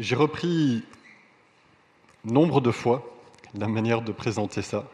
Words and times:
J'ai 0.00 0.14
repris 0.14 0.82
nombre 2.24 2.62
de 2.62 2.70
fois 2.70 3.06
la 3.52 3.68
manière 3.68 4.00
de 4.00 4.12
présenter 4.12 4.62
ça. 4.62 4.88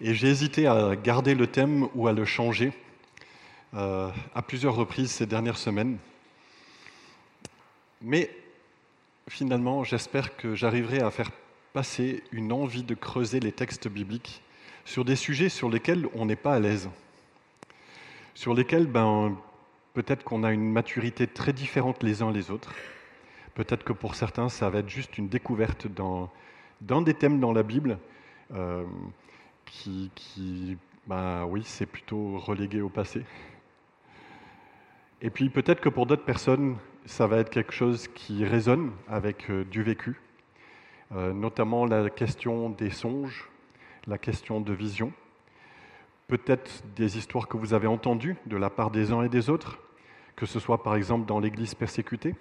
Et 0.00 0.14
j'ai 0.14 0.28
hésité 0.28 0.66
à 0.66 0.96
garder 0.96 1.34
le 1.34 1.46
thème 1.46 1.88
ou 1.94 2.08
à 2.08 2.14
le 2.14 2.24
changer 2.24 2.72
euh, 3.74 4.08
à 4.34 4.40
plusieurs 4.40 4.74
reprises 4.74 5.10
ces 5.10 5.26
dernières 5.26 5.58
semaines. 5.58 5.98
Mais 8.00 8.34
finalement, 9.28 9.84
j'espère 9.84 10.38
que 10.38 10.54
j'arriverai 10.54 11.00
à 11.02 11.10
faire 11.10 11.30
passer 11.74 12.24
une 12.32 12.50
envie 12.50 12.84
de 12.84 12.94
creuser 12.94 13.40
les 13.40 13.52
textes 13.52 13.88
bibliques 13.88 14.40
sur 14.86 15.04
des 15.04 15.16
sujets 15.16 15.50
sur 15.50 15.68
lesquels 15.68 16.08
on 16.14 16.24
n'est 16.24 16.34
pas 16.34 16.54
à 16.54 16.60
l'aise, 16.60 16.88
sur 18.34 18.54
lesquels 18.54 18.86
ben, 18.86 19.36
peut-être 19.92 20.24
qu'on 20.24 20.44
a 20.44 20.52
une 20.52 20.72
maturité 20.72 21.26
très 21.26 21.52
différente 21.52 22.02
les 22.02 22.22
uns 22.22 22.32
les 22.32 22.50
autres. 22.50 22.72
Peut-être 23.58 23.82
que 23.82 23.92
pour 23.92 24.14
certains, 24.14 24.48
ça 24.48 24.70
va 24.70 24.78
être 24.78 24.88
juste 24.88 25.18
une 25.18 25.26
découverte 25.26 25.88
dans, 25.88 26.30
dans 26.80 27.02
des 27.02 27.12
thèmes 27.12 27.40
dans 27.40 27.52
la 27.52 27.64
Bible 27.64 27.98
euh, 28.54 28.84
qui, 29.66 30.78
ben, 31.08 31.44
oui, 31.44 31.62
c'est 31.64 31.86
plutôt 31.86 32.38
relégué 32.38 32.80
au 32.80 32.88
passé. 32.88 33.24
Et 35.22 35.30
puis 35.30 35.50
peut-être 35.50 35.80
que 35.80 35.88
pour 35.88 36.06
d'autres 36.06 36.24
personnes, 36.24 36.76
ça 37.04 37.26
va 37.26 37.38
être 37.38 37.50
quelque 37.50 37.72
chose 37.72 38.06
qui 38.06 38.44
résonne 38.44 38.92
avec 39.08 39.50
euh, 39.50 39.64
du 39.64 39.82
vécu, 39.82 40.20
euh, 41.16 41.32
notamment 41.32 41.84
la 41.84 42.10
question 42.10 42.70
des 42.70 42.90
songes, 42.90 43.50
la 44.06 44.18
question 44.18 44.60
de 44.60 44.72
vision, 44.72 45.12
peut-être 46.28 46.84
des 46.94 47.18
histoires 47.18 47.48
que 47.48 47.56
vous 47.56 47.74
avez 47.74 47.88
entendues 47.88 48.36
de 48.46 48.56
la 48.56 48.70
part 48.70 48.92
des 48.92 49.10
uns 49.10 49.24
et 49.24 49.28
des 49.28 49.50
autres, 49.50 49.80
que 50.36 50.46
ce 50.46 50.60
soit 50.60 50.84
par 50.84 50.94
exemple 50.94 51.26
dans 51.26 51.40
l'Église 51.40 51.74
persécutée, 51.74 52.36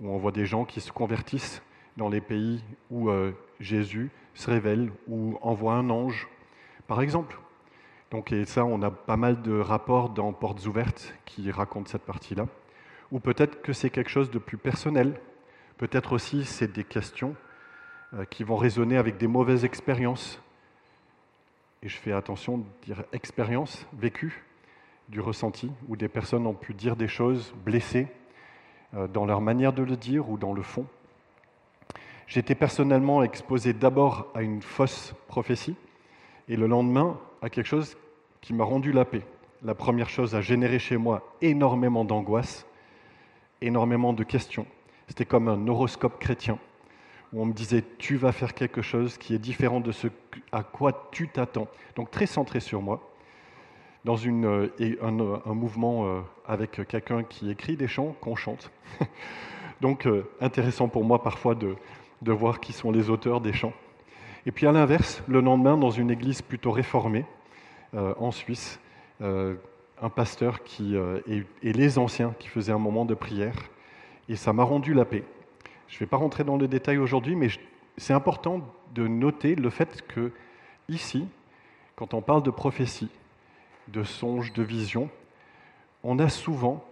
où 0.00 0.10
on 0.10 0.18
voit 0.18 0.32
des 0.32 0.46
gens 0.46 0.64
qui 0.64 0.80
se 0.80 0.92
convertissent 0.92 1.62
dans 1.96 2.08
les 2.08 2.20
pays 2.20 2.62
où 2.90 3.10
euh, 3.10 3.32
Jésus 3.60 4.10
se 4.34 4.50
révèle 4.50 4.90
ou 5.08 5.36
envoie 5.42 5.74
un 5.74 5.90
ange, 5.90 6.28
par 6.86 7.02
exemple. 7.02 7.38
Donc, 8.10 8.32
et 8.32 8.44
ça, 8.44 8.64
on 8.64 8.80
a 8.82 8.90
pas 8.90 9.16
mal 9.16 9.42
de 9.42 9.58
rapports 9.58 10.10
dans 10.10 10.32
Portes 10.32 10.64
ouvertes 10.66 11.14
qui 11.26 11.50
racontent 11.50 11.90
cette 11.90 12.04
partie-là. 12.04 12.46
Ou 13.10 13.20
peut-être 13.20 13.60
que 13.62 13.72
c'est 13.72 13.90
quelque 13.90 14.10
chose 14.10 14.30
de 14.30 14.38
plus 14.38 14.56
personnel. 14.56 15.20
Peut-être 15.76 16.12
aussi 16.12 16.44
c'est 16.44 16.72
des 16.72 16.84
questions 16.84 17.34
euh, 18.14 18.24
qui 18.24 18.44
vont 18.44 18.56
résonner 18.56 18.96
avec 18.96 19.18
des 19.18 19.26
mauvaises 19.26 19.64
expériences. 19.64 20.40
Et 21.82 21.88
je 21.88 21.96
fais 21.96 22.12
attention 22.12 22.58
de 22.58 22.64
dire 22.82 23.04
expérience 23.12 23.86
vécue, 23.92 24.44
du 25.08 25.20
ressenti, 25.20 25.70
où 25.88 25.96
des 25.96 26.08
personnes 26.08 26.46
ont 26.46 26.54
pu 26.54 26.74
dire 26.74 26.96
des 26.96 27.08
choses 27.08 27.54
blessées 27.64 28.08
dans 28.92 29.26
leur 29.26 29.40
manière 29.40 29.72
de 29.72 29.82
le 29.82 29.96
dire 29.96 30.30
ou 30.30 30.38
dans 30.38 30.52
le 30.52 30.62
fond. 30.62 30.86
J'étais 32.26 32.54
personnellement 32.54 33.22
exposé 33.22 33.72
d'abord 33.72 34.26
à 34.34 34.42
une 34.42 34.60
fausse 34.60 35.14
prophétie 35.28 35.76
et 36.48 36.56
le 36.56 36.66
lendemain 36.66 37.18
à 37.40 37.48
quelque 37.48 37.66
chose 37.66 37.96
qui 38.40 38.52
m'a 38.52 38.64
rendu 38.64 38.92
la 38.92 39.04
paix. 39.04 39.22
La 39.62 39.74
première 39.74 40.08
chose 40.08 40.34
a 40.34 40.40
généré 40.40 40.78
chez 40.78 40.96
moi 40.96 41.22
énormément 41.40 42.04
d'angoisse, 42.04 42.66
énormément 43.60 44.12
de 44.12 44.24
questions. 44.24 44.66
C'était 45.08 45.24
comme 45.24 45.48
un 45.48 45.66
horoscope 45.68 46.18
chrétien 46.20 46.58
où 47.32 47.42
on 47.42 47.46
me 47.46 47.52
disait 47.52 47.82
tu 47.98 48.16
vas 48.16 48.32
faire 48.32 48.54
quelque 48.54 48.82
chose 48.82 49.18
qui 49.18 49.34
est 49.34 49.38
différent 49.38 49.80
de 49.80 49.92
ce 49.92 50.08
à 50.52 50.62
quoi 50.62 51.08
tu 51.10 51.28
t'attends. 51.28 51.68
Donc 51.96 52.10
très 52.10 52.26
centré 52.26 52.60
sur 52.60 52.82
moi 52.82 53.07
dans 54.04 54.16
une, 54.16 54.44
euh, 54.46 54.98
un, 55.02 55.54
mouvement 55.54 56.06
euh, 56.06 56.20
avec 56.46 56.86
quelqu'un 56.86 57.24
qui 57.24 57.50
écrit 57.50 57.76
des 57.76 57.88
chants 57.88 58.14
qu'on 58.20 58.36
chante. 58.36 58.70
Donc 59.80 60.06
euh, 60.06 60.28
intéressant 60.40 60.88
pour 60.88 61.04
moi 61.04 61.22
parfois 61.22 61.54
de, 61.54 61.76
voir 62.22 62.60
qui 62.60 62.72
sont 62.72 62.90
les 62.90 63.10
auteurs 63.10 63.40
des 63.40 63.52
chants. 63.52 63.72
Et 64.46 64.52
puis 64.52 64.66
à 64.66 64.72
l'inverse, 64.72 65.22
le 65.28 65.40
lendemain, 65.40 65.76
dans 65.76 65.90
une 65.90 66.10
église 66.10 66.42
plutôt 66.42 66.70
réformée 66.70 67.24
en 67.94 68.30
Suisse, 68.30 68.80
un 69.20 70.10
pasteur 70.14 70.62
qui, 70.62 70.94
et, 71.26 71.44
et, 71.62 71.72
les 71.72 71.98
anciens 71.98 72.34
qui 72.38 72.48
faisaient 72.48 72.72
un 72.72 72.78
moment 72.78 73.04
de 73.04 73.14
prière. 73.14 73.54
Et 74.28 74.36
ça 74.36 74.52
m'a 74.52 74.62
rendu 74.62 74.94
la 74.94 75.04
paix. 75.04 75.24
Je 75.88 75.96
ne 75.96 76.00
vais 76.00 76.06
pas 76.06 76.16
rentrer 76.16 76.44
dans 76.44 76.56
le 76.56 76.68
détail 76.68 76.98
aujourd'hui, 76.98 77.34
mais 77.34 77.48
c'est 77.96 78.12
important 78.12 78.60
de 78.94 79.06
noter 79.06 79.54
le 79.54 79.70
fait 79.70 80.02
que 80.06 80.32
ici, 80.88 81.26
quand 81.96 82.14
on 82.14 82.22
parle 82.22 82.42
de 82.42 82.50
prophétie, 82.50 83.10
de 83.92 84.04
songe, 84.04 84.52
de 84.52 84.62
vision, 84.62 85.10
on 86.02 86.18
a 86.18 86.28
souvent 86.28 86.84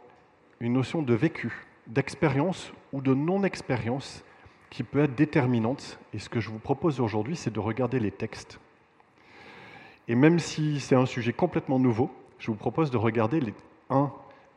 une 0.61 0.73
notion 0.73 1.03
de 1.03 1.15
vécu, 1.15 1.67
d'expérience 1.87 2.73
ou 2.93 3.01
de 3.01 3.15
non-expérience 3.15 4.25
qui 4.71 4.83
peut 4.83 5.01
être 5.01 5.15
déterminante. 5.15 5.99
Et 6.13 6.19
ce 6.19 6.29
que 6.29 6.41
je 6.41 6.51
vous 6.51 6.59
propose 6.59 7.01
aujourd'hui, 7.01 7.37
c'est 7.37 7.53
de 7.53 7.61
regarder 7.61 8.01
les 8.01 8.11
textes. 8.11 8.59
Et 10.09 10.15
même 10.15 10.39
si 10.39 10.81
c'est 10.81 10.95
un 10.95 11.07
sujet 11.07 11.33
complètement 11.33 11.79
nouveau, 11.79 12.11
je 12.39 12.51
vous 12.51 12.57
propose 12.57 12.91
de 12.91 12.97
regarder 12.97 13.41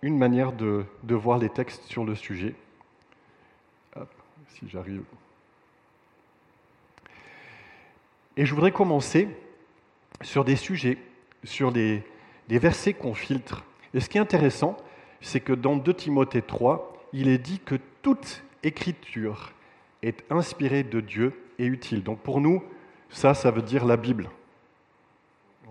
une 0.01 0.17
manière 0.17 0.51
de, 0.53 0.85
voir 1.07 1.37
les 1.37 1.49
textes 1.49 1.83
sur 1.83 2.05
le 2.05 2.15
sujet. 2.15 2.55
Si 4.49 4.67
j'arrive. 4.67 5.03
Et 8.35 8.45
je 8.45 8.53
voudrais 8.53 8.71
commencer 8.71 9.27
sur 10.21 10.43
des 10.43 10.55
sujets, 10.55 10.97
sur 11.43 11.71
des, 11.71 12.03
des 12.49 12.57
versets 12.57 12.93
qu'on 12.93 13.13
filtre. 13.13 13.63
Et 13.93 13.99
ce 13.99 14.09
qui 14.09 14.17
est 14.17 14.21
intéressant, 14.21 14.75
c'est 15.21 15.39
que 15.39 15.53
dans 15.53 15.77
2 15.77 15.93
Timothée 15.93 16.41
3, 16.41 17.07
il 17.13 17.29
est 17.29 17.37
dit 17.37 17.59
que 17.59 17.75
toute 18.01 18.43
écriture 18.63 19.53
est 20.01 20.23
inspirée 20.31 20.83
de 20.83 20.99
Dieu 20.99 21.39
et 21.59 21.65
utile. 21.65 22.03
Donc 22.03 22.19
pour 22.19 22.41
nous, 22.41 22.63
ça, 23.09 23.35
ça 23.35 23.51
veut 23.51 23.61
dire 23.61 23.85
la 23.85 23.97
Bible. 23.97 24.29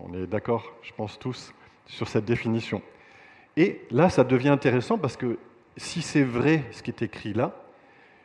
On 0.01 0.15
est 0.15 0.29
d'accord, 0.29 0.73
je 0.83 0.93
pense 0.93 1.19
tous, 1.19 1.53
sur 1.87 2.07
cette 2.07 2.25
définition. 2.25 2.81
Et 3.57 3.81
là, 3.91 4.09
ça 4.09 4.23
devient 4.23 4.51
intéressant 4.51 4.99
parce 4.99 5.17
que 5.17 5.37
si 5.77 6.01
c'est 6.01 6.23
vrai 6.23 6.65
ce 6.71 6.85
qui 6.85 6.93
est 6.93 7.03
écrit 7.03 7.35
là, 7.35 7.57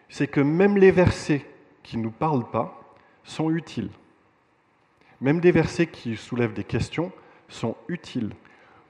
c'est 0.09 0.28
que 0.28 0.42
même 0.42 0.78
les 0.78 0.92
versets 0.92 1.44
qui 1.81 1.97
ne 1.97 2.03
nous 2.03 2.12
parlent 2.12 2.50
pas 2.52 2.80
sont 3.24 3.50
utiles. 3.50 3.90
Même 5.22 5.40
des 5.40 5.52
versets 5.52 5.88
qui 5.88 6.18
soulèvent 6.18 6.53
des 6.53 6.63
questions 6.63 7.12
sont 7.53 7.75
utiles 7.88 8.34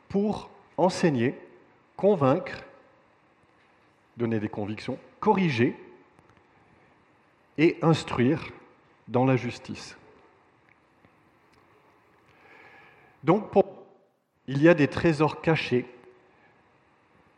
pour 0.10 0.50
enseigner, 0.78 1.38
convaincre, 1.96 2.64
donner 4.18 4.40
des 4.40 4.50
convictions, 4.50 4.98
corriger 5.20 5.76
et 7.58 7.78
instruire 7.82 8.52
dans 9.08 9.26
la 9.26 9.36
justice. 9.36 9.98
Donc, 13.24 13.52
il 14.48 14.62
y 14.62 14.68
a 14.68 14.74
des 14.74 14.88
trésors 14.88 15.42
cachés 15.42 15.86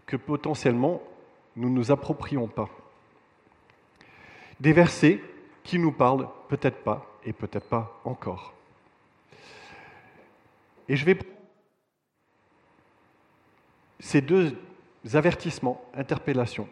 que 0.05 0.15
potentiellement 0.15 1.01
nous 1.55 1.69
ne 1.69 1.75
nous 1.75 1.91
approprions 1.91 2.47
pas. 2.47 2.69
Des 4.59 4.73
versets 4.73 5.21
qui 5.63 5.79
nous 5.79 5.91
parlent 5.91 6.27
peut-être 6.49 6.83
pas 6.83 7.05
et 7.23 7.33
peut-être 7.33 7.67
pas 7.67 7.99
encore. 8.03 8.53
Et 10.87 10.95
je 10.95 11.05
vais 11.05 11.17
ces 13.99 14.21
deux 14.21 14.55
avertissements, 15.13 15.83
interpellations. 15.93 16.67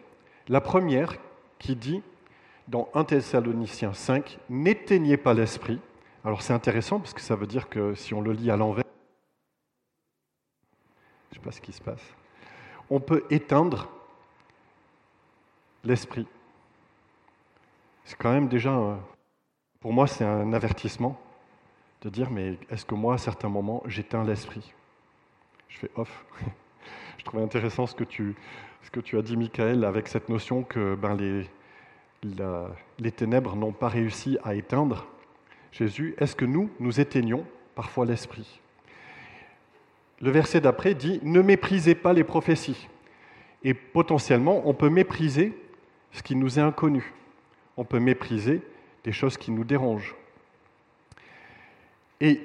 La 0.48 0.60
première 0.60 1.16
qui 1.58 1.74
dit 1.74 2.02
dans 2.68 2.88
1 2.94 3.04
Thessaloniciens 3.04 3.92
5, 3.92 4.38
n'éteignez 4.48 5.16
pas 5.16 5.34
l'esprit. 5.34 5.80
Alors 6.24 6.42
c'est 6.42 6.52
intéressant 6.52 7.00
parce 7.00 7.12
que 7.12 7.20
ça 7.20 7.36
veut 7.36 7.46
dire 7.46 7.68
que 7.68 7.94
si 7.94 8.14
on 8.14 8.20
le 8.20 8.32
lit 8.32 8.50
à 8.50 8.56
l'envers, 8.56 8.84
je 11.32 11.38
ne 11.38 11.40
sais 11.40 11.44
pas 11.44 11.52
ce 11.52 11.60
qui 11.60 11.72
se 11.72 11.82
passe, 11.82 12.02
on 12.88 13.00
peut 13.00 13.24
éteindre 13.30 13.88
l'esprit. 15.82 16.26
C'est 18.04 18.16
quand 18.16 18.32
même 18.32 18.48
déjà, 18.48 18.98
pour 19.80 19.92
moi, 19.92 20.06
c'est 20.06 20.24
un 20.24 20.52
avertissement 20.52 21.20
de 22.04 22.10
dire, 22.10 22.30
mais 22.30 22.58
est-ce 22.70 22.84
que 22.84 22.94
moi, 22.94 23.14
à 23.14 23.18
certains 23.18 23.48
moments, 23.48 23.82
j'éteins 23.86 24.24
l'esprit? 24.24 24.72
Je 25.68 25.78
fais 25.78 25.90
off. 25.96 26.24
Je 27.18 27.24
trouvais 27.24 27.42
intéressant 27.42 27.86
ce 27.86 27.94
que 27.94 28.04
tu, 28.04 28.36
as 29.16 29.22
dit, 29.22 29.36
Michael, 29.36 29.84
avec 29.84 30.08
cette 30.08 30.28
notion 30.28 30.62
que 30.62 30.94
ben, 30.94 31.16
les, 31.16 31.46
les 32.98 33.12
ténèbres 33.12 33.56
n'ont 33.56 33.72
pas 33.72 33.88
réussi 33.88 34.36
à 34.44 34.54
éteindre 34.54 35.06
Jésus. 35.72 36.14
Est-ce 36.18 36.36
que 36.36 36.44
nous, 36.44 36.68
nous 36.80 37.00
éteignons 37.00 37.46
parfois 37.74 38.04
l'esprit? 38.04 38.60
Le 40.20 40.30
verset 40.30 40.60
d'après 40.60 40.94
dit 40.94 41.18
Ne 41.22 41.40
méprisez 41.40 41.94
pas 41.94 42.12
les 42.12 42.24
prophéties. 42.24 42.88
Et 43.62 43.72
potentiellement, 43.72 44.62
on 44.66 44.74
peut 44.74 44.90
mépriser 44.90 45.58
ce 46.12 46.22
qui 46.22 46.36
nous 46.36 46.58
est 46.58 46.62
inconnu. 46.62 47.14
On 47.78 47.84
peut 47.84 48.00
mépriser 48.00 48.60
des 49.02 49.12
choses 49.12 49.38
qui 49.38 49.50
nous 49.50 49.64
dérangent. 49.64 50.14
Et 52.20 52.40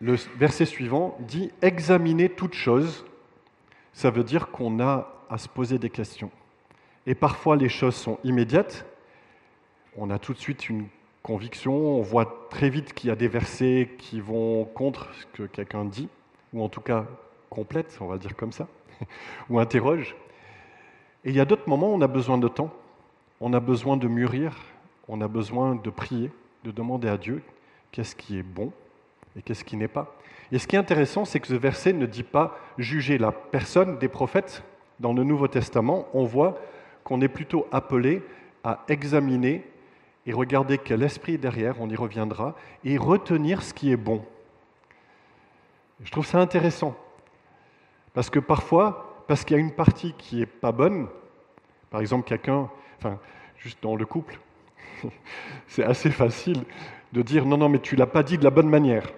le 0.00 0.16
verset 0.38 0.66
suivant 0.66 1.16
dit 1.20 1.50
Examinez 1.62 2.28
toutes 2.30 2.54
choses 2.54 3.04
ça 3.92 4.10
veut 4.10 4.24
dire 4.24 4.50
qu'on 4.50 4.80
a 4.80 5.12
à 5.28 5.38
se 5.38 5.48
poser 5.48 5.78
des 5.78 5.90
questions. 5.90 6.30
Et 7.06 7.14
parfois 7.14 7.56
les 7.56 7.68
choses 7.68 7.94
sont 7.94 8.18
immédiates, 8.24 8.86
on 9.96 10.10
a 10.10 10.18
tout 10.18 10.32
de 10.32 10.38
suite 10.38 10.68
une 10.68 10.86
conviction, 11.22 11.74
on 11.74 12.02
voit 12.02 12.46
très 12.50 12.70
vite 12.70 12.94
qu'il 12.94 13.08
y 13.08 13.12
a 13.12 13.16
des 13.16 13.28
versets 13.28 13.90
qui 13.98 14.20
vont 14.20 14.64
contre 14.64 15.08
ce 15.14 15.26
que 15.26 15.42
quelqu'un 15.44 15.84
dit, 15.84 16.08
ou 16.52 16.62
en 16.62 16.68
tout 16.68 16.80
cas 16.80 17.06
complète, 17.48 17.98
on 18.00 18.06
va 18.06 18.18
dire 18.18 18.36
comme 18.36 18.52
ça, 18.52 18.68
ou 19.50 19.58
interroge. 19.58 20.16
Et 21.24 21.30
il 21.30 21.36
y 21.36 21.40
a 21.40 21.44
d'autres 21.44 21.68
moments 21.68 21.92
où 21.92 21.96
on 21.96 22.00
a 22.00 22.06
besoin 22.08 22.38
de 22.38 22.48
temps, 22.48 22.72
on 23.40 23.52
a 23.52 23.60
besoin 23.60 23.96
de 23.96 24.08
mûrir, 24.08 24.56
on 25.08 25.20
a 25.20 25.28
besoin 25.28 25.74
de 25.74 25.90
prier, 25.90 26.30
de 26.64 26.70
demander 26.70 27.08
à 27.08 27.16
Dieu 27.16 27.42
qu'est-ce 27.92 28.14
qui 28.14 28.38
est 28.38 28.42
bon 28.42 28.72
et 29.36 29.42
qu'est-ce 29.42 29.64
qui 29.64 29.76
n'est 29.76 29.88
pas. 29.88 30.16
Et 30.52 30.58
ce 30.58 30.66
qui 30.66 30.76
est 30.76 30.78
intéressant, 30.78 31.24
c'est 31.24 31.40
que 31.40 31.46
ce 31.46 31.54
verset 31.54 31.92
ne 31.92 32.06
dit 32.06 32.22
pas 32.22 32.58
juger 32.78 33.18
la 33.18 33.32
personne 33.32 33.98
des 33.98 34.08
prophètes. 34.08 34.62
Dans 34.98 35.12
le 35.12 35.24
Nouveau 35.24 35.48
Testament, 35.48 36.08
on 36.12 36.24
voit 36.24 36.58
qu'on 37.04 37.20
est 37.20 37.28
plutôt 37.28 37.66
appelé 37.72 38.22
à 38.64 38.84
examiner 38.88 39.64
et 40.26 40.32
regarder 40.32 40.78
quel 40.78 41.02
esprit 41.02 41.34
est 41.34 41.38
derrière, 41.38 41.80
on 41.80 41.88
y 41.88 41.96
reviendra, 41.96 42.54
et 42.84 42.98
retenir 42.98 43.62
ce 43.62 43.72
qui 43.72 43.90
est 43.90 43.96
bon. 43.96 44.24
Je 46.02 46.10
trouve 46.10 46.26
ça 46.26 46.38
intéressant, 46.38 46.94
parce 48.12 48.28
que 48.28 48.38
parfois, 48.38 49.24
parce 49.26 49.44
qu'il 49.44 49.56
y 49.56 49.60
a 49.60 49.62
une 49.62 49.72
partie 49.72 50.12
qui 50.18 50.36
n'est 50.36 50.46
pas 50.46 50.72
bonne, 50.72 51.08
par 51.90 52.00
exemple 52.00 52.28
quelqu'un, 52.28 52.68
enfin, 52.98 53.18
juste 53.58 53.82
dans 53.82 53.96
le 53.96 54.04
couple, 54.04 54.38
c'est 55.66 55.84
assez 55.84 56.10
facile 56.10 56.64
de 57.12 57.22
dire 57.22 57.46
non, 57.46 57.56
non, 57.56 57.68
mais 57.68 57.80
tu 57.80 57.96
l'as 57.96 58.06
pas 58.06 58.22
dit 58.22 58.38
de 58.38 58.44
la 58.44 58.50
bonne 58.50 58.68
manière. 58.68 59.10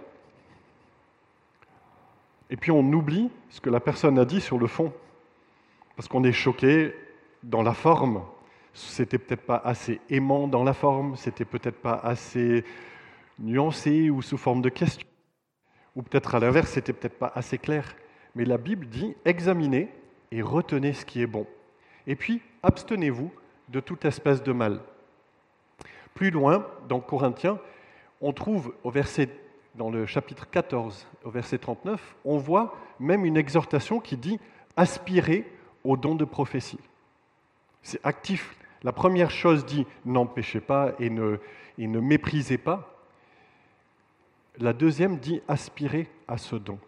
Et 2.50 2.56
puis 2.56 2.70
on 2.70 2.80
oublie 2.92 3.30
ce 3.48 3.60
que 3.60 3.70
la 3.70 3.80
personne 3.80 4.18
a 4.18 4.24
dit 4.24 4.40
sur 4.40 4.58
le 4.58 4.66
fond, 4.66 4.92
parce 5.96 6.08
qu'on 6.08 6.24
est 6.24 6.32
choqué 6.32 6.94
dans 7.42 7.62
la 7.62 7.72
forme. 7.72 8.22
C'était 8.74 9.18
peut-être 9.18 9.46
pas 9.46 9.60
assez 9.64 10.00
aimant 10.08 10.48
dans 10.48 10.64
la 10.64 10.72
forme, 10.72 11.16
c'était 11.16 11.44
peut-être 11.44 11.80
pas 11.80 12.00
assez 12.02 12.64
nuancé 13.38 14.10
ou 14.10 14.22
sous 14.22 14.38
forme 14.38 14.62
de 14.62 14.68
question. 14.68 15.06
Ou 15.94 16.02
peut-être 16.02 16.34
à 16.34 16.40
l'inverse, 16.40 16.70
c'était 16.70 16.92
peut-être 16.92 17.18
pas 17.18 17.32
assez 17.34 17.58
clair. 17.58 17.94
Mais 18.34 18.44
la 18.44 18.56
Bible 18.56 18.86
dit 18.86 19.14
examinez 19.24 19.90
et 20.30 20.40
retenez 20.40 20.94
ce 20.94 21.04
qui 21.04 21.20
est 21.20 21.26
bon. 21.26 21.46
Et 22.06 22.16
puis 22.16 22.40
abstenez-vous 22.62 23.30
de 23.68 23.80
toute 23.80 24.04
espèce 24.04 24.42
de 24.42 24.52
mal. 24.52 24.80
Plus 26.14 26.30
loin, 26.30 26.66
dans 26.88 27.00
Corinthiens, 27.00 27.58
on 28.22 28.32
trouve 28.32 28.72
dans 29.74 29.90
le 29.90 30.06
chapitre 30.06 30.48
14, 30.48 31.06
au 31.24 31.30
verset 31.30 31.58
39, 31.58 32.16
on 32.24 32.38
voit 32.38 32.76
même 33.00 33.24
une 33.24 33.36
exhortation 33.36 34.00
qui 34.00 34.16
dit 34.16 34.38
aspirez 34.76 35.44
au 35.84 35.96
don 35.96 36.14
de 36.14 36.24
prophétie. 36.24 36.78
C'est 37.82 38.00
actif. 38.06 38.56
La 38.84 38.92
première 38.92 39.30
chose 39.30 39.66
dit 39.66 39.86
n'empêchez 40.04 40.60
pas 40.60 40.92
et 41.00 41.10
ne, 41.10 41.38
et 41.78 41.88
ne 41.88 41.98
méprisez 41.98 42.58
pas. 42.58 42.96
La 44.58 44.72
deuxième 44.72 45.18
dit 45.18 45.42
aspirez 45.48 46.08
à 46.28 46.38
ce 46.38 46.54
don. 46.56 46.78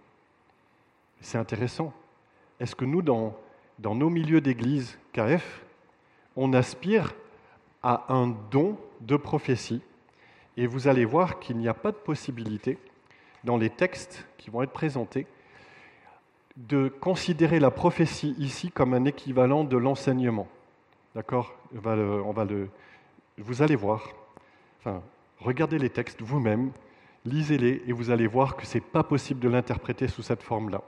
C'est 1.21 1.39
intéressant. 1.39 1.93
Est-ce 2.61 2.77
que 2.77 2.85
nous, 2.85 3.03
dans, 3.03 3.37
dans 3.81 3.95
nos 3.95 4.11
milieux 4.11 4.41
d'église 4.41 4.99
KF, 5.13 5.65
on 6.37 6.53
aspire 6.53 7.15
à 7.83 8.13
un 8.13 8.29
don 8.51 8.79
de 9.01 9.17
prophétie? 9.17 9.83
Et 10.57 10.67
vous 10.67 10.89
allez 10.89 11.05
voir 11.05 11.41
qu'il 11.41 11.57
n'y 11.57 11.69
a 11.69 11.75
pas 11.75 11.91
de 11.91 11.97
possibilité 11.97 12.79
dans 13.43 13.57
les 13.57 13.71
textes 13.71 14.27
qui 14.39 14.51
vont 14.51 14.63
être 14.63 14.73
présentés 14.73 15.27
de 16.57 16.89
considérer 16.89 17.59
la 17.59 17.71
prophétie 17.71 18.35
ici 18.39 18.71
comme 18.71 18.95
un 18.95 19.05
équivalent 19.05 19.65
de 19.65 19.77
l'enseignement. 19.77 20.49
D'accord? 21.15 21.55
On 21.75 21.81
va 22.33 22.45
le, 22.45 22.69
Vous 23.39 23.63
allez 23.63 23.77
voir. 23.77 24.09
Regardez 25.41 25.79
les 25.79 25.91
textes 25.91 26.23
vous-même, 26.23 26.71
lisez-les 27.25 27.83
et 27.87 27.93
vous 27.93 28.11
allez 28.11 28.27
voir 28.27 28.57
que 28.57 28.67
ce 28.67 28.79
n'est 28.79 28.85
pas 28.85 29.03
possible 29.03 29.41
de 29.41 29.49
l'interpréter 29.49 30.09
sous 30.09 30.23
cette 30.23 30.43
forme-là. 30.43 30.83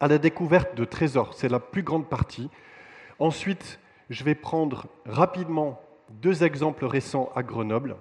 À 0.00 0.08
la 0.08 0.18
découverte 0.18 0.74
de 0.74 0.84
trésors, 0.84 1.34
c'est 1.34 1.48
la 1.48 1.60
plus 1.60 1.82
grande 1.82 2.08
partie. 2.08 2.50
Ensuite, 3.18 3.78
je 4.10 4.24
vais 4.24 4.34
prendre 4.34 4.86
rapidement 5.06 5.80
deux 6.10 6.44
exemples 6.44 6.84
récents 6.84 7.30
à 7.34 7.42
Grenoble. 7.42 7.96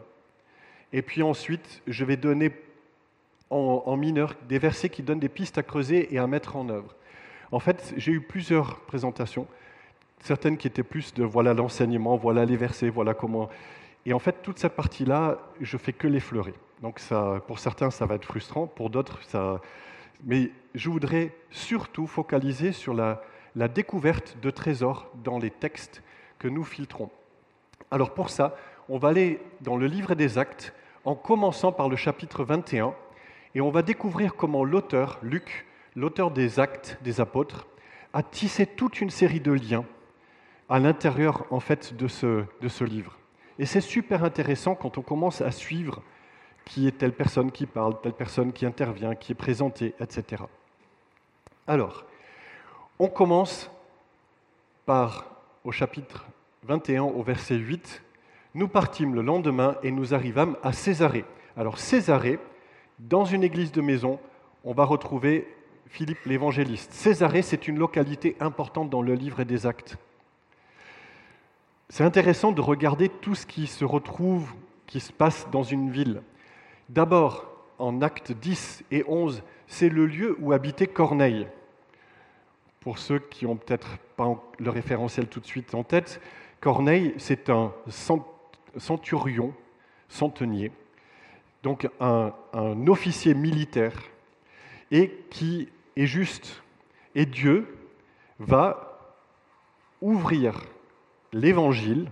Et 0.93 1.01
puis 1.01 1.23
ensuite, 1.23 1.81
je 1.87 2.05
vais 2.05 2.17
donner 2.17 2.51
en, 3.49 3.97
mineur 3.97 4.35
des 4.47 4.57
versets 4.57 4.89
qui 4.89 5.03
donnent 5.03 5.19
des 5.19 5.29
pistes 5.29 5.57
à 5.57 5.63
creuser 5.63 6.13
et 6.13 6.17
à 6.17 6.25
mettre 6.27 6.55
en 6.55 6.69
œuvre. 6.69 6.95
En 7.51 7.59
fait, 7.59 7.93
j'ai 7.97 8.11
eu 8.11 8.21
plusieurs 8.21 8.79
présentations, 8.81 9.47
certaines 10.19 10.57
qui 10.57 10.67
étaient 10.67 10.83
plus 10.83 11.13
de 11.13 11.23
voilà 11.23 11.53
l'enseignement, 11.53 12.15
voilà 12.15 12.45
les 12.45 12.57
versets, 12.57 12.89
voilà 12.89 13.13
comment. 13.13 13.49
Et 14.05 14.13
en 14.13 14.19
fait, 14.19 14.41
toute 14.41 14.57
cette 14.57 14.75
partie-là, 14.75 15.39
je 15.61 15.77
fais 15.77 15.93
que 15.93 16.07
l'effleurer. 16.07 16.53
Donc 16.81 16.99
ça, 16.99 17.43
pour 17.47 17.59
certains, 17.59 17.91
ça 17.91 18.05
va 18.05 18.15
être 18.15 18.25
frustrant, 18.25 18.65
pour 18.65 18.89
d'autres, 18.89 19.21
ça. 19.23 19.61
Mais 20.25 20.51
je 20.73 20.89
voudrais 20.89 21.35
surtout 21.51 22.07
focaliser 22.07 22.71
sur 22.71 22.93
la, 22.93 23.21
la 23.55 23.67
découverte 23.67 24.37
de 24.41 24.49
trésors 24.49 25.11
dans 25.23 25.37
les 25.37 25.51
textes 25.51 26.01
que 26.39 26.47
nous 26.47 26.63
filtrons. 26.63 27.09
Alors 27.91 28.13
pour 28.13 28.29
ça, 28.29 28.55
on 28.89 28.97
va 28.97 29.09
aller 29.09 29.39
dans 29.61 29.77
le 29.77 29.85
livre 29.85 30.15
des 30.15 30.37
actes 30.37 30.73
en 31.05 31.15
commençant 31.15 31.71
par 31.71 31.89
le 31.89 31.95
chapitre 31.95 32.43
21 32.43 32.93
et 33.55 33.61
on 33.61 33.69
va 33.69 33.81
découvrir 33.81 34.35
comment 34.35 34.63
l'auteur, 34.63 35.19
Luc, 35.21 35.65
l'auteur 35.95 36.31
des 36.31 36.59
actes 36.59 36.97
des 37.03 37.21
apôtres, 37.21 37.67
a 38.13 38.23
tissé 38.23 38.65
toute 38.65 39.01
une 39.01 39.09
série 39.09 39.39
de 39.39 39.51
liens 39.51 39.85
à 40.69 40.79
l'intérieur 40.79 41.45
en 41.51 41.59
fait 41.59 41.95
de 41.95 42.07
ce, 42.07 42.45
de 42.61 42.67
ce 42.67 42.83
livre. 42.83 43.17
Et 43.59 43.65
c'est 43.65 43.81
super 43.81 44.23
intéressant 44.23 44.75
quand 44.75 44.97
on 44.97 45.01
commence 45.01 45.41
à 45.41 45.51
suivre 45.51 46.01
qui 46.65 46.87
est 46.87 46.97
telle 46.97 47.13
personne 47.13 47.51
qui 47.51 47.65
parle, 47.65 47.99
telle 48.01 48.13
personne 48.13 48.53
qui 48.53 48.65
intervient, 48.65 49.15
qui 49.15 49.33
est 49.33 49.35
présentée, 49.35 49.93
etc. 49.99 50.43
Alors, 51.67 52.05
on 52.99 53.07
commence 53.07 53.69
par, 54.85 55.25
au 55.63 55.71
chapitre 55.71 56.25
21, 56.63 57.03
au 57.03 57.21
verset 57.21 57.55
8, 57.55 58.01
Nous 58.55 58.67
partîmes 58.67 59.15
le 59.15 59.21
lendemain 59.21 59.77
et 59.81 59.91
nous 59.91 60.13
arrivâmes 60.13 60.57
à 60.61 60.73
Césarée. 60.73 61.25
Alors 61.57 61.79
Césarée, 61.79 62.39
dans 62.99 63.25
une 63.25 63.43
église 63.43 63.71
de 63.71 63.81
maison, 63.81 64.19
on 64.63 64.73
va 64.73 64.85
retrouver 64.85 65.47
Philippe 65.87 66.25
l'évangéliste. 66.25 66.91
Césarée, 66.93 67.41
c'est 67.41 67.67
une 67.67 67.79
localité 67.79 68.35
importante 68.39 68.89
dans 68.89 69.01
le 69.01 69.15
livre 69.15 69.43
des 69.43 69.65
actes. 69.65 69.97
C'est 71.89 72.03
intéressant 72.03 72.51
de 72.51 72.61
regarder 72.61 73.09
tout 73.09 73.35
ce 73.35 73.45
qui 73.45 73.67
se 73.67 73.85
retrouve, 73.85 74.51
qui 74.87 74.99
se 74.99 75.11
passe 75.11 75.47
dans 75.51 75.63
une 75.63 75.91
ville. 75.91 76.21
D'abord, 76.89 77.45
en 77.79 78.01
actes 78.01 78.31
10 78.31 78.83
et 78.91 79.03
11, 79.07 79.43
c'est 79.67 79.89
le 79.89 80.05
lieu 80.05 80.35
où 80.39 80.53
habitait 80.53 80.87
Corneille. 80.87 81.47
Pour 82.79 82.99
ceux 82.99 83.19
qui 83.19 83.45
n'ont 83.45 83.55
peut-être 83.55 83.97
pas 84.15 84.35
le 84.59 84.69
référentiel 84.69 85.27
tout 85.27 85.39
de 85.39 85.45
suite 85.45 85.73
en 85.73 85.83
tête, 85.83 86.21
Corneille, 86.61 87.13
c'est 87.17 87.49
un 87.49 87.73
centurion, 88.77 89.53
centenier, 90.09 90.71
donc 91.63 91.89
un, 91.99 92.33
officier 92.87 93.33
militaire, 93.33 93.97
et 94.91 95.11
qui 95.29 95.69
est 95.95 96.05
juste. 96.05 96.61
Et 97.15 97.25
Dieu 97.25 97.67
va 98.39 98.99
ouvrir 100.01 100.61
l'évangile 101.31 102.09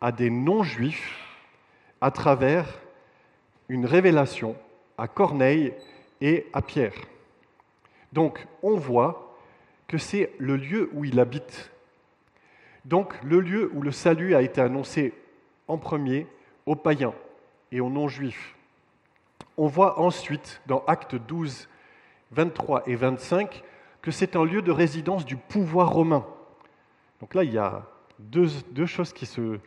à 0.00 0.12
des 0.12 0.30
non-juifs 0.30 1.18
à 2.00 2.10
travers 2.10 2.66
une 3.68 3.86
révélation 3.86 4.56
à 4.96 5.08
Corneille 5.08 5.72
et 6.20 6.46
à 6.52 6.62
Pierre. 6.62 6.94
Donc 8.12 8.46
on 8.62 8.76
voit 8.76 9.36
que 9.86 9.98
c'est 9.98 10.32
le 10.38 10.56
lieu 10.56 10.90
où 10.92 11.04
il 11.04 11.18
habite. 11.18 11.70
Donc 12.84 13.14
le 13.22 13.40
lieu 13.40 13.70
où 13.74 13.82
le 13.82 13.90
salut 13.90 14.34
a 14.34 14.42
été 14.42 14.60
annoncé 14.60 15.14
en 15.68 15.78
premier 15.78 16.26
aux 16.66 16.74
païens 16.74 17.14
et 17.72 17.80
aux 17.80 17.90
non-juifs. 17.90 18.56
On 19.56 19.66
voit 19.66 20.00
ensuite 20.00 20.60
dans 20.66 20.84
Actes 20.86 21.14
12, 21.14 21.68
23 22.32 22.88
et 22.88 22.94
25 22.94 23.62
que 24.02 24.10
c'est 24.10 24.36
un 24.36 24.44
lieu 24.44 24.62
de 24.62 24.70
résidence 24.70 25.24
du 25.24 25.36
pouvoir 25.36 25.90
romain. 25.90 26.26
Donc 27.20 27.34
là, 27.34 27.44
il 27.44 27.52
y 27.52 27.58
a 27.58 27.84
deux, 28.18 28.48
choses 28.86 29.12
qui 29.12 29.26
se, 29.26 29.58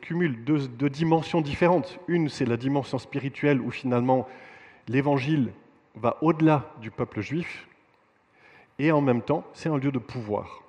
cumulent, 0.00 0.44
deux 0.44 0.90
dimensions 0.90 1.40
différentes. 1.40 1.98
Une, 2.08 2.28
c'est 2.28 2.44
la 2.44 2.56
dimension 2.56 2.98
spirituelle 2.98 3.60
où 3.60 3.70
finalement 3.70 4.26
l'évangile 4.88 5.52
va 5.94 6.16
au-delà 6.22 6.64
du 6.80 6.90
peuple 6.90 7.20
juif, 7.20 7.68
et 8.78 8.92
en 8.92 9.00
même 9.00 9.22
temps, 9.22 9.44
c'est 9.52 9.68
un 9.68 9.76
lieu 9.76 9.90
de 9.90 9.98
pouvoir. 9.98 10.62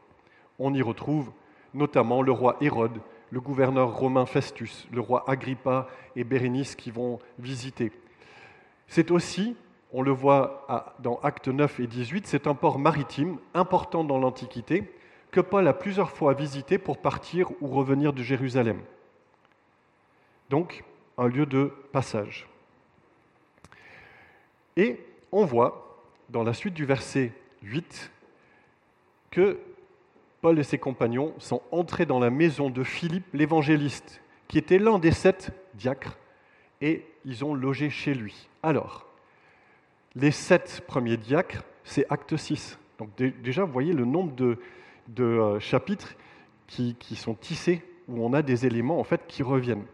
On 0.58 0.74
y 0.74 0.82
retrouve 0.82 1.32
notamment 1.74 2.22
le 2.22 2.32
roi 2.32 2.58
Hérode, 2.62 3.00
le 3.32 3.40
gouverneur 3.40 3.96
romain 3.96 4.26
Festus, 4.26 4.88
le 4.92 5.02
roi 5.02 5.24
Agrippa 5.28 5.88
et 6.16 6.24
Bérénice 6.24 6.76
qui 6.76 6.92
vont 6.92 7.20
visiter. 7.38 7.92
C'est 8.88 9.12
aussi, 9.12 9.56
on 9.94 10.02
le 10.02 10.12
voit 10.12 10.96
dans 11.00 11.20
Actes 11.22 11.48
9 11.48 11.80
et 11.80 11.88
18, 11.88 12.28
c'est 12.28 12.48
un 12.48 12.56
port 12.56 12.80
maritime 12.80 13.38
important 13.54 14.04
dans 14.04 14.18
l'Antiquité 14.18 14.92
que 15.32 15.42
Paul 15.42 15.68
a 15.68 15.74
plusieurs 15.74 16.10
fois 16.10 16.34
visité 16.34 16.78
pour 16.78 16.98
partir 16.98 17.52
ou 17.62 17.68
revenir 17.68 18.14
de 18.14 18.24
Jérusalem. 18.24 18.82
donc 20.50 20.84
un 21.20 21.28
lieu 21.28 21.46
de 21.46 21.72
passage. 21.92 22.48
Et 24.78 25.00
on 25.34 25.44
voit, 25.44 26.02
dans 26.30 26.44
la 26.44 26.54
suite 26.54 26.74
du 26.74 26.86
verset 26.86 27.34
8, 27.62 28.10
que 29.30 29.60
Paul 30.42 30.58
et 30.60 30.64
ses 30.64 30.78
compagnons 30.78 31.34
sont 31.38 31.62
entrés 31.72 32.06
dans 32.06 32.20
la 32.20 32.30
maison 32.30 32.70
de 32.70 32.84
Philippe 32.84 33.34
l'évangéliste, 33.34 34.22
qui 34.48 34.58
était 34.58 34.80
l'un 34.80 35.00
des 35.00 35.12
sept 35.12 35.52
diacres, 35.74 36.18
et 36.82 37.06
ils 37.26 37.44
ont 37.44 37.54
logé 37.54 37.90
chez 37.90 38.14
lui. 38.14 38.48
Alors, 38.64 39.06
les 40.16 40.32
sept 40.32 40.84
premiers 40.88 41.18
diacres, 41.18 41.64
c'est 41.84 42.06
acte 42.10 42.36
6. 42.38 42.80
Donc 42.98 43.10
déjà, 43.16 43.64
vous 43.64 43.72
voyez 43.72 43.94
le 43.94 44.06
nombre 44.06 44.34
de, 44.36 44.58
euh, 45.20 45.60
chapitres 45.60 46.16
qui, 46.68 46.96
sont 47.16 47.34
tissés, 47.34 47.82
où 48.08 48.24
on 48.24 48.34
a 48.34 48.42
des 48.42 48.66
éléments 48.66 49.00
en 49.00 49.04
fait 49.04 49.22
qui 49.28 49.44
reviennent. 49.44 49.86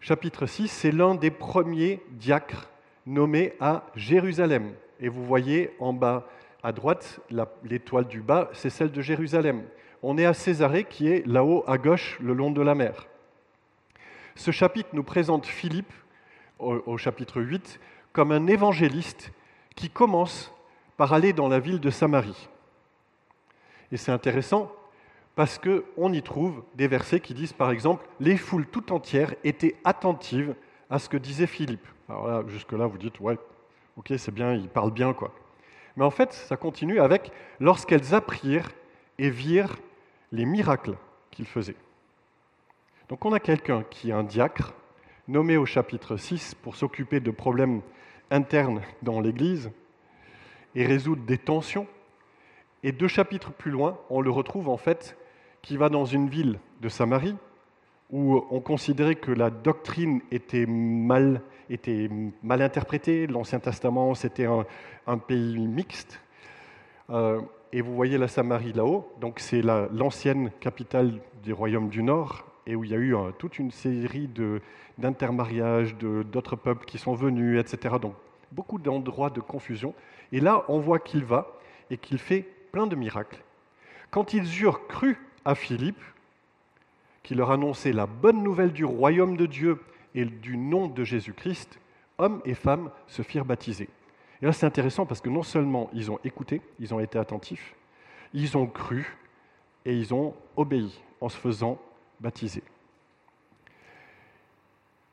Chapitre 0.00 0.46
6, 0.46 0.68
c'est 0.68 0.92
l'un 0.92 1.14
des 1.14 1.30
premiers 1.30 2.00
diacres 2.10 2.70
nommés 3.06 3.54
à 3.60 3.84
Jérusalem. 3.96 4.72
Et 5.00 5.08
vous 5.08 5.24
voyez 5.24 5.70
en 5.78 5.92
bas 5.92 6.26
à 6.66 6.72
droite, 6.72 7.20
l'étoile 7.62 8.08
du 8.08 8.20
bas, 8.22 8.50
c'est 8.52 8.70
celle 8.70 8.90
de 8.90 9.00
Jérusalem. 9.00 9.62
On 10.02 10.18
est 10.18 10.24
à 10.24 10.34
Césarée, 10.34 10.82
qui 10.82 11.06
est 11.06 11.24
là-haut 11.24 11.62
à 11.68 11.78
gauche, 11.78 12.18
le 12.20 12.32
long 12.32 12.50
de 12.50 12.60
la 12.60 12.74
mer. 12.74 13.06
Ce 14.34 14.50
chapitre 14.50 14.88
nous 14.92 15.04
présente 15.04 15.46
Philippe, 15.46 15.92
au, 16.58 16.98
chapitre 16.98 17.40
8, 17.40 17.78
comme 18.12 18.32
un 18.32 18.48
évangéliste 18.48 19.30
qui 19.76 19.90
commence 19.90 20.52
par 20.96 21.12
aller 21.12 21.32
dans 21.32 21.46
la 21.46 21.60
ville 21.60 21.78
de 21.78 21.88
Samarie. 21.88 22.48
Et 23.92 23.96
c'est 23.96 24.10
intéressant 24.10 24.72
parce 25.36 25.60
qu'on 25.60 26.12
y 26.12 26.20
trouve 26.20 26.64
des 26.74 26.88
versets 26.88 27.20
qui 27.20 27.32
disent, 27.32 27.52
par 27.52 27.70
exemple, 27.70 28.04
les 28.18 28.36
foules 28.36 28.66
tout 28.66 28.92
entières 28.92 29.36
étaient 29.44 29.76
attentives 29.84 30.56
à 30.90 30.98
ce 30.98 31.08
que 31.08 31.16
disait 31.16 31.46
Philippe. 31.46 31.86
Alors 32.08 32.26
là, 32.26 32.42
jusque-là, 32.48 32.86
vous 32.88 32.98
dites, 32.98 33.20
ouais, 33.20 33.38
ok, 33.96 34.14
c'est 34.18 34.34
bien, 34.34 34.52
il 34.52 34.68
parle 34.68 34.90
bien, 34.90 35.12
quoi. 35.12 35.32
Mais 35.96 36.04
en 36.04 36.10
fait, 36.10 36.32
ça 36.32 36.56
continue 36.56 37.00
avec 37.00 37.32
lorsqu'elles 37.60 38.14
apprirent 38.14 38.70
et 39.18 39.30
virent 39.30 39.76
les 40.32 40.44
miracles 40.44 40.96
qu'il 41.30 41.46
faisait. 41.46 41.76
Donc 43.08 43.24
on 43.24 43.32
a 43.32 43.40
quelqu'un 43.40 43.84
qui 43.88 44.10
est 44.10 44.12
un 44.12 44.24
diacre, 44.24 44.74
nommé 45.28 45.56
au 45.56 45.66
chapitre 45.66 46.16
6 46.16 46.54
pour 46.56 46.76
s'occuper 46.76 47.20
de 47.20 47.30
problèmes 47.30 47.80
internes 48.30 48.82
dans 49.02 49.20
l'Église 49.20 49.70
et 50.74 50.84
résoudre 50.84 51.22
des 51.24 51.38
tensions. 51.38 51.86
Et 52.82 52.92
deux 52.92 53.08
chapitres 53.08 53.52
plus 53.52 53.70
loin, 53.70 53.98
on 54.10 54.20
le 54.20 54.30
retrouve 54.30 54.68
en 54.68 54.76
fait 54.76 55.16
qui 55.62 55.76
va 55.76 55.88
dans 55.88 56.04
une 56.04 56.28
ville 56.28 56.60
de 56.80 56.88
Samarie 56.88 57.36
où 58.10 58.44
on 58.50 58.60
considérait 58.60 59.16
que 59.16 59.32
la 59.32 59.50
doctrine 59.50 60.20
était 60.30 60.66
mal, 60.66 61.42
interprétée. 62.48 63.26
L'Ancien 63.26 63.58
Testament, 63.58 64.14
c'était 64.14 64.46
un, 64.46 65.18
pays 65.18 65.58
mixte. 65.58 66.20
Euh, 67.10 67.40
et 67.72 67.80
vous 67.80 67.94
voyez 67.94 68.16
la 68.16 68.28
Samarie 68.28 68.72
là-haut, 68.72 69.12
donc 69.20 69.40
c'est 69.40 69.60
l'ancienne 69.62 70.50
capitale 70.60 71.20
du 71.42 71.52
royaume 71.52 71.88
du 71.88 72.02
Nord, 72.02 72.46
et 72.66 72.74
où 72.74 72.84
il 72.84 72.90
y 72.90 72.94
a 72.94 72.98
eu 72.98 73.14
toute 73.38 73.58
une 73.58 73.70
série 73.70 74.30
d'intermariages, 74.98 75.94
d'autres 75.96 76.56
peuples 76.56 76.84
qui 76.86 76.98
sont 76.98 77.14
venus, 77.14 77.60
etc. 77.60 77.96
Donc 78.00 78.14
beaucoup 78.52 78.78
d'endroits 78.78 79.30
de 79.30 79.40
confusion. 79.40 79.94
Et 80.32 80.40
là, 80.40 80.64
on 80.68 80.78
voit 80.78 80.98
qu'il 80.98 81.24
va 81.24 81.58
et 81.90 81.98
qu'il 81.98 82.18
fait 82.18 82.46
plein 82.72 82.86
de 82.86 82.96
miracles. 82.96 83.42
Quand 84.10 84.32
ils 84.32 84.62
eurent 84.62 84.86
cru 84.86 85.18
à 85.44 85.54
Philippe, 85.54 86.00
qui 87.26 87.34
leur 87.34 87.50
annonçait 87.50 87.92
la 87.92 88.06
bonne 88.06 88.44
nouvelle 88.44 88.72
du 88.72 88.84
royaume 88.84 89.36
de 89.36 89.46
Dieu 89.46 89.80
et 90.14 90.24
du 90.24 90.56
nom 90.56 90.86
de 90.86 91.02
Jésus-Christ, 91.02 91.80
hommes 92.18 92.40
et 92.44 92.54
femmes 92.54 92.92
se 93.08 93.22
firent 93.22 93.44
baptiser. 93.44 93.88
Et 94.40 94.46
là, 94.46 94.52
c'est 94.52 94.64
intéressant 94.64 95.06
parce 95.06 95.20
que 95.20 95.28
non 95.28 95.42
seulement 95.42 95.90
ils 95.92 96.12
ont 96.12 96.20
écouté, 96.22 96.62
ils 96.78 96.94
ont 96.94 97.00
été 97.00 97.18
attentifs, 97.18 97.74
ils 98.32 98.56
ont 98.56 98.68
cru 98.68 99.16
et 99.84 99.92
ils 99.92 100.14
ont 100.14 100.34
obéi 100.54 101.02
en 101.20 101.28
se 101.28 101.36
faisant 101.36 101.80
baptiser. 102.20 102.62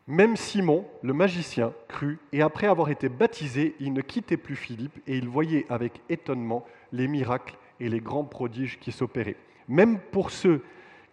Même 0.05 0.36
Simon, 0.36 0.86
le 1.01 1.13
magicien, 1.13 1.74
crut, 1.88 2.20
et 2.32 2.43
après 2.43 2.67
avoir 2.67 2.91
été 2.91 3.10
baptisé, 3.10 3.75
il 3.79 3.91
ne 3.91 4.01
quittait 4.01 4.38
plus 4.38 4.55
Philippe, 4.55 5.00
et 5.08 5.17
il 5.17 5.27
voyait 5.27 5.65
avec 5.67 6.00
étonnement 6.10 6.63
les 6.91 7.08
miracles 7.08 7.58
et 7.79 7.89
les 7.89 8.01
grands 8.01 8.25
prodiges 8.25 8.77
qui 8.79 8.91
s'opéraient. 8.91 9.38
Même 9.67 9.98
pour 10.12 10.29
ceux 10.29 10.62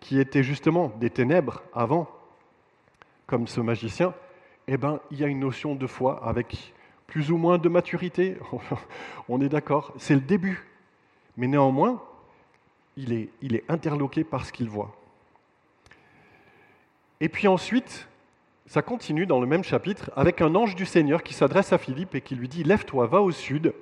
qui 0.00 0.19
étaient 0.19 0.42
justement 0.42 0.88
des 0.99 1.11
ténèbres 1.11 1.62
avant, 1.73 2.11
comme 3.26 3.47
ce 3.47 3.61
magicien, 3.61 4.14
eh 4.66 4.76
ben, 4.76 5.00
il 5.11 5.21
y 5.21 5.25
a 5.25 5.26
une 5.26 5.40
notion 5.40 5.75
de 5.75 5.87
foi 5.87 6.25
avec 6.25 6.73
plus 7.07 7.30
ou 7.30 7.37
moins 7.37 7.59
de 7.59 7.69
maturité, 7.69 8.37
on 9.28 9.40
est 9.40 9.49
d'accord, 9.49 9.92
c'est 9.99 10.14
le 10.14 10.21
début. 10.21 10.64
Mais 11.37 11.47
néanmoins, 11.47 12.02
il 12.97 13.12
est, 13.12 13.64
interloqué 13.69 14.25
par 14.25 14.45
ce 14.45 14.52
qu'il 14.52 14.69
voit. 14.69 14.95
Et 17.21 17.28
puis 17.28 17.49
ensuite, 17.49 18.09
ça 18.66 18.83
continue 18.83 19.26
dans 19.26 19.40
le 19.40 19.47
même 19.47 19.64
chapitre 19.64 20.11
avec 20.16 20.40
un 20.40 20.54
ange 20.54 20.75
du 20.75 20.87
Seigneur 20.87 21.23
qui 21.23 21.35
s'adresse 21.35 21.73
à 21.73 21.78
Philippe 21.78 22.14
et 22.14 22.21
qui 22.21 22.35
lui 22.35 22.49
dit 22.49 22.62
Lève-toi, 22.62 23.07
va 23.07 23.21
au 23.21 23.30
sud, 23.30 23.75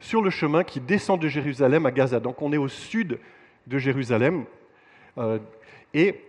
sur 0.00 0.20
le 0.20 0.30
chemin 0.30 0.64
qui 0.64 0.80
descend 0.80 1.20
de 1.20 1.28
Jérusalem 1.28 1.86
à 1.86 1.92
Gaza. 1.92 2.18
Donc 2.18 2.42
on 2.42 2.52
est 2.52 2.58
au 2.58 2.68
sud 2.68 3.18
de 3.66 3.78
Jérusalem. 3.78 4.44
Euh, 5.18 5.38
et 5.94 6.20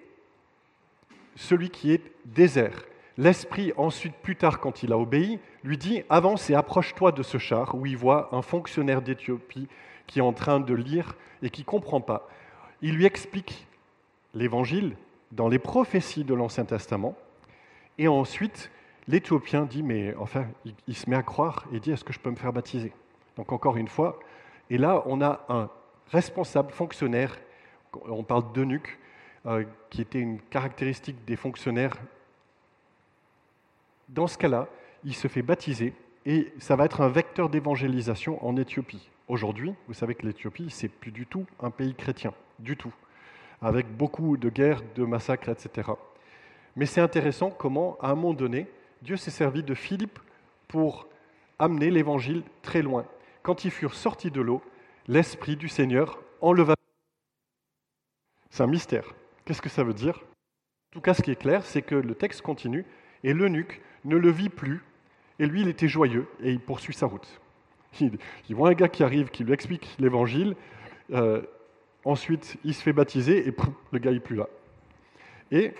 celui 1.36 1.70
qui 1.70 1.92
est 1.92 2.02
désert. 2.26 2.86
L'Esprit, 3.18 3.74
ensuite, 3.78 4.16
plus 4.16 4.36
tard, 4.36 4.60
quand 4.60 4.82
il 4.82 4.92
a 4.92 4.98
obéi, 4.98 5.40
lui 5.64 5.78
dit 5.78 6.04
Avance 6.10 6.50
et 6.50 6.56
approche-toi 6.56 7.12
de 7.12 7.22
ce 7.22 7.38
char, 7.38 7.76
où 7.76 7.86
il 7.86 7.98
voit 7.98 8.30
un 8.36 8.42
fonctionnaire 8.42 9.02
d'Éthiopie 9.02 9.68
qui 10.08 10.20
est 10.20 10.24
en 10.24 10.34
train 10.34 10.60
de 10.60 10.74
lire 10.74 11.16
et 11.42 11.50
qui 11.50 11.62
ne 11.62 11.66
comprend 11.66 12.02
pas. 12.02 12.28
Il 12.82 12.96
lui 12.96 13.06
explique 13.06 13.68
l'évangile 14.34 14.96
dans 15.32 15.48
les 15.48 15.60
prophéties 15.60 16.24
de 16.24 16.34
l'Ancien 16.34 16.66
Testament. 16.66 17.16
Et 17.98 18.08
ensuite, 18.08 18.72
l'Éthiopien 19.08 19.66
dit 19.66 19.84
Mais 19.84 20.16
enfin, 20.16 20.48
il, 20.88 20.96
se 20.96 21.10
met 21.10 21.16
à 21.16 21.24
croire 21.24 21.66
et 21.72 21.80
dit 21.80 21.92
Est-ce 21.92 22.04
que 22.04 22.14
je 22.14 22.20
peux 22.20 22.32
me 22.32 22.36
faire 22.36 22.54
baptiser? 22.54 22.94
Donc, 23.38 23.52
encore 23.52 23.78
une 23.78 23.88
fois, 23.88 24.20
et 24.70 24.78
là, 24.78 25.04
on 25.06 25.22
a 25.22 25.46
un 25.50 25.70
responsable 26.12 26.72
fonctionnaire, 26.72 27.38
on 28.08 28.24
parle 28.24 28.52
d'eunuque, 28.54 28.98
euh, 29.46 29.66
qui 29.90 30.02
était 30.02 30.20
une 30.20 30.40
caractéristique 30.40 31.26
des 31.26 31.36
fonctionnaires. 31.36 31.98
Dans 34.10 34.28
ce 34.28 34.38
cas-là, 34.38 34.70
il 35.04 35.14
se 35.14 35.28
fait 35.28 35.42
baptiser 35.42 35.94
et 36.26 36.54
ça 36.60 36.76
va 36.76 36.86
être 36.86 37.02
un 37.02 37.10
vecteur 37.10 37.50
d'évangélisation 37.50 38.46
en 38.46 38.56
Éthiopie. 38.56 39.10
Aujourd'hui, 39.28 39.74
vous 39.88 39.94
savez 39.94 40.16
que 40.16 40.26
l'Éthiopie, 40.26 40.70
c'est 40.70 40.88
plus 40.88 41.12
du 41.12 41.26
tout 41.26 41.46
un 41.60 41.72
pays 41.72 41.94
chrétien, 41.94 42.34
du 42.60 42.78
tout, 42.78 42.94
avec 43.62 43.88
beaucoup 43.88 44.38
de 44.38 44.50
guerres, 44.50 44.82
de 44.96 45.04
massacres, 45.04 45.50
etc. 45.50 45.92
Mais 46.76 46.86
c'est 46.86 47.02
intéressant 47.02 47.50
comment, 47.50 47.98
à 48.02 48.12
un 48.12 48.16
moment 48.16 48.34
donné, 48.34 48.68
Dieu 49.02 49.18
s'est 49.18 49.32
servi 49.32 49.64
de 49.64 49.74
Philippe 49.74 50.20
pour 50.68 51.08
amener 51.60 51.90
l'évangile 51.90 52.44
très 52.62 52.82
loin. 52.82 53.06
Quand 53.42 53.66
ils 53.66 53.72
furent 53.72 53.96
sortis 53.96 54.32
de 54.32 54.42
l'eau, 54.42 54.62
l'Esprit 55.08 55.58
du 55.58 55.68
Seigneur 55.68 56.22
enleva. 56.40 56.76
C'est 58.50 58.64
un 58.64 58.68
mystère. 58.68 59.14
Qu'est-ce 59.46 59.62
que 59.62 59.70
ça 59.70 59.84
veut 59.84 59.94
dire? 59.94 60.16
En 60.18 60.94
tout 60.94 61.02
cas, 61.02 61.14
ce 61.14 61.22
qui 61.22 61.32
est 61.32 61.36
clair, 61.36 61.66
c'est 61.66 61.82
que 61.82 61.96
le 61.96 62.16
texte 62.16 62.42
continue 62.42 62.86
et 63.24 63.34
l'eunuque 63.34 63.82
ne 64.06 64.16
le 64.16 64.30
vit 64.30 64.50
plus. 64.50 64.84
Et 65.40 65.46
lui, 65.46 65.62
il 65.62 65.68
était 65.68 65.88
joyeux 65.88 66.28
et 66.42 66.52
il 66.52 66.60
poursuit 66.60 66.94
sa 66.94 67.08
route. 67.08 67.42
Il, 68.00 68.56
voit 68.56 68.70
un 68.70 68.74
gars 68.74 68.88
qui 68.88 69.04
arrive, 69.04 69.30
qui 69.30 69.44
lui 69.44 69.54
explique 69.54 69.96
l'évangile. 70.00 70.56
Euh, 71.12 71.42
ensuite, 72.06 72.58
il 72.64 72.74
se 72.74 72.82
fait 72.82 72.94
baptiser 72.94 73.48
et 73.48 73.56
le 73.92 74.00
gars 74.00 74.12
n'est 74.12 74.20
plus 74.20 74.36
là. 74.36 74.48
Et 75.52 75.74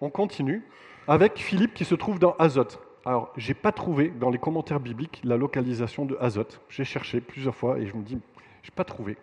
on 0.00 0.10
continue 0.10 0.62
avec 1.06 1.38
Philippe 1.38 1.74
qui 1.74 1.84
se 1.84 1.94
trouve 1.94 2.18
dans 2.18 2.32
Azote. 2.38 2.80
Alors, 3.04 3.32
je 3.36 3.48
n'ai 3.48 3.54
pas 3.54 3.72
trouvé 3.72 4.08
dans 4.08 4.30
les 4.30 4.38
commentaires 4.38 4.80
bibliques 4.80 5.20
la 5.24 5.36
localisation 5.36 6.04
de 6.04 6.16
Azote. 6.20 6.60
J'ai 6.68 6.84
cherché 6.84 7.20
plusieurs 7.20 7.54
fois 7.54 7.78
et 7.78 7.86
je 7.86 7.94
me 7.94 8.02
dis, 8.02 8.18
je 8.62 8.70
n'ai 8.70 8.74
pas 8.74 8.84
trouvé. 8.84 9.16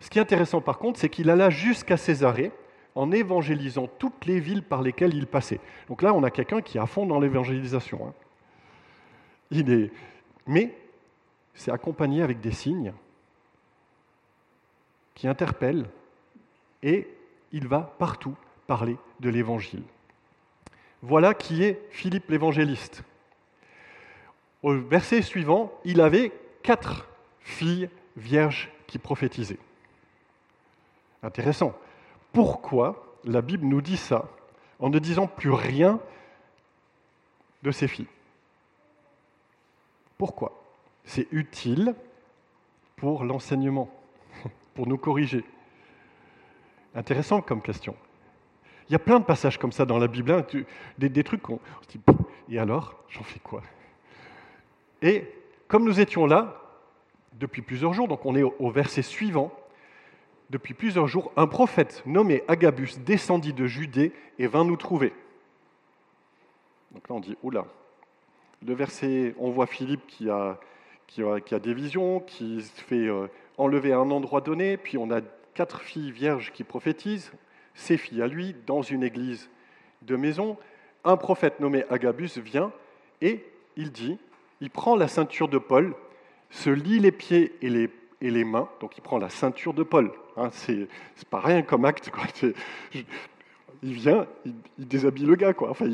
Ce 0.00 0.10
qui 0.10 0.18
est 0.18 0.22
intéressant 0.22 0.60
par 0.60 0.78
contre, 0.78 0.98
c'est 0.98 1.08
qu'il 1.08 1.30
alla 1.30 1.50
jusqu'à 1.50 1.96
Césarée 1.96 2.52
en 2.94 3.12
évangélisant 3.12 3.86
toutes 3.98 4.26
les 4.26 4.40
villes 4.40 4.62
par 4.62 4.82
lesquelles 4.82 5.14
il 5.14 5.26
passait. 5.26 5.60
Donc 5.88 6.02
là, 6.02 6.12
on 6.14 6.22
a 6.22 6.30
quelqu'un 6.30 6.60
qui 6.60 6.78
est 6.78 6.80
à 6.80 6.86
fond 6.86 7.06
dans 7.06 7.20
l'évangélisation. 7.20 8.08
Hein. 8.08 8.14
Il 9.50 9.70
est... 9.70 9.90
Mais 10.46 10.74
c'est 11.54 11.70
accompagné 11.70 12.22
avec 12.22 12.40
des 12.40 12.52
signes 12.52 12.92
qui 15.14 15.28
interpellent 15.28 15.86
et 16.82 17.06
il 17.52 17.68
va 17.68 17.94
partout 17.98 18.34
parler 18.66 18.96
de 19.20 19.28
l'évangile. 19.28 19.82
Voilà 21.02 21.34
qui 21.34 21.62
est 21.62 21.80
Philippe 21.90 22.30
l'évangéliste. 22.30 23.02
Au 24.62 24.74
verset 24.74 25.22
suivant, 25.22 25.72
il 25.84 26.00
avait 26.00 26.32
quatre 26.62 27.08
filles 27.40 27.88
vierges 28.16 28.70
qui 28.86 28.98
prophétisaient. 28.98 29.58
Intéressant. 31.22 31.74
Pourquoi 32.32 33.18
la 33.24 33.42
Bible 33.42 33.66
nous 33.66 33.80
dit 33.80 33.96
ça 33.96 34.28
en 34.78 34.88
ne 34.88 34.98
disant 34.98 35.26
plus 35.26 35.50
rien 35.50 36.00
de 37.62 37.70
ses 37.70 37.88
filles. 37.88 38.06
Pourquoi? 40.16 40.52
C'est 41.04 41.28
utile 41.32 41.94
pour 42.96 43.24
l'enseignement, 43.24 43.90
pour 44.74 44.86
nous 44.86 44.98
corriger. 44.98 45.44
Intéressant 46.94 47.40
comme 47.40 47.62
question. 47.62 47.94
Il 48.88 48.92
y 48.92 48.96
a 48.96 48.98
plein 48.98 49.20
de 49.20 49.24
passages 49.24 49.58
comme 49.58 49.72
ça 49.72 49.84
dans 49.84 49.98
la 49.98 50.08
Bible, 50.08 50.32
hein, 50.32 50.44
des, 50.98 51.24
trucs 51.24 51.42
qu'on 51.42 51.60
se 51.82 51.96
dit, 51.96 52.00
et 52.48 52.58
alors, 52.58 52.96
j'en 53.08 53.22
fais 53.22 53.38
quoi? 53.38 53.62
Et 55.00 55.32
comme 55.68 55.84
nous 55.84 56.00
étions 56.00 56.26
là 56.26 56.60
depuis 57.34 57.62
plusieurs 57.62 57.92
jours, 57.92 58.08
donc 58.08 58.26
on 58.26 58.34
est 58.34 58.42
au 58.42 58.70
verset 58.70 59.02
suivant, 59.02 59.52
depuis 60.50 60.74
plusieurs 60.74 61.06
jours, 61.06 61.32
un 61.36 61.46
prophète 61.46 62.02
nommé 62.06 62.42
Agabus 62.48 62.98
descendit 63.06 63.52
de 63.52 63.66
Judée 63.66 64.12
et 64.38 64.48
vint 64.48 64.64
nous 64.64 64.76
trouver. 64.76 65.12
Donc 66.90 67.08
là, 67.08 67.14
on 67.14 67.20
dit, 67.20 67.36
oula. 67.44 67.66
Le 68.66 68.74
verset, 68.74 69.34
on 69.38 69.50
voit 69.50 69.66
Philippe 69.66 70.04
qui 70.08 70.28
a, 70.28 70.58
qui 71.06 71.22
a, 71.22 71.58
des 71.58 71.72
visions, 71.72 72.20
qui 72.20 72.62
se 72.62 72.80
fait 72.82 73.06
euh, 73.06 73.28
enlever 73.58 73.92
à 73.92 73.98
un 73.98 74.10
endroit 74.10 74.40
donné, 74.40 74.76
puis 74.76 74.98
on 74.98 75.10
a 75.12 75.20
quatre 75.54 75.80
filles 75.82 76.10
vierges 76.10 76.50
qui 76.52 76.64
prophétisent, 76.64 77.32
ses 77.74 77.96
filles 77.96 78.22
à 78.22 78.26
lui, 78.26 78.56
dans 78.66 78.82
une 78.82 79.04
église 79.04 79.48
de 80.02 80.16
maison. 80.16 80.58
Un 81.04 81.16
prophète 81.16 81.60
nommé 81.60 81.84
Agabus 81.90 82.38
vient 82.38 82.72
et 83.22 83.44
il 83.76 83.92
dit, 83.92 84.18
il 84.60 84.70
prend 84.70 84.96
la 84.96 85.08
ceinture 85.08 85.48
de 85.48 85.58
Paul, 85.58 85.94
se 86.50 86.70
lie 86.70 86.98
les 86.98 87.12
pieds 87.12 87.54
et 87.62 87.70
les, 87.70 87.88
et 88.20 88.30
les 88.30 88.44
mains, 88.44 88.68
donc 88.80 88.96
il 88.96 89.00
prend 89.00 89.18
la 89.18 89.30
ceinture 89.30 89.74
de 89.74 89.82
Paul. 89.82 90.12
Hein, 90.36 90.50
c'est 90.52 90.88
pas 91.30 91.40
rien 91.40 91.62
comme 91.62 91.84
acte. 91.84 92.10
il 93.82 93.92
vient, 93.92 94.26
il, 94.44 94.54
déshabille 94.78 95.24
le 95.24 95.36
gars. 95.36 95.54
Quoi. 95.54 95.70
Enfin, 95.70 95.86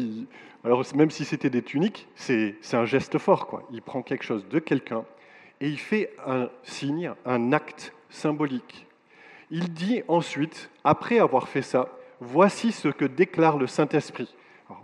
alors 0.64 0.84
même 0.94 1.10
si 1.10 1.24
c'était 1.24 1.50
des 1.50 1.62
tuniques, 1.62 2.08
c'est 2.14 2.56
un 2.72 2.84
geste 2.84 3.18
fort. 3.18 3.62
Il 3.70 3.82
prend 3.82 4.02
quelque 4.02 4.24
chose 4.24 4.46
de 4.48 4.58
quelqu'un 4.58 5.04
et 5.60 5.68
il 5.68 5.78
fait 5.78 6.12
un 6.26 6.48
signe, 6.64 7.12
un 7.24 7.52
acte 7.52 7.92
symbolique. 8.10 8.86
Il 9.50 9.72
dit 9.72 10.02
ensuite, 10.08 10.70
après 10.82 11.20
avoir 11.20 11.48
fait 11.48 11.62
ça, 11.62 11.88
voici 12.20 12.72
ce 12.72 12.88
que 12.88 13.04
déclare 13.04 13.58
le 13.58 13.66
Saint-Esprit. 13.66 14.34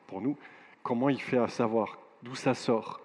pour 0.07 0.21
nous, 0.21 0.37
comment 0.83 1.09
il 1.09 1.21
fait 1.21 1.39
à 1.39 1.49
savoir 1.49 1.99
d'où 2.23 2.35
ça 2.35 2.55
sort? 2.55 3.01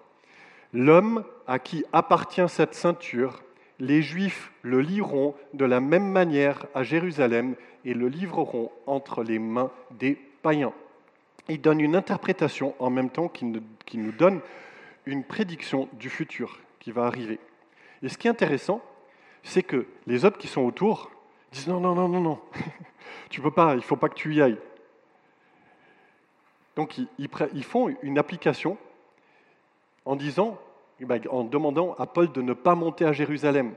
L'homme 0.72 1.24
à 1.46 1.58
qui 1.58 1.84
appartient 1.92 2.48
cette 2.48 2.74
ceinture 2.74 3.42
les 3.78 4.02
Juifs 4.02 4.52
le 4.62 4.80
liront 4.80 5.34
de 5.54 5.64
la 5.64 5.80
même 5.80 6.10
manière 6.10 6.66
à 6.74 6.82
Jérusalem 6.82 7.54
et 7.84 7.94
le 7.94 8.08
livreront 8.08 8.70
entre 8.86 9.22
les 9.22 9.38
mains 9.38 9.70
des 9.92 10.14
païens. 10.42 10.72
Il 11.48 11.60
donne 11.60 11.80
une 11.80 11.96
interprétation 11.96 12.74
en 12.78 12.90
même 12.90 13.10
temps 13.10 13.28
qu'il 13.28 13.52
nous 13.94 14.12
donne 14.12 14.40
une 15.06 15.24
prédiction 15.24 15.88
du 15.94 16.10
futur 16.10 16.60
qui 16.80 16.92
va 16.92 17.04
arriver. 17.04 17.38
Et 18.02 18.08
ce 18.08 18.18
qui 18.18 18.26
est 18.26 18.30
intéressant, 18.30 18.82
c'est 19.42 19.62
que 19.62 19.86
les 20.06 20.24
autres 20.24 20.38
qui 20.38 20.48
sont 20.48 20.62
autour 20.62 21.10
disent 21.52 21.68
non, 21.68 21.80
non, 21.80 21.94
non, 21.94 22.08
non, 22.08 22.20
non, 22.20 22.40
tu 23.30 23.40
peux 23.40 23.50
pas, 23.50 23.74
il 23.74 23.82
faut 23.82 23.96
pas 23.96 24.08
que 24.08 24.14
tu 24.14 24.34
y 24.34 24.42
ailles. 24.42 24.58
Donc 26.76 26.96
ils 27.18 27.64
font 27.64 27.94
une 28.02 28.18
application 28.18 28.76
en 30.04 30.14
disant 30.14 30.58
en 31.30 31.44
demandant 31.44 31.94
à 31.94 32.06
Paul 32.06 32.32
de 32.32 32.42
ne 32.42 32.52
pas 32.52 32.74
monter 32.74 33.04
à 33.04 33.12
Jérusalem. 33.12 33.74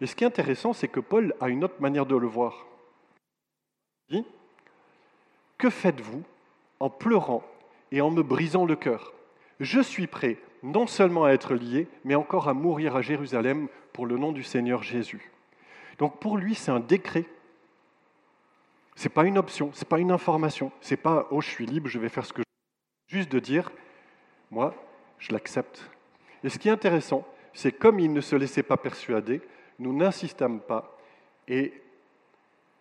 Et 0.00 0.06
ce 0.06 0.14
qui 0.16 0.24
est 0.24 0.26
intéressant, 0.26 0.72
c'est 0.72 0.88
que 0.88 1.00
Paul 1.00 1.34
a 1.40 1.48
une 1.48 1.64
autre 1.64 1.80
manière 1.80 2.06
de 2.06 2.16
le 2.16 2.26
voir. 2.26 2.66
Il 4.08 4.22
dit, 4.22 4.26
que 5.56 5.70
faites-vous 5.70 6.22
en 6.80 6.90
pleurant 6.90 7.42
et 7.92 8.00
en 8.00 8.10
me 8.10 8.22
brisant 8.22 8.66
le 8.66 8.76
cœur? 8.76 9.12
Je 9.60 9.80
suis 9.80 10.06
prêt 10.06 10.38
non 10.62 10.86
seulement 10.86 11.24
à 11.24 11.30
être 11.30 11.54
lié, 11.54 11.86
mais 12.04 12.14
encore 12.14 12.48
à 12.48 12.54
mourir 12.54 12.96
à 12.96 13.02
Jérusalem 13.02 13.68
pour 13.92 14.06
le 14.06 14.16
nom 14.16 14.32
du 14.32 14.42
Seigneur 14.42 14.82
Jésus. 14.82 15.30
Donc 15.98 16.18
pour 16.18 16.36
lui, 16.36 16.54
c'est 16.54 16.72
un 16.72 16.80
décret. 16.80 17.24
Ce 18.96 19.04
n'est 19.04 19.14
pas 19.14 19.24
une 19.24 19.38
option, 19.38 19.70
ce 19.72 19.80
n'est 19.84 19.88
pas 19.88 19.98
une 19.98 20.10
information, 20.10 20.72
ce 20.80 20.94
n'est 20.94 21.00
pas 21.00 21.28
oh 21.30 21.40
je 21.40 21.48
suis 21.48 21.66
libre, 21.66 21.88
je 21.88 21.98
vais 21.98 22.08
faire 22.08 22.24
ce 22.24 22.32
que 22.32 22.42
je 22.42 23.16
veux. 23.16 23.18
Juste 23.18 23.30
de 23.30 23.38
dire, 23.38 23.70
moi, 24.50 24.74
je 25.18 25.32
l'accepte, 25.32 25.88
et 26.44 26.50
ce 26.50 26.58
qui 26.58 26.68
est 26.68 26.72
intéressant, 26.72 27.26
c'est 27.54 27.72
comme 27.72 27.98
il 27.98 28.12
ne 28.12 28.20
se 28.20 28.36
laissait 28.36 28.62
pas 28.62 28.76
persuader, 28.76 29.40
nous 29.78 29.96
n'insistâmes 29.96 30.60
pas 30.60 30.96
et 31.48 31.72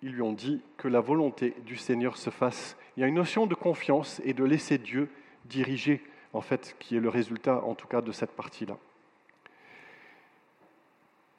ils 0.02 0.12
lui 0.12 0.22
ont 0.22 0.34
dit 0.34 0.62
que 0.78 0.90
la 0.90 1.00
volonté 1.00 1.56
du 1.66 1.78
Seigneur 1.78 2.18
se 2.18 2.30
fasse. 2.30 2.76
Il 2.98 3.00
y 3.00 3.04
a 3.04 3.08
une 3.08 3.16
notion 3.16 3.48
de 3.48 3.56
confiance 3.56 4.22
et 4.26 4.34
de 4.34 4.44
laisser 4.44 4.78
Dieu 4.78 5.10
diriger, 5.46 6.04
en 6.34 6.42
fait, 6.42 6.76
qui 6.80 6.98
est 6.98 7.00
le 7.00 7.08
résultat, 7.08 7.64
en 7.64 7.74
tout 7.74 7.88
cas, 7.88 8.02
de 8.02 8.12
cette 8.12 8.32
partie-là. 8.32 8.78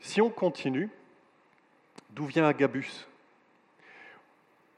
Si 0.01 0.23
on 0.23 0.31
continue, 0.31 0.89
d'où 2.11 2.25
vient 2.25 2.47
Agabus? 2.47 3.07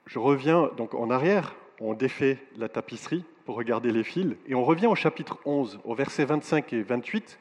Je 0.06 0.18
reviens 0.18 0.70
donc 0.76 0.94
en 0.94 1.10
arrière, 1.10 1.54
on 1.80 1.94
défait 1.94 2.38
la 2.56 2.68
tapisserie 2.68 3.24
pour 3.46 3.56
regarder 3.56 3.92
les 3.92 4.02
fils, 4.02 4.34
et 4.48 4.54
on 4.56 4.64
revient 4.64 4.88
au 4.88 4.96
chapitre 4.96 5.38
11, 5.44 5.78
au 5.84 5.94
verset 5.94 6.24
25 6.24 6.72
et 6.72 6.82
28. 6.82 7.38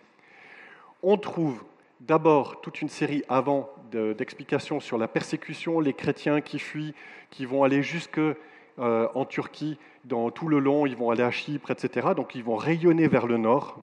On 1.02 1.18
trouve 1.18 1.64
d'abord 2.00 2.62
toute 2.62 2.82
une 2.82 2.90
série 2.90 3.24
avant 3.28 3.70
d'explications 3.92 4.80
sur 4.80 4.98
la 4.98 5.08
persécution, 5.08 5.80
les 5.80 5.94
chrétiens 5.94 6.42
qui 6.42 6.60
fuient, 6.60 6.94
qui 7.32 7.46
vont 7.46 7.64
aller 7.64 7.82
jusque 7.82 8.20
euh, 8.20 9.08
en 9.16 9.26
Turquie, 9.26 9.80
dans 10.04 10.30
tout 10.30 10.48
le 10.48 10.60
long, 10.60 10.86
ils 10.86 10.96
vont 10.96 11.10
aller 11.10 11.24
à 11.24 11.32
Chypre, 11.32 11.72
etc. 11.72 12.10
Donc 12.16 12.36
ils 12.36 12.44
vont 12.44 12.56
rayonner 12.56 13.08
vers 13.08 13.26
le 13.26 13.38
nord 13.38 13.80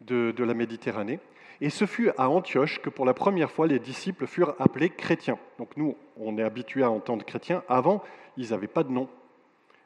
de, 0.00 0.32
de 0.34 0.44
la 0.44 0.54
Méditerranée. 0.54 1.20
Et 1.60 1.70
ce 1.70 1.84
fut 1.84 2.10
à 2.16 2.30
Antioche 2.30 2.80
que 2.80 2.88
pour 2.88 3.04
la 3.04 3.14
première 3.14 3.50
fois 3.50 3.66
les 3.66 3.80
disciples 3.80 4.26
furent 4.26 4.54
appelés 4.58 4.90
chrétiens. 4.90 5.38
Donc 5.58 5.76
nous, 5.76 5.96
on 6.16 6.38
est 6.38 6.42
habitués 6.42 6.84
à 6.84 6.90
entendre 6.90 7.24
chrétiens. 7.24 7.64
Avant, 7.68 8.02
ils 8.36 8.50
n'avaient 8.50 8.68
pas 8.68 8.84
de 8.84 8.92
nom. 8.92 9.08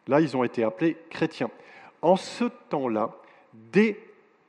Là, 0.09 0.21
ils 0.21 0.37
ont 0.37 0.45
été 0.45 0.65
appelés 0.65 0.97
chrétiens. 1.11 1.51
En 2.01 2.17
ce 2.17 2.45
temps-là, 2.45 3.17
des 3.55 3.99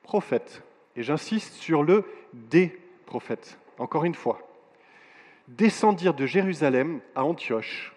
prophètes, 0.01 0.63
et 0.95 1.03
j'insiste 1.03 1.53
sur 1.53 1.83
le 1.83 2.05
des 2.33 2.77
prophètes, 3.05 3.57
encore 3.77 4.05
une 4.05 4.15
fois, 4.15 4.39
descendirent 5.47 6.13
de 6.13 6.25
Jérusalem 6.25 7.01
à 7.15 7.23
Antioche. 7.25 7.93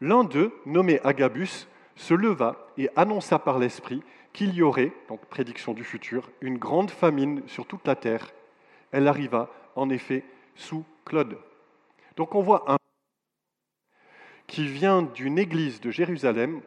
L'un 0.00 0.24
d'eux, 0.24 0.52
nommé 0.66 1.00
Agabus, 1.04 1.66
se 1.94 2.14
leva 2.14 2.56
et 2.76 2.90
annonça 2.96 3.38
par 3.38 3.58
l'Esprit 3.58 4.02
qu'il 4.32 4.54
y 4.54 4.62
aurait, 4.62 4.92
donc 5.08 5.24
prédiction 5.26 5.72
du 5.72 5.84
futur, 5.84 6.30
une 6.40 6.58
grande 6.58 6.90
famine 6.90 7.42
sur 7.46 7.66
toute 7.66 7.86
la 7.86 7.96
terre. 7.96 8.32
Elle 8.92 9.08
arriva 9.08 9.50
en 9.76 9.88
effet 9.88 10.24
sous 10.54 10.84
Claude. 11.04 11.38
Donc 12.16 12.34
on 12.34 12.42
voit 12.42 12.70
un 12.70 12.76
qui 14.46 14.66
vient 14.66 15.02
d'une 15.02 15.38
église 15.38 15.80
de 15.80 15.90
Jérusalem 15.90 16.60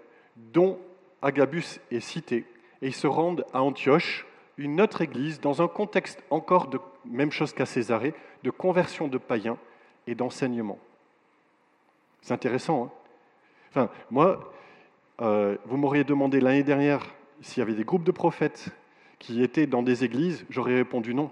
dont 0.53 0.79
Agabus 1.21 1.79
est 1.91 1.99
cité, 1.99 2.45
et 2.81 2.87
ils 2.87 2.95
se 2.95 3.07
rendent 3.07 3.45
à 3.53 3.61
Antioche, 3.61 4.25
une 4.57 4.81
autre 4.81 5.01
église, 5.01 5.39
dans 5.39 5.61
un 5.61 5.67
contexte 5.67 6.21
encore 6.29 6.67
de 6.67 6.79
même 7.05 7.31
chose 7.31 7.53
qu'à 7.53 7.65
Césarée, 7.65 8.13
de 8.43 8.49
conversion 8.49 9.07
de 9.07 9.17
païens 9.17 9.57
et 10.07 10.15
d'enseignement. 10.15 10.79
C'est 12.21 12.33
intéressant. 12.33 12.85
Hein 12.85 12.91
enfin, 13.69 13.89
moi, 14.11 14.51
euh, 15.21 15.57
vous 15.65 15.77
m'auriez 15.77 16.03
demandé 16.03 16.39
l'année 16.39 16.63
dernière 16.63 17.05
s'il 17.41 17.59
y 17.59 17.61
avait 17.61 17.73
des 17.73 17.83
groupes 17.83 18.03
de 18.03 18.11
prophètes 18.11 18.69
qui 19.17 19.43
étaient 19.43 19.67
dans 19.67 19.83
des 19.83 20.03
églises, 20.03 20.45
j'aurais 20.49 20.75
répondu 20.75 21.13
non. 21.13 21.31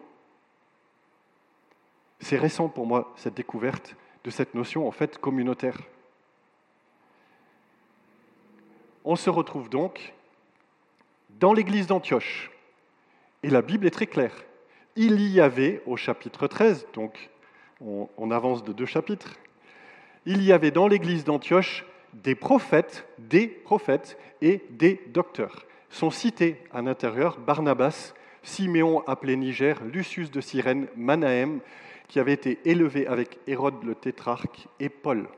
C'est 2.19 2.37
récent 2.37 2.67
pour 2.67 2.85
moi, 2.85 3.13
cette 3.15 3.35
découverte 3.35 3.95
de 4.23 4.29
cette 4.29 4.53
notion 4.55 4.87
en 4.87 4.91
fait 4.91 5.17
communautaire. 5.17 5.77
On 9.07 9.15
se 9.15 9.29
retrouve 9.29 9.69
donc 9.69 10.13
dans 11.39 11.53
l'église 11.53 11.87
d'Antioche. 11.87 12.51
Et 13.41 13.49
la 13.49 13.61
Bible 13.61 13.87
est 13.87 13.91
très 13.91 14.05
claire. 14.05 14.33
Il 14.97 15.21
y 15.21 15.39
avait 15.39 15.81
au 15.85 15.95
chapitre 15.95 16.47
13, 16.47 16.87
donc 16.93 17.29
on, 17.79 18.31
avance 18.31 18.65
de 18.65 18.73
deux 18.73 18.85
chapitres, 18.85 19.35
il 20.25 20.43
y 20.43 20.51
avait 20.51 20.71
dans 20.71 20.89
l'église 20.89 21.23
d'Antioche 21.23 21.85
des 22.11 22.35
prophètes, 22.35 23.07
des 23.17 23.47
prophètes 23.47 24.17
et 24.41 24.61
des 24.71 24.99
docteurs. 25.13 25.65
Sont 25.89 26.11
cités 26.11 26.61
à 26.73 26.81
l'intérieur 26.81 27.37
Barnabas, 27.37 28.13
Siméon 28.43 29.07
appelé 29.07 29.37
Niger, 29.37 29.81
Lucius 29.85 30.31
de 30.31 30.41
Cyrène, 30.41 30.87
Manahem, 30.97 31.61
qui 32.09 32.19
avait 32.19 32.33
été 32.33 32.59
élevé 32.65 33.07
avec 33.07 33.39
Hérode 33.47 33.81
le 33.85 33.95
tétrarque, 33.95 34.67
et 34.81 34.89
Paul 34.89 35.29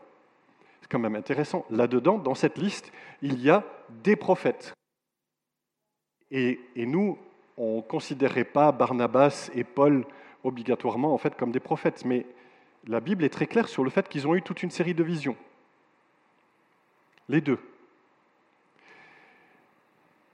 quand 0.89 0.99
même 0.99 1.15
intéressant. 1.15 1.65
Là-dedans, 1.69 2.17
dans 2.17 2.35
cette 2.35 2.57
liste, 2.57 2.91
il 3.21 3.41
y 3.41 3.49
a 3.49 3.63
des 4.03 4.15
prophètes. 4.15 4.73
Et, 6.31 6.59
nous, 6.75 7.17
on 7.57 7.77
ne 7.77 7.81
considérait 7.81 8.43
pas 8.43 8.71
Barnabas 8.71 9.49
et 9.53 9.63
Paul 9.63 10.05
obligatoirement 10.43 11.13
en 11.13 11.17
fait 11.17 11.35
comme 11.35 11.51
des 11.51 11.59
prophètes, 11.59 12.05
mais 12.05 12.25
la 12.87 13.01
Bible 13.01 13.23
est 13.23 13.29
très 13.29 13.47
claire 13.47 13.67
sur 13.67 13.83
le 13.83 13.89
fait 13.89 14.07
qu'ils 14.07 14.27
ont 14.27 14.35
eu 14.35 14.41
toute 14.41 14.63
une 14.63 14.71
série 14.71 14.93
de 14.93 15.03
visions. 15.03 15.35
Les 17.27 17.41
deux. 17.41 17.59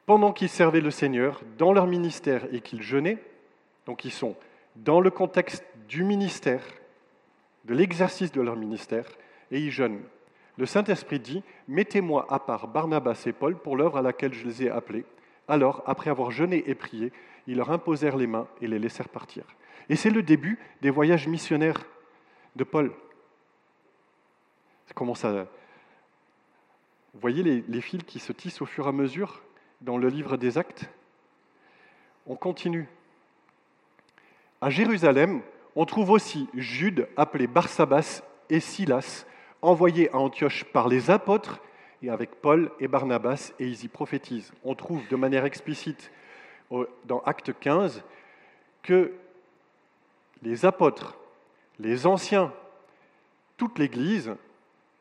pendant 0.06 0.34
qu'ils 0.34 0.50
servaient 0.50 0.82
le 0.82 0.92
Seigneur, 0.92 1.42
dans 1.58 1.74
leur 1.74 1.88
ministère 1.88 2.46
et 2.54 2.62
qu'ils 2.62 2.84
jeûnaient, 2.84 3.18
donc 3.88 4.06
ils 4.06 4.12
sont 4.12 4.36
dans 4.76 5.00
le 5.00 5.10
contexte 5.10 5.66
du 5.88 6.04
ministère, 6.04 6.64
de 7.64 7.74
l'exercice 7.74 8.32
de 8.32 8.42
leur 8.42 8.56
ministère, 8.56 9.08
et 9.50 9.60
ils 9.60 9.72
jeûnent. 9.72 10.04
Le 10.58 10.66
Saint-Esprit 10.66 11.20
dit, 11.20 11.44
Mettez-moi 11.68 12.26
à 12.30 12.40
part 12.40 12.68
Barnabas 12.68 13.24
et 13.26 13.34
Paul 13.34 13.58
pour 13.58 13.76
l'œuvre 13.76 13.98
à 13.98 14.02
laquelle 14.02 14.34
je 14.34 14.46
les 14.46 14.64
ai 14.64 14.70
appelés. 14.70 15.06
Alors, 15.48 15.84
après 15.86 16.10
avoir 16.10 16.32
jeûné 16.32 16.64
et 16.68 16.76
prié, 16.76 17.12
ils 17.48 17.58
leur 17.58 17.72
imposèrent 17.72 18.18
les 18.18 18.28
mains 18.28 18.48
et 18.62 18.68
les 18.68 18.80
laissèrent 18.80 19.10
partir. 19.10 19.44
Et 19.90 19.96
c'est 19.96 20.10
le 20.10 20.24
début 20.24 20.58
des 20.82 20.90
voyages 20.90 21.28
missionnaires 21.28 21.86
de 22.56 22.64
Paul. 22.64 22.92
Ça 25.16 25.46
Vous 27.14 27.20
voyez 27.20 27.44
les, 27.44 27.64
les 27.68 27.82
fils 27.82 28.04
qui 28.04 28.20
se 28.20 28.32
tissent 28.32 28.62
au 28.62 28.66
fur 28.66 28.86
et 28.86 28.90
à 28.90 28.92
mesure 28.92 29.42
dans 29.82 29.98
le 29.98 30.08
livre 30.08 30.38
des 30.38 30.58
Actes? 30.58 30.90
On 32.26 32.36
continue. 32.36 32.88
À 34.62 34.70
Jérusalem, 34.70 35.42
on 35.76 35.86
trouve 35.86 36.12
aussi 36.12 36.48
Jude, 36.56 37.08
appelé 37.18 37.46
Barsabas, 37.46 38.24
et 38.50 38.60
Silas, 38.60 39.26
envoyés 39.66 40.10
à 40.12 40.18
Antioche 40.18 40.64
par 40.64 40.88
les 40.88 41.10
apôtres, 41.10 41.60
et 42.04 42.10
avec 42.10 42.36
Paul 42.36 42.72
et 42.80 42.88
Barnabas, 42.88 43.54
et 43.60 43.66
ils 43.66 43.84
y 43.84 43.88
prophétisent. 43.88 44.54
On 44.64 44.76
trouve 44.76 45.02
de 45.10 45.16
manière 45.16 45.46
explicite 45.46 46.12
dans 47.06 47.20
Acte 47.26 47.52
15 47.60 48.04
que 48.84 49.14
les 50.44 50.66
apôtres, 50.66 51.18
les 51.80 52.06
anciens, 52.06 52.54
toute 53.58 53.80
l'Église, 53.80 54.36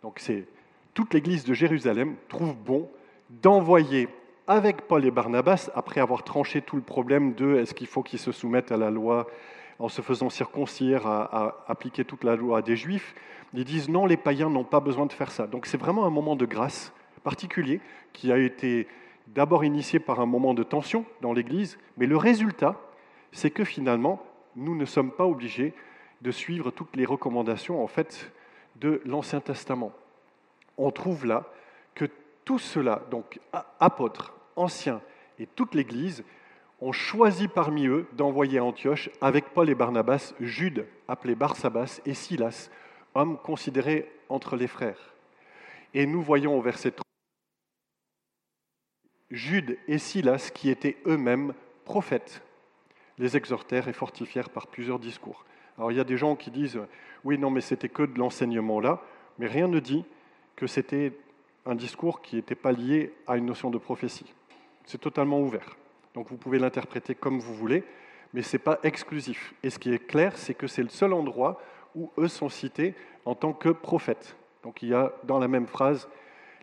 donc 0.03 0.19
c'est 0.19 0.47
toute 0.95 1.13
l'Église 1.13 1.45
de 1.45 1.55
Jérusalem, 1.55 2.15
trouve 2.29 2.55
bon 2.55 2.89
d'envoyer 3.29 4.09
avec 4.47 4.83
Paul 4.83 5.05
et 5.05 5.11
Barnabas, 5.11 5.71
après 5.75 6.01
avoir 6.01 6.23
tranché 6.23 6.63
tout 6.63 6.77
le 6.77 6.83
problème 6.83 7.35
de 7.35 7.57
est-ce 7.57 7.75
qu'il 7.75 7.87
faut 7.87 8.03
qu'ils 8.03 8.19
se 8.19 8.33
soumettent 8.33 8.73
à 8.73 8.77
la 8.77 8.91
loi 8.91 9.27
en 9.79 9.89
se 9.89 10.03
faisant 10.03 10.31
circoncire, 10.31 11.07
à, 11.07 11.65
appliquer 11.69 12.05
toute 12.05 12.25
la 12.25 12.37
loi 12.37 12.63
des 12.63 12.77
juifs, 12.77 13.15
ils 13.53 13.65
disent 13.65 13.89
non, 13.89 14.07
les 14.07 14.17
païens 14.17 14.51
n'ont 14.51 14.65
pas 14.65 14.81
besoin 14.81 15.07
de 15.07 15.13
faire 15.13 15.31
ça. 15.31 15.47
Donc 15.47 15.67
c'est 15.67 15.77
vraiment 15.77 16.07
un 16.07 16.11
moment 16.11 16.37
de 16.37 16.47
grâce 16.47 16.93
particulier 17.23 17.81
qui 18.13 18.33
a 18.33 18.39
été 18.39 18.87
d'abord 19.29 19.65
initié 19.65 19.99
par 19.99 20.21
un 20.21 20.27
moment 20.27 20.55
de 20.55 20.63
tension 20.63 21.05
dans 21.23 21.33
l'Église, 21.33 21.79
mais 21.97 22.07
le 22.07 22.17
résultat, 22.17 22.77
c'est 23.33 23.51
que 23.51 23.65
finalement, 23.65 24.23
nous 24.57 24.77
ne 24.77 24.85
sommes 24.85 25.11
pas 25.11 25.25
obligés 25.25 25.73
de 26.23 26.31
suivre 26.31 26.71
toutes 26.71 26.95
les 26.97 27.05
recommandations 27.05 27.83
en 27.83 27.87
fait 27.87 28.31
de 28.77 29.01
l'Ancien 29.05 29.41
Testament. 29.41 29.93
On 30.79 30.91
trouve 30.91 31.27
là 31.27 31.45
que 31.95 32.07
tout 32.45 32.59
cela, 32.59 33.03
donc 33.11 33.41
apôtres, 33.81 34.35
anciens 34.57 35.01
et 35.39 35.47
toute 35.47 35.75
l'Église, 35.75 36.25
ont 36.85 36.93
choisi 36.93 37.49
parmi 37.49 37.87
eux 37.87 38.07
d'envoyer 38.13 38.59
à 38.59 38.65
Antioche, 38.65 39.09
avec 39.23 39.47
Paul 39.55 39.71
et 39.71 39.75
Barnabas, 39.75 40.35
Jude, 40.39 40.87
appelé 41.09 41.35
Barsabas, 41.35 42.03
et 42.05 42.13
Silas, 42.13 42.69
hommes 43.15 43.39
considérés 43.39 44.13
entre 44.29 44.55
les 44.55 44.67
frères. 44.67 45.15
Et 45.95 46.05
nous 46.05 46.21
voyons 46.21 46.59
au 46.59 46.61
verset 46.61 46.91
3, 46.91 47.03
Jude 49.31 49.79
et 49.89 49.97
Silas, 49.97 50.51
qui 50.55 50.69
étaient 50.69 50.99
eux-mêmes 51.07 51.55
prophètes, 51.87 52.43
les 53.17 53.35
exhortèrent 53.35 53.89
et 53.89 53.95
fortifièrent 53.95 54.51
par 54.51 54.67
plusieurs 54.67 54.99
discours. 54.99 55.47
Alors 55.79 55.91
il 55.91 55.97
y 55.97 56.01
a 56.01 56.05
des 56.05 56.19
gens 56.19 56.37
qui 56.37 56.51
disent, 56.51 56.81
oui, 57.25 57.39
non, 57.39 57.49
mais 57.49 57.63
c'était 57.63 57.89
que 57.89 58.03
de 58.03 58.19
l'enseignement 58.19 58.79
là, 58.79 59.01
mais 59.39 59.47
rien 59.47 59.69
ne 59.69 59.81
dit 59.81 60.05
que 60.55 60.67
c'était 60.67 61.15
un 61.65 61.77
discours 61.77 62.21
qui 62.21 62.37
n'était 62.37 62.55
pas 62.55 62.73
lié 62.73 63.15
à 63.27 63.39
une 63.39 63.47
notion 63.47 63.71
de 63.71 63.79
prophétie. 63.79 64.35
C'est 64.85 65.01
totalement 65.01 65.41
ouvert. 65.41 65.79
Donc 66.15 66.29
vous 66.29 66.37
pouvez 66.37 66.59
l'interpréter 66.59 67.15
comme 67.15 67.41
vous 67.41 67.55
voulez, 67.55 67.85
mais 68.33 68.43
ce 68.43 68.57
n'est 68.57 68.63
pas 68.63 68.79
exclusif. 68.83 69.55
Et 69.63 69.71
ce 69.71 69.79
qui 69.79 69.93
est 69.93 70.07
clair, 70.07 70.37
c'est 70.37 70.55
que 70.55 70.67
c'est 70.67 70.83
le 70.83 70.89
seul 70.89 71.13
endroit 71.13 71.61
où 71.95 72.11
eux 72.19 72.29
sont 72.29 72.49
cités 72.49 72.95
en 73.25 73.35
tant 73.35 73.53
que 73.53 73.69
prophètes. 73.69 74.37
Donc 74.63 74.83
il 74.83 74.89
y 74.89 74.95
a 74.95 75.13
dans 75.25 75.39
la 75.39 75.49
même 75.49 75.67
phrase 75.67 76.09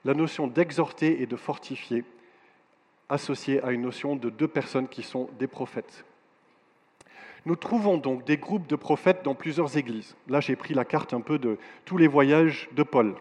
la 0.03 0.13
notion 0.13 0.47
d'exhorter 0.47 1.21
et 1.21 1.25
de 1.27 1.35
fortifier 1.35 2.03
associée 3.09 3.61
à 3.63 3.71
une 3.71 3.81
notion 3.81 4.15
de 4.15 4.29
deux 4.29 4.47
personnes 4.47 4.87
qui 4.87 5.03
sont 5.03 5.29
des 5.37 5.47
prophètes. 5.47 6.05
Nous 7.45 7.55
trouvons 7.55 7.97
donc 7.97 8.23
des 8.23 8.37
groupes 8.37 8.67
de 8.67 8.75
prophètes 8.75 9.23
dans 9.23 9.35
plusieurs 9.35 9.77
églises. 9.77 10.15
Là, 10.27 10.39
j'ai 10.39 10.55
pris 10.55 10.73
la 10.73 10.85
carte 10.85 11.13
un 11.13 11.21
peu 11.21 11.39
de 11.39 11.57
tous 11.85 11.97
les 11.97 12.07
voyages 12.07 12.69
de 12.73 12.83
Paul. 12.83 13.15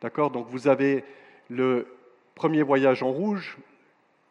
D'accord? 0.00 0.30
Donc 0.30 0.46
vous 0.48 0.68
avez 0.68 1.04
le 1.48 1.86
premier 2.34 2.62
voyage 2.62 3.02
en 3.02 3.10
rouge, 3.10 3.56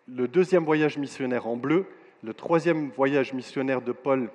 le 0.08 0.28
deuxième 0.28 0.66
voyage 0.66 0.98
missionnaire 0.98 1.48
en 1.48 1.56
bleu, 1.56 1.86
le 2.24 2.34
troisième 2.34 2.90
voyage 2.90 3.34
missionnaire 3.34 3.82
de 3.82 3.92
Paul 3.92 4.30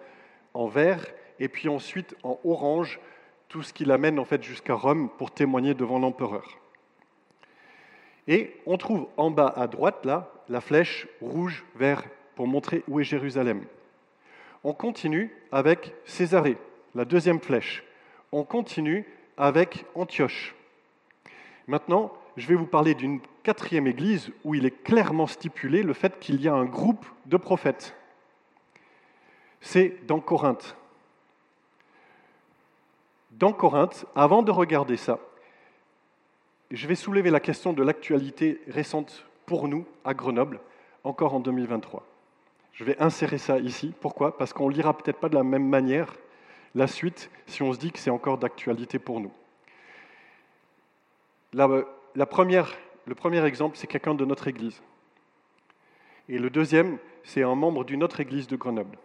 en 0.54 0.66
vert, 0.66 1.04
et 1.38 1.48
puis 1.48 1.68
ensuite 1.68 2.14
en 2.22 2.38
orange, 2.44 3.00
tout 3.48 3.62
ce 3.62 3.72
qui 3.72 3.84
l'amène 3.84 4.18
en 4.18 4.24
fait 4.24 4.42
jusqu'à 4.42 4.74
Rome 4.74 5.10
pour 5.18 5.32
témoigner 5.32 5.74
devant 5.74 5.98
l'empereur. 5.98 6.58
Et 8.28 8.54
on 8.66 8.76
trouve 8.76 9.08
en 9.16 9.30
bas 9.30 9.52
à 9.56 9.66
droite 9.66 10.04
là 10.04 10.32
la 10.48 10.60
flèche 10.60 11.08
rouge 11.20 11.64
vert 11.74 12.04
pour 12.36 12.46
montrer 12.46 12.84
où 12.86 13.00
est 13.00 13.04
Jérusalem. 13.04 13.64
On 14.62 14.72
continue 14.72 15.34
avec 15.50 15.94
Césarée, 16.04 16.58
la 16.94 17.04
deuxième 17.04 17.40
flèche. 17.40 17.82
On 18.30 18.44
continue 18.44 19.06
avec 19.36 19.84
Antioche. 19.94 20.54
Maintenant, 21.66 22.12
je 22.36 22.46
vais 22.46 22.54
vous 22.54 22.66
parler 22.66 22.94
d'une 22.94 23.20
quatrième 23.42 23.86
église 23.86 24.30
où 24.44 24.54
il 24.54 24.66
est 24.66 24.82
clairement 24.82 25.26
stipulé 25.26 25.82
le 25.82 25.92
fait 25.92 26.18
qu'il 26.18 26.40
y 26.40 26.48
a 26.48 26.54
un 26.54 26.64
groupe 26.64 27.06
de 27.26 27.36
prophètes. 27.36 27.94
C'est 29.60 30.06
dans 30.06 30.20
Corinthe. 30.20 30.76
Dans 33.32 33.52
Corinthe, 33.52 34.04
avant 34.14 34.42
de 34.42 34.50
regarder 34.50 34.96
ça, 34.96 35.18
je 36.70 36.86
vais 36.86 36.94
soulever 36.94 37.30
la 37.30 37.40
question 37.40 37.72
de 37.72 37.82
l'actualité 37.82 38.60
récente 38.68 39.26
pour 39.46 39.68
nous 39.68 39.86
à 40.04 40.14
Grenoble, 40.14 40.60
encore 41.04 41.34
en 41.34 41.40
2023. 41.40 42.04
Je 42.72 42.84
vais 42.84 43.00
insérer 43.00 43.38
ça 43.38 43.58
ici. 43.58 43.92
Pourquoi? 44.00 44.38
Parce 44.38 44.52
qu'on 44.52 44.68
ne 44.68 44.74
lira 44.74 44.96
peut-être 44.96 45.18
pas 45.18 45.28
de 45.28 45.34
la 45.34 45.42
même 45.42 45.68
manière 45.68 46.14
la 46.74 46.86
suite 46.86 47.30
si 47.46 47.62
on 47.62 47.72
se 47.72 47.78
dit 47.78 47.90
que 47.90 47.98
c'est 47.98 48.10
encore 48.10 48.38
d'actualité 48.38 48.98
pour 48.98 49.20
nous. 49.20 49.32
La, 51.52 51.68
la 52.14 52.26
première 52.26 52.76
le 53.06 53.14
premier 53.14 53.44
exemple, 53.44 53.76
c'est 53.76 53.86
quelqu'un 53.86 54.14
de 54.14 54.24
notre 54.24 54.48
Église. 54.48 54.82
Et 56.28 56.38
le 56.38 56.50
deuxième, 56.50 56.98
c'est 57.24 57.42
un 57.42 57.54
membre 57.54 57.84
d'une 57.84 58.02
autre 58.02 58.20
Église 58.20 58.46
de 58.46 58.56
Grenoble. 58.56 58.98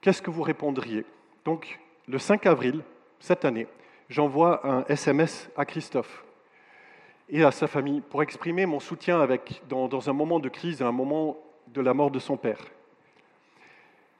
Qu'est-ce 0.00 0.20
que 0.20 0.30
vous 0.30 0.42
répondriez 0.42 1.04
Donc, 1.44 1.78
le 2.08 2.18
5 2.18 2.46
avril, 2.46 2.82
cette 3.20 3.44
année, 3.44 3.66
j'envoie 4.08 4.66
un 4.66 4.84
SMS 4.86 5.48
à 5.56 5.64
Christophe 5.64 6.24
et 7.28 7.44
à 7.44 7.50
sa 7.50 7.66
famille 7.66 8.00
pour 8.00 8.22
exprimer 8.22 8.66
mon 8.66 8.80
soutien 8.80 9.26
dans, 9.68 9.88
dans 9.88 10.10
un 10.10 10.12
moment 10.12 10.40
de 10.40 10.48
crise, 10.48 10.82
un 10.82 10.92
moment 10.92 11.38
de 11.68 11.80
la 11.80 11.94
mort 11.94 12.10
de 12.10 12.18
son 12.18 12.36
père. 12.36 12.58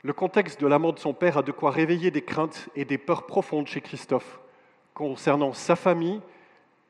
Le 0.02 0.12
contexte 0.12 0.60
de 0.60 0.66
la 0.66 0.78
mort 0.78 0.94
de 0.94 0.98
son 0.98 1.14
père 1.14 1.38
a 1.38 1.42
de 1.42 1.52
quoi 1.52 1.70
réveiller 1.70 2.10
des 2.10 2.22
craintes 2.22 2.68
et 2.74 2.84
des 2.84 2.98
peurs 2.98 3.26
profondes 3.26 3.66
chez 3.66 3.80
Christophe 3.80 4.40
concernant 4.94 5.52
sa 5.52 5.76
famille 5.76 6.20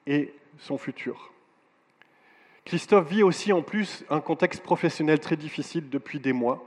et 0.07 0.33
son 0.59 0.79
futur. 0.79 1.33
Christophe 2.65 3.09
vit 3.09 3.23
aussi 3.23 3.53
en 3.53 3.63
plus 3.63 4.05
un 4.09 4.21
contexte 4.21 4.63
professionnel 4.63 5.19
très 5.19 5.37
difficile 5.37 5.89
depuis 5.91 6.21
des 6.21 6.33
mois, 6.33 6.63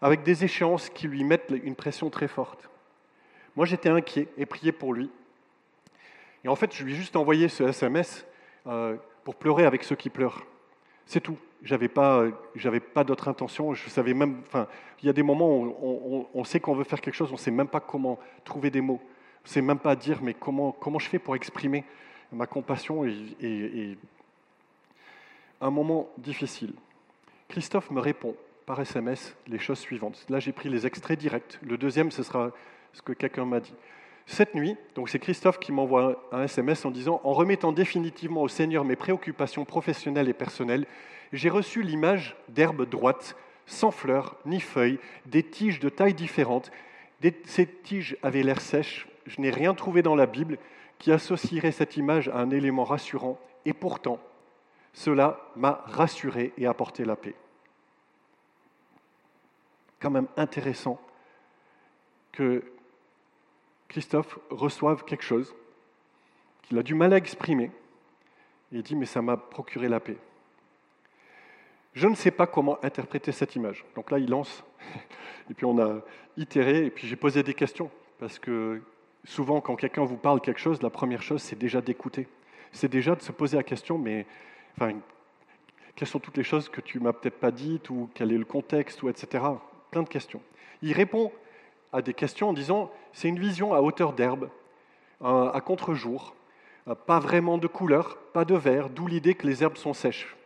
avec 0.00 0.22
des 0.22 0.44
échéances 0.44 0.90
qui 0.90 1.08
lui 1.08 1.24
mettent 1.24 1.52
une 1.62 1.74
pression 1.74 2.10
très 2.10 2.28
forte. 2.28 2.68
Moi, 3.56 3.66
j'étais 3.66 3.88
inquiet 3.88 4.28
et 4.36 4.46
priais 4.46 4.72
pour 4.72 4.94
lui. 4.94 5.10
Et 6.44 6.48
en 6.48 6.56
fait, 6.56 6.74
je 6.74 6.84
lui 6.84 6.92
ai 6.92 6.96
juste 6.96 7.16
envoyé 7.16 7.48
ce 7.48 7.64
SMS 7.64 8.26
euh, 8.66 8.96
pour 9.24 9.36
pleurer 9.36 9.64
avec 9.64 9.84
ceux 9.84 9.96
qui 9.96 10.10
pleurent. 10.10 10.44
C'est 11.06 11.20
tout. 11.20 11.38
J'avais 11.62 11.88
pas, 11.88 12.24
j'avais 12.56 12.80
pas 12.80 13.04
d'autre 13.04 13.28
intention. 13.28 13.74
Je 13.74 13.88
savais 13.88 14.14
même. 14.14 14.42
Enfin, 14.46 14.66
il 15.02 15.06
y 15.06 15.08
a 15.08 15.12
des 15.12 15.22
moments 15.22 15.56
où 15.56 15.76
on, 15.80 16.26
on 16.34 16.44
sait 16.44 16.60
qu'on 16.60 16.74
veut 16.74 16.84
faire 16.84 17.00
quelque 17.00 17.14
chose, 17.14 17.30
on 17.30 17.34
ne 17.34 17.38
sait 17.38 17.50
même 17.50 17.68
pas 17.68 17.80
comment 17.80 18.18
trouver 18.44 18.70
des 18.70 18.80
mots. 18.80 19.00
On 19.02 19.48
ne 19.48 19.48
sait 19.48 19.62
même 19.62 19.78
pas 19.78 19.94
dire, 19.94 20.20
mais 20.22 20.34
comment, 20.34 20.72
comment 20.72 20.98
je 20.98 21.08
fais 21.08 21.18
pour 21.18 21.36
exprimer 21.36 21.84
ma 22.32 22.46
compassion 22.46 23.04
est, 23.04 23.96
un 25.60 25.70
moment 25.70 26.08
difficile. 26.18 26.72
Christophe 27.48 27.90
me 27.90 28.00
répond 28.00 28.34
par 28.66 28.80
SMS 28.80 29.36
les 29.46 29.58
choses 29.58 29.78
suivantes. 29.78 30.24
Là, 30.28 30.40
j'ai 30.40 30.52
pris 30.52 30.68
les 30.68 30.86
extraits 30.86 31.18
directs. 31.18 31.58
Le 31.62 31.76
deuxième, 31.76 32.10
ce 32.10 32.22
sera 32.22 32.50
ce 32.92 33.02
que 33.02 33.12
quelqu'un 33.12 33.44
m'a 33.44 33.60
dit. 33.60 33.74
Cette 34.26 34.54
nuit, 34.54 34.76
donc 34.94 35.08
c'est 35.08 35.18
Christophe 35.18 35.58
qui 35.58 35.72
m'envoie 35.72 36.28
un 36.32 36.44
SMS 36.44 36.84
en 36.84 36.90
disant 36.90 37.20
En 37.24 37.32
remettant 37.32 37.72
définitivement 37.72 38.42
au 38.42 38.48
Seigneur 38.48 38.84
mes 38.84 38.96
préoccupations 38.96 39.64
professionnelles 39.64 40.28
et 40.28 40.32
personnelles, 40.32 40.86
j'ai 41.32 41.50
reçu 41.50 41.82
l'image 41.82 42.36
d'herbes 42.48 42.88
droites, 42.88 43.36
sans 43.66 43.90
fleurs 43.90 44.36
ni 44.46 44.60
feuilles, 44.60 44.98
des 45.26 45.42
tiges 45.42 45.80
de 45.80 45.88
tailles 45.88 46.14
différentes. 46.14 46.70
Ces 47.44 47.66
tiges 47.66 48.16
avaient 48.22 48.42
l'air 48.42 48.60
sèches. 48.60 49.06
Je 49.26 49.40
n'ai 49.40 49.50
rien 49.50 49.74
trouvé 49.74 50.02
dans 50.02 50.16
la 50.16 50.26
Bible 50.26 50.58
qui 51.02 51.10
associerait 51.10 51.72
cette 51.72 51.96
image 51.96 52.28
à 52.28 52.36
un 52.36 52.50
élément 52.50 52.84
rassurant. 52.84 53.36
Et 53.64 53.72
pourtant, 53.72 54.20
Cela 54.94 55.40
m'a 55.56 55.82
rassuré 55.86 56.52
et 56.58 56.66
apporté 56.66 57.06
la 57.06 57.16
paix. 57.16 57.34
Quand 59.98 60.10
même 60.10 60.28
intéressant 60.36 61.00
que 62.30 62.62
Christophe 63.88 64.38
reçoive 64.50 65.04
quelque 65.04 65.24
chose 65.24 65.54
qu'il 66.62 66.78
a 66.78 66.82
du 66.82 66.94
mal 66.94 67.14
à 67.14 67.16
exprimer. 67.16 67.70
Il 68.70 68.82
dit, 68.82 68.94
mais 68.94 69.06
ça 69.06 69.22
m'a 69.22 69.38
procuré 69.38 69.88
la 69.88 69.98
paix. 69.98 70.18
Je 71.94 72.06
ne 72.06 72.14
sais 72.14 72.30
pas 72.30 72.46
comment 72.46 72.78
interpréter 72.84 73.32
cette 73.32 73.56
image. 73.56 73.86
Donc 73.94 74.10
là, 74.10 74.18
il 74.18 74.28
lance, 74.28 74.62
et 75.50 75.54
puis 75.54 75.64
on 75.64 75.78
a 75.78 76.02
itéré, 76.36 76.84
et 76.84 76.90
puis 76.90 77.08
j'ai 77.08 77.16
posé 77.16 77.42
des 77.42 77.54
questions, 77.54 77.90
parce 78.18 78.38
que 78.38 78.82
souvent, 79.24 79.60
quand 79.60 79.76
quelqu'un 79.76 80.04
vous 80.04 80.16
parle 80.16 80.40
quelque 80.40 80.60
chose, 80.60 80.82
la 80.82 80.90
première 80.90 81.22
chose, 81.22 81.42
c'est 81.42 81.58
déjà 81.58 81.80
d'écouter. 81.80 82.28
C'est 82.72 82.90
déjà 82.90 83.14
de 83.14 83.22
se 83.22 83.32
poser 83.32 83.56
la 83.56 83.62
question, 83.62 83.98
mais 83.98 84.26
enfin, 84.76 84.92
quelles 85.94 86.08
sont 86.08 86.20
toutes 86.20 86.36
les 86.36 86.44
choses 86.44 86.68
que 86.68 86.80
tu 86.80 87.00
m'as 87.00 87.12
peut-être 87.12 87.38
pas 87.38 87.50
dites, 87.50 87.90
ou 87.90 88.08
quel 88.14 88.32
est 88.32 88.38
le 88.38 88.44
contexte, 88.44 89.02
ou 89.02 89.08
etc. 89.08 89.44
Plein 89.90 90.02
de 90.02 90.08
questions. 90.08 90.40
Il 90.80 90.92
répond 90.92 91.30
à 91.92 92.00
des 92.02 92.14
questions 92.14 92.48
en 92.48 92.52
disant, 92.52 92.90
c'est 93.12 93.28
une 93.28 93.38
vision 93.38 93.74
à 93.74 93.80
hauteur 93.80 94.14
d'herbe, 94.14 94.48
à 95.20 95.60
contre-jour, 95.64 96.34
pas 97.06 97.20
vraiment 97.20 97.58
de 97.58 97.66
couleur, 97.66 98.18
pas 98.32 98.44
de 98.44 98.54
vert, 98.54 98.90
d'où 98.90 99.06
l'idée 99.06 99.34
que 99.34 99.46
les 99.46 99.62
herbes 99.62 99.76
sont 99.76 99.92
sèches. 99.92 100.36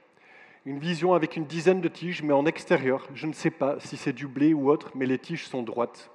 Une 0.66 0.80
vision 0.80 1.14
avec 1.14 1.36
une 1.36 1.46
dizaine 1.46 1.80
de 1.80 1.88
tiges, 1.88 2.22
mais 2.22 2.32
en 2.32 2.44
extérieur. 2.44 3.06
Je 3.14 3.26
ne 3.26 3.32
sais 3.32 3.52
pas 3.52 3.78
si 3.78 3.96
c'est 3.96 4.12
du 4.12 4.26
blé 4.26 4.52
ou 4.52 4.68
autre, 4.68 4.90
mais 4.96 5.06
les 5.06 5.18
tiges 5.18 5.46
sont 5.46 5.62
droites. 5.62 6.10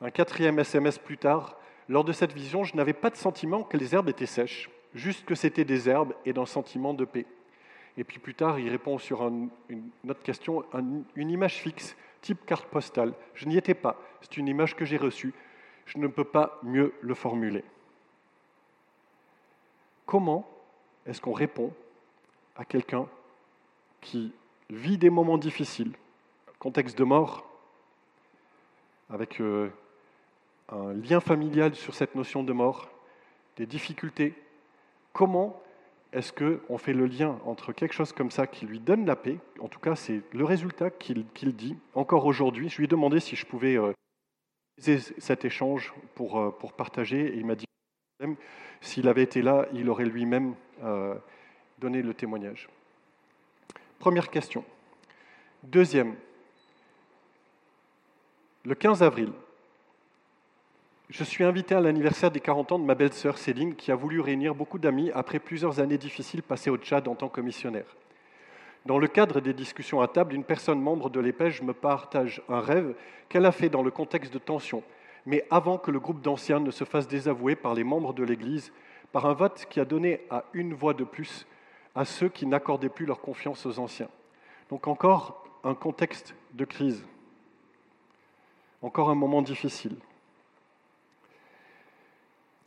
Un 0.00 0.10
quatrième 0.10 0.58
SMS 0.58 0.98
plus 0.98 1.18
tard, 1.18 1.56
lors 1.88 2.04
de 2.04 2.12
cette 2.12 2.32
vision, 2.32 2.64
je 2.64 2.76
n'avais 2.76 2.92
pas 2.92 3.10
de 3.10 3.16
sentiment 3.16 3.62
que 3.62 3.76
les 3.76 3.94
herbes 3.94 4.08
étaient 4.08 4.26
sèches, 4.26 4.70
juste 4.94 5.24
que 5.24 5.34
c'était 5.34 5.64
des 5.64 5.88
herbes 5.88 6.14
et 6.24 6.32
d'un 6.32 6.46
sentiment 6.46 6.94
de 6.94 7.04
paix. 7.04 7.26
Et 7.96 8.04
puis 8.04 8.18
plus 8.18 8.34
tard, 8.34 8.58
il 8.58 8.68
répond 8.68 8.98
sur 8.98 9.26
une 9.26 9.50
autre 10.08 10.22
question, 10.22 10.64
une 11.14 11.30
image 11.30 11.54
fixe, 11.54 11.96
type 12.20 12.44
carte 12.44 12.66
postale. 12.66 13.14
Je 13.34 13.46
n'y 13.46 13.56
étais 13.56 13.74
pas, 13.74 13.96
c'est 14.20 14.36
une 14.36 14.48
image 14.48 14.76
que 14.76 14.84
j'ai 14.84 14.96
reçue. 14.98 15.32
Je 15.86 15.98
ne 15.98 16.08
peux 16.08 16.24
pas 16.24 16.58
mieux 16.62 16.92
le 17.00 17.14
formuler. 17.14 17.64
Comment 20.04 20.46
est-ce 21.06 21.20
qu'on 21.20 21.32
répond 21.32 21.72
à 22.56 22.64
quelqu'un 22.64 23.06
qui 24.00 24.32
vit 24.70 24.98
des 24.98 25.10
moments 25.10 25.38
difficiles, 25.38 25.92
contexte 26.58 26.98
de 26.98 27.04
mort, 27.04 27.46
avec 29.10 29.40
euh, 29.40 29.70
un 30.68 30.92
lien 30.92 31.20
familial 31.20 31.74
sur 31.74 31.94
cette 31.94 32.14
notion 32.14 32.42
de 32.42 32.52
mort, 32.52 32.90
des 33.56 33.66
difficultés 33.66 34.34
Comment 35.12 35.62
est-ce 36.12 36.32
qu'on 36.32 36.78
fait 36.78 36.92
le 36.92 37.06
lien 37.06 37.38
entre 37.46 37.72
quelque 37.72 37.94
chose 37.94 38.12
comme 38.12 38.30
ça 38.30 38.46
qui 38.46 38.66
lui 38.66 38.80
donne 38.80 39.06
la 39.06 39.16
paix 39.16 39.38
En 39.60 39.68
tout 39.68 39.80
cas, 39.80 39.96
c'est 39.96 40.20
le 40.32 40.44
résultat 40.44 40.90
qu'il 40.90 41.26
dit 41.56 41.76
encore 41.94 42.26
aujourd'hui. 42.26 42.68
Je 42.68 42.76
lui 42.76 42.84
ai 42.84 42.88
demandé 42.88 43.18
si 43.20 43.34
je 43.34 43.46
pouvais 43.46 43.78
euh, 43.78 43.92
cet 44.78 45.44
échange 45.44 45.94
pour, 46.14 46.38
euh, 46.38 46.50
pour 46.50 46.74
partager 46.74 47.26
et 47.26 47.36
il 47.36 47.46
m'a 47.46 47.54
dit 47.54 47.66
s'il 48.80 49.08
avait 49.08 49.22
été 49.22 49.42
là, 49.42 49.66
il 49.72 49.88
aurait 49.88 50.04
lui-même 50.04 50.54
euh, 50.82 51.14
donné 51.78 52.02
le 52.02 52.14
témoignage. 52.14 52.68
Première 53.98 54.30
question. 54.30 54.64
Deuxième, 55.62 56.14
le 58.64 58.74
15 58.74 59.02
avril, 59.02 59.32
je 61.08 61.22
suis 61.22 61.44
invité 61.44 61.74
à 61.74 61.80
l'anniversaire 61.80 62.32
des 62.32 62.40
40 62.40 62.72
ans 62.72 62.78
de 62.80 62.84
ma 62.84 62.96
belle-sœur 62.96 63.38
Céline, 63.38 63.76
qui 63.76 63.92
a 63.92 63.94
voulu 63.94 64.20
réunir 64.20 64.54
beaucoup 64.54 64.78
d'amis 64.78 65.12
après 65.14 65.38
plusieurs 65.38 65.78
années 65.78 65.98
difficiles 65.98 66.42
passées 66.42 66.70
au 66.70 66.76
Tchad 66.76 67.06
en 67.06 67.14
tant 67.14 67.28
que 67.28 67.40
missionnaire. 67.40 67.96
Dans 68.86 68.98
le 68.98 69.06
cadre 69.06 69.40
des 69.40 69.52
discussions 69.52 70.00
à 70.00 70.08
table, 70.08 70.34
une 70.34 70.44
personne 70.44 70.80
membre 70.80 71.08
de 71.08 71.20
l'EPEJ 71.20 71.62
me 71.62 71.72
partage 71.72 72.42
un 72.48 72.60
rêve 72.60 72.94
qu'elle 73.28 73.46
a 73.46 73.52
fait 73.52 73.68
dans 73.68 73.82
le 73.82 73.90
contexte 73.90 74.32
de 74.32 74.38
tension, 74.38 74.82
mais 75.26 75.44
avant 75.50 75.78
que 75.78 75.90
le 75.92 76.00
groupe 76.00 76.22
d'anciens 76.22 76.60
ne 76.60 76.70
se 76.70 76.84
fasse 76.84 77.06
désavouer 77.06 77.54
par 77.54 77.74
les 77.74 77.84
membres 77.84 78.12
de 78.12 78.24
l'Église, 78.24 78.72
par 79.12 79.26
un 79.26 79.34
vote 79.34 79.66
qui 79.70 79.78
a 79.78 79.84
donné 79.84 80.22
à 80.30 80.44
une 80.54 80.74
voix 80.74 80.94
de 80.94 81.04
plus 81.04 81.46
à 81.94 82.04
ceux 82.04 82.28
qui 82.28 82.46
n'accordaient 82.46 82.88
plus 82.88 83.06
leur 83.06 83.20
confiance 83.20 83.64
aux 83.64 83.78
anciens. 83.78 84.10
Donc 84.70 84.88
encore 84.88 85.44
un 85.62 85.74
contexte 85.74 86.34
de 86.54 86.64
crise, 86.64 87.04
encore 88.82 89.08
un 89.08 89.14
moment 89.14 89.42
difficile. 89.42 89.96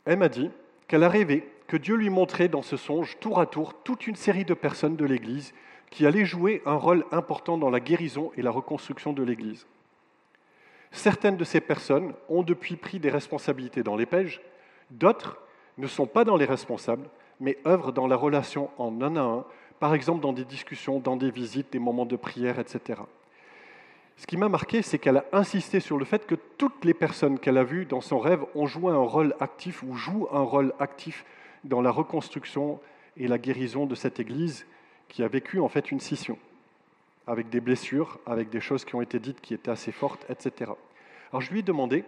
Elle 0.04 0.18
m'a 0.18 0.28
dit 0.28 0.50
qu'elle 0.88 1.04
a 1.04 1.08
rêvé 1.08 1.48
que 1.66 1.76
Dieu 1.76 1.94
lui 1.94 2.10
montrait 2.10 2.48
dans 2.48 2.62
ce 2.62 2.76
songe, 2.76 3.16
tour 3.20 3.38
à 3.38 3.46
tour, 3.46 3.74
toute 3.84 4.06
une 4.06 4.16
série 4.16 4.44
de 4.44 4.54
personnes 4.54 4.96
de 4.96 5.04
l'Église 5.04 5.54
qui 5.90 6.06
allaient 6.06 6.24
jouer 6.24 6.62
un 6.66 6.74
rôle 6.74 7.04
important 7.12 7.58
dans 7.58 7.70
la 7.70 7.80
guérison 7.80 8.32
et 8.36 8.42
la 8.42 8.50
reconstruction 8.50 9.12
de 9.12 9.22
l'Église. 9.22 9.66
Certaines 10.90 11.36
de 11.36 11.44
ces 11.44 11.60
personnes 11.60 12.14
ont 12.28 12.42
depuis 12.42 12.76
pris 12.76 12.98
des 12.98 13.10
responsabilités 13.10 13.82
dans 13.82 13.96
les 13.96 14.06
pèges, 14.06 14.40
d'autres 14.90 15.38
ne 15.78 15.86
sont 15.86 16.06
pas 16.06 16.24
dans 16.24 16.36
les 16.36 16.44
responsables, 16.44 17.08
mais 17.38 17.58
œuvrent 17.66 17.92
dans 17.92 18.06
la 18.06 18.16
relation 18.16 18.70
en 18.78 19.00
un 19.00 19.16
à 19.16 19.20
un, 19.20 19.44
par 19.78 19.94
exemple 19.94 20.20
dans 20.20 20.32
des 20.32 20.44
discussions, 20.44 20.98
dans 20.98 21.16
des 21.16 21.30
visites, 21.30 21.72
des 21.72 21.78
moments 21.78 22.06
de 22.06 22.16
prière, 22.16 22.58
etc. 22.58 23.00
Ce 24.20 24.26
qui 24.26 24.36
m'a 24.36 24.50
marqué, 24.50 24.82
c'est 24.82 24.98
qu'elle 24.98 25.16
a 25.16 25.24
insisté 25.32 25.80
sur 25.80 25.96
le 25.96 26.04
fait 26.04 26.26
que 26.26 26.34
toutes 26.34 26.84
les 26.84 26.92
personnes 26.92 27.38
qu'elle 27.38 27.56
a 27.56 27.64
vues 27.64 27.86
dans 27.86 28.02
son 28.02 28.18
rêve 28.18 28.44
ont 28.54 28.66
joué 28.66 28.92
un 28.92 28.98
rôle 28.98 29.34
actif 29.40 29.82
ou 29.82 29.94
jouent 29.94 30.28
un 30.30 30.42
rôle 30.42 30.74
actif 30.78 31.24
dans 31.64 31.80
la 31.80 31.90
reconstruction 31.90 32.78
et 33.16 33.28
la 33.28 33.38
guérison 33.38 33.86
de 33.86 33.94
cette 33.94 34.20
Église 34.20 34.66
qui 35.08 35.22
a 35.22 35.28
vécu 35.28 35.58
en 35.58 35.70
fait 35.70 35.90
une 35.90 36.00
scission 36.00 36.36
avec 37.26 37.48
des 37.48 37.62
blessures, 37.62 38.18
avec 38.26 38.50
des 38.50 38.60
choses 38.60 38.84
qui 38.84 38.94
ont 38.94 39.00
été 39.00 39.18
dites 39.18 39.40
qui 39.40 39.54
étaient 39.54 39.70
assez 39.70 39.90
fortes, 39.90 40.26
etc. 40.28 40.72
Alors 41.32 41.40
je 41.40 41.50
lui 41.50 41.60
ai 41.60 41.62
demandé, 41.62 42.04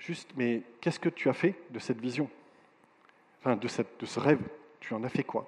juste, 0.00 0.28
mais 0.36 0.62
qu'est-ce 0.80 0.98
que 0.98 1.08
tu 1.08 1.28
as 1.28 1.32
fait 1.32 1.54
de 1.70 1.78
cette 1.78 2.00
vision? 2.00 2.28
Enfin, 3.40 3.54
de, 3.54 3.68
ce 3.68 4.18
rêve, 4.18 4.40
tu 4.80 4.94
en 4.94 5.04
as 5.04 5.08
fait 5.08 5.22
quoi? 5.22 5.46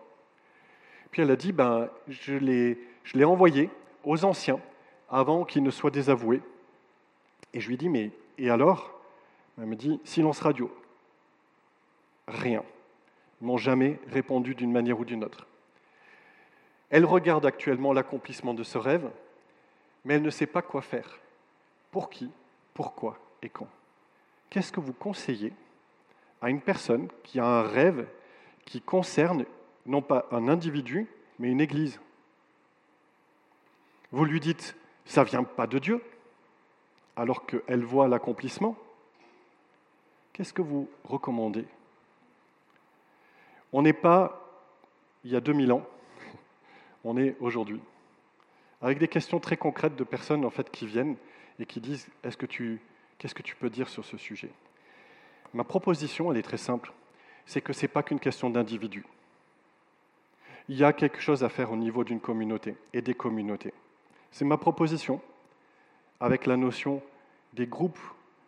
Puis 1.10 1.22
elle 1.22 1.30
a 1.32 1.36
dit, 1.36 1.50
ben, 1.50 1.88
je 2.06 2.36
l'ai 2.36 3.24
envoyé 3.24 3.68
aux 4.04 4.24
anciens 4.24 4.60
avant 5.08 5.44
qu'ils 5.44 5.62
ne 5.62 5.70
soient 5.70 5.90
désavoués. 5.90 6.42
Et 7.54 7.60
je 7.60 7.68
lui 7.68 7.76
dit, 7.76 7.88
mais 7.88 8.10
et 8.36 8.50
alors? 8.50 8.92
Elle 9.58 9.66
me 9.66 9.76
dit, 9.76 10.00
silence 10.04 10.40
radio. 10.40 10.70
Rien. 12.28 12.62
Ils 13.40 13.46
m'ont 13.46 13.56
jamais 13.56 13.98
répondu 14.08 14.54
d'une 14.54 14.72
manière 14.72 15.00
ou 15.00 15.04
d'une 15.04 15.24
autre. 15.24 15.46
Elle 16.90 17.04
regarde 17.04 17.44
actuellement 17.44 17.92
l'accomplissement 17.92 18.54
de 18.54 18.62
ce 18.62 18.78
rêve, 18.78 19.10
mais 20.04 20.14
elle 20.14 20.22
ne 20.22 20.30
sait 20.30 20.46
pas 20.46 20.62
quoi 20.62 20.82
faire. 20.82 21.18
Pour 21.90 22.10
qui, 22.10 22.30
pourquoi 22.74 23.18
et 23.42 23.48
quand? 23.48 23.68
Qu'est-ce 24.50 24.72
que 24.72 24.80
vous 24.80 24.92
conseillez 24.92 25.52
à 26.40 26.50
une 26.50 26.60
personne 26.60 27.08
qui 27.24 27.40
a 27.40 27.44
un 27.44 27.62
rêve 27.62 28.06
qui 28.64 28.80
concerne 28.80 29.44
non 29.86 30.02
pas 30.02 30.26
un 30.30 30.48
individu, 30.48 31.06
mais 31.38 31.50
une 31.50 31.60
église? 31.60 32.00
Vous 34.10 34.24
lui 34.24 34.40
dites, 34.40 34.76
ça 35.08 35.22
ne 35.22 35.28
vient 35.28 35.42
pas 35.42 35.66
de 35.66 35.80
Dieu, 35.80 36.00
alors 37.16 37.44
qu'elle 37.46 37.82
voit 37.82 38.06
l'accomplissement. 38.06 38.76
Qu'est-ce 40.32 40.52
que 40.52 40.62
vous 40.62 40.88
recommandez? 41.02 41.66
On 43.72 43.82
n'est 43.82 43.92
pas, 43.92 44.48
il 45.24 45.32
y 45.32 45.36
a 45.36 45.40
2000 45.40 45.72
ans, 45.72 45.84
on 47.02 47.16
est 47.16 47.36
aujourd'hui. 47.40 47.80
Avec 48.80 48.98
des 48.98 49.08
questions 49.08 49.40
très 49.40 49.56
concrètes 49.56 49.96
de 49.96 50.04
personnes 50.04 50.44
en 50.44 50.50
fait, 50.50 50.70
qui 50.70 50.86
viennent 50.86 51.16
et 51.58 51.66
qui 51.66 51.80
disent 51.80 52.08
est-ce 52.22 52.36
que 52.36 52.46
tu, 52.46 52.80
Qu'est-ce 53.18 53.34
que 53.34 53.42
tu 53.42 53.56
peux 53.56 53.68
dire 53.68 53.88
sur 53.88 54.04
ce 54.04 54.16
sujet? 54.16 54.50
Ma 55.52 55.64
proposition, 55.64 56.30
elle 56.30 56.38
est 56.38 56.42
très 56.42 56.56
simple 56.56 56.92
c'est 57.48 57.62
que 57.62 57.72
ce 57.72 57.82
n'est 57.82 57.88
pas 57.88 58.02
qu'une 58.02 58.20
question 58.20 58.50
d'individu. 58.50 59.04
Il 60.68 60.76
y 60.76 60.84
a 60.84 60.92
quelque 60.92 61.18
chose 61.18 61.42
à 61.42 61.48
faire 61.48 61.72
au 61.72 61.76
niveau 61.76 62.04
d'une 62.04 62.20
communauté 62.20 62.76
et 62.92 63.00
des 63.00 63.14
communautés. 63.14 63.72
C'est 64.30 64.44
ma 64.44 64.56
proposition, 64.56 65.20
avec 66.20 66.46
la 66.46 66.56
notion 66.56 67.02
des 67.54 67.66
groupes 67.66 67.98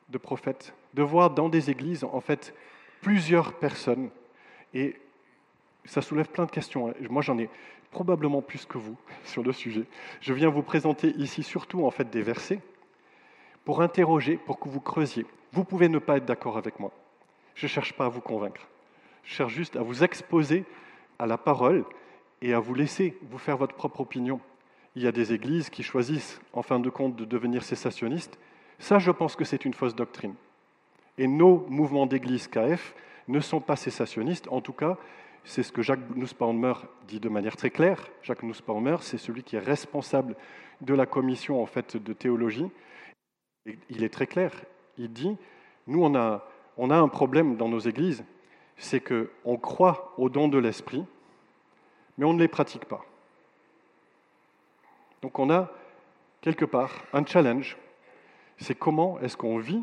de 0.08 0.18
prophètes, 0.18 0.74
de 0.94 1.02
voir 1.02 1.30
dans 1.30 1.48
des 1.48 1.70
églises, 1.70 2.04
en 2.04 2.20
fait, 2.20 2.54
plusieurs 3.00 3.54
personnes. 3.54 4.10
Et 4.74 4.96
ça 5.84 6.02
soulève 6.02 6.28
plein 6.28 6.44
de 6.46 6.50
questions. 6.50 6.92
Moi, 7.08 7.22
j'en 7.22 7.38
ai 7.38 7.48
probablement 7.90 8.42
plus 8.42 8.66
que 8.66 8.78
vous 8.78 8.96
sur 9.24 9.42
le 9.42 9.52
sujet. 9.52 9.84
Je 10.20 10.32
viens 10.32 10.48
vous 10.48 10.62
présenter 10.62 11.08
ici 11.16 11.42
surtout 11.42 11.84
en 11.84 11.90
fait 11.90 12.10
des 12.10 12.22
versets 12.22 12.60
pour 13.64 13.82
interroger, 13.82 14.36
pour 14.36 14.58
que 14.58 14.68
vous 14.68 14.80
creusiez. 14.80 15.26
Vous 15.52 15.64
pouvez 15.64 15.88
ne 15.88 15.98
pas 15.98 16.16
être 16.16 16.24
d'accord 16.24 16.56
avec 16.56 16.78
moi. 16.78 16.92
Je 17.54 17.66
ne 17.66 17.68
cherche 17.68 17.92
pas 17.92 18.06
à 18.06 18.08
vous 18.08 18.20
convaincre. 18.20 18.68
Je 19.24 19.34
cherche 19.34 19.52
juste 19.52 19.76
à 19.76 19.82
vous 19.82 20.02
exposer 20.02 20.64
à 21.18 21.26
la 21.26 21.36
parole 21.36 21.84
et 22.40 22.54
à 22.54 22.60
vous 22.60 22.74
laisser 22.74 23.18
vous 23.22 23.38
faire 23.38 23.56
votre 23.56 23.74
propre 23.74 24.00
opinion. 24.00 24.40
Il 24.96 25.02
y 25.02 25.06
a 25.06 25.12
des 25.12 25.32
églises 25.32 25.70
qui 25.70 25.82
choisissent, 25.82 26.40
en 26.52 26.62
fin 26.62 26.80
de 26.80 26.90
compte, 26.90 27.16
de 27.16 27.24
devenir 27.24 27.62
cessationnistes. 27.62 28.38
Ça, 28.78 28.98
je 28.98 29.10
pense 29.10 29.36
que 29.36 29.44
c'est 29.44 29.64
une 29.64 29.74
fausse 29.74 29.94
doctrine. 29.94 30.34
Et 31.18 31.26
nos 31.26 31.66
mouvements 31.68 32.06
d'église 32.06 32.48
KF 32.48 32.94
ne 33.28 33.40
sont 33.40 33.60
pas 33.60 33.76
cessationnistes. 33.76 34.48
En 34.48 34.60
tout 34.60 34.72
cas, 34.72 34.96
c'est 35.44 35.62
ce 35.62 35.72
que 35.72 35.82
Jacques 35.82 36.14
Nussbaumer 36.14 36.74
dit 37.06 37.20
de 37.20 37.28
manière 37.28 37.56
très 37.56 37.70
claire. 37.70 38.08
Jacques 38.22 38.42
Nussbaumer, 38.42 38.96
c'est 39.00 39.18
celui 39.18 39.42
qui 39.42 39.56
est 39.56 39.60
responsable 39.60 40.36
de 40.80 40.94
la 40.94 41.06
commission 41.06 41.62
en 41.62 41.66
fait 41.66 41.96
de 41.96 42.12
théologie. 42.12 42.70
il 43.88 44.02
est 44.02 44.08
très 44.08 44.26
clair. 44.26 44.52
Il 44.98 45.12
dit 45.12 45.36
nous, 45.86 46.04
on 46.04 46.40
on 46.76 46.90
a 46.90 46.96
un 46.96 47.08
problème 47.08 47.56
dans 47.56 47.68
nos 47.68 47.80
églises, 47.80 48.24
c'est 48.76 49.00
qu'on 49.00 49.56
croit 49.56 50.14
aux 50.16 50.30
dons 50.30 50.48
de 50.48 50.58
l'esprit, 50.58 51.04
mais 52.16 52.24
on 52.24 52.32
ne 52.32 52.38
les 52.38 52.48
pratique 52.48 52.86
pas. 52.86 53.04
Donc 55.22 55.38
on 55.38 55.50
a 55.50 55.70
quelque 56.40 56.64
part 56.64 57.04
un 57.12 57.24
challenge, 57.24 57.76
c'est 58.58 58.74
comment 58.74 59.20
est-ce 59.20 59.36
qu'on 59.36 59.58
vit. 59.58 59.82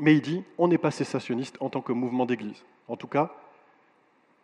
Mais 0.00 0.14
il 0.14 0.22
dit, 0.22 0.44
on 0.58 0.68
n'est 0.68 0.78
pas 0.78 0.90
cessationniste 0.90 1.56
en 1.60 1.70
tant 1.70 1.80
que 1.80 1.92
mouvement 1.92 2.24
d'Église. 2.24 2.64
En 2.86 2.96
tout 2.96 3.08
cas, 3.08 3.32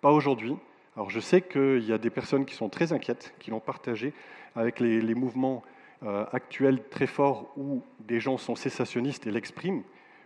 pas 0.00 0.10
aujourd'hui. 0.10 0.56
Alors 0.96 1.10
je 1.10 1.20
sais 1.20 1.42
qu'il 1.42 1.84
y 1.84 1.92
a 1.92 1.98
des 1.98 2.10
personnes 2.10 2.44
qui 2.44 2.54
sont 2.54 2.68
très 2.68 2.92
inquiètes, 2.92 3.34
qui 3.38 3.50
l'ont 3.50 3.60
partagé 3.60 4.12
avec 4.56 4.80
les, 4.80 5.14
mouvements 5.14 5.62
euh, 6.02 6.24
actuels 6.32 6.82
très 6.88 7.06
forts 7.06 7.50
où 7.56 7.82
des 8.00 8.20
gens 8.20 8.36
sont 8.36 8.56
cessationnistes 8.56 9.26
et 9.26 9.30
l'expriment. 9.30 9.82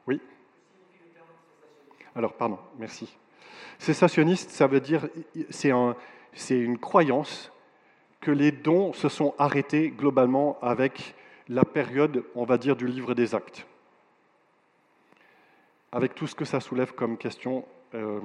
Oui 0.07 0.21
Alors, 2.15 2.35
pardon, 2.35 2.59
merci. 2.79 3.17
Cessationniste, 3.79 4.51
ça 4.51 4.67
veut 4.67 4.81
dire, 4.81 5.09
c'est 5.51 6.59
une 6.59 6.79
croyance 6.79 7.53
que 8.21 8.31
les 8.31 8.53
dons 8.53 8.93
se 8.93 9.09
sont 9.09 9.35
arrêtés 9.39 9.91
globalement 9.91 10.59
avec 10.61 11.15
la 11.49 11.65
période, 11.65 12.25
on 12.35 12.45
va 12.45 12.59
dire, 12.59 12.77
du 12.77 12.87
livre 12.87 13.15
des 13.15 13.35
actes. 13.35 13.67
Avec 15.93 16.15
tout 16.15 16.27
ce 16.27 16.35
que 16.35 16.45
ça 16.45 16.61
soulève 16.61 16.93
comme 16.93 17.17
question. 17.17 17.65
Euh, 17.95 18.21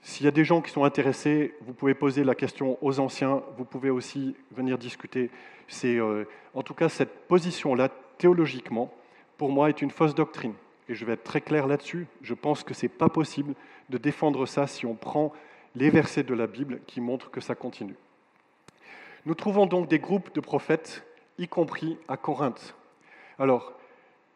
s'il 0.00 0.24
y 0.24 0.28
a 0.28 0.32
des 0.32 0.44
gens 0.44 0.62
qui 0.62 0.70
sont 0.70 0.84
intéressés, 0.84 1.54
vous 1.60 1.74
pouvez 1.74 1.94
poser 1.94 2.24
la 2.24 2.34
question 2.34 2.78
aux 2.80 3.00
anciens, 3.00 3.42
vous 3.58 3.64
pouvez 3.64 3.90
aussi 3.90 4.36
venir 4.52 4.78
discuter. 4.78 5.30
Euh, 5.84 6.24
en 6.54 6.62
tout 6.62 6.74
cas, 6.74 6.88
cette 6.88 7.26
position-là, 7.26 7.90
théologiquement, 8.18 8.92
pour 9.36 9.50
moi, 9.50 9.68
est 9.68 9.82
une 9.82 9.90
fausse 9.90 10.14
doctrine. 10.14 10.54
Et 10.88 10.94
je 10.94 11.04
vais 11.04 11.14
être 11.14 11.24
très 11.24 11.40
clair 11.40 11.66
là-dessus. 11.66 12.06
Je 12.22 12.34
pense 12.34 12.62
que 12.62 12.72
ce 12.72 12.86
n'est 12.86 12.90
pas 12.90 13.08
possible 13.08 13.54
de 13.90 13.98
défendre 13.98 14.46
ça 14.46 14.66
si 14.66 14.86
on 14.86 14.94
prend 14.94 15.32
les 15.74 15.90
versets 15.90 16.22
de 16.22 16.34
la 16.34 16.46
Bible 16.46 16.80
qui 16.86 17.00
montrent 17.00 17.30
que 17.30 17.40
ça 17.40 17.54
continue. 17.54 17.96
Nous 19.26 19.34
trouvons 19.34 19.66
donc 19.66 19.88
des 19.88 19.98
groupes 19.98 20.32
de 20.36 20.40
prophètes, 20.40 21.04
y 21.36 21.48
compris 21.48 21.98
à 22.06 22.16
Corinthe. 22.16 22.76
Alors, 23.40 23.72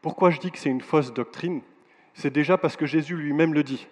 pourquoi 0.03 0.31
je 0.31 0.41
dis 0.41 0.51
que 0.51 0.59
c'est 0.59 0.69
une 0.69 0.81
fausse 0.81 1.15
doctrine? 1.15 1.61
C'est 2.13 2.33
déjà 2.33 2.59
parce 2.59 2.77
que 2.77 2.87
Jésus 2.87 3.15
lui-même 3.15 3.55
le 3.55 3.63
dit. 3.63 3.87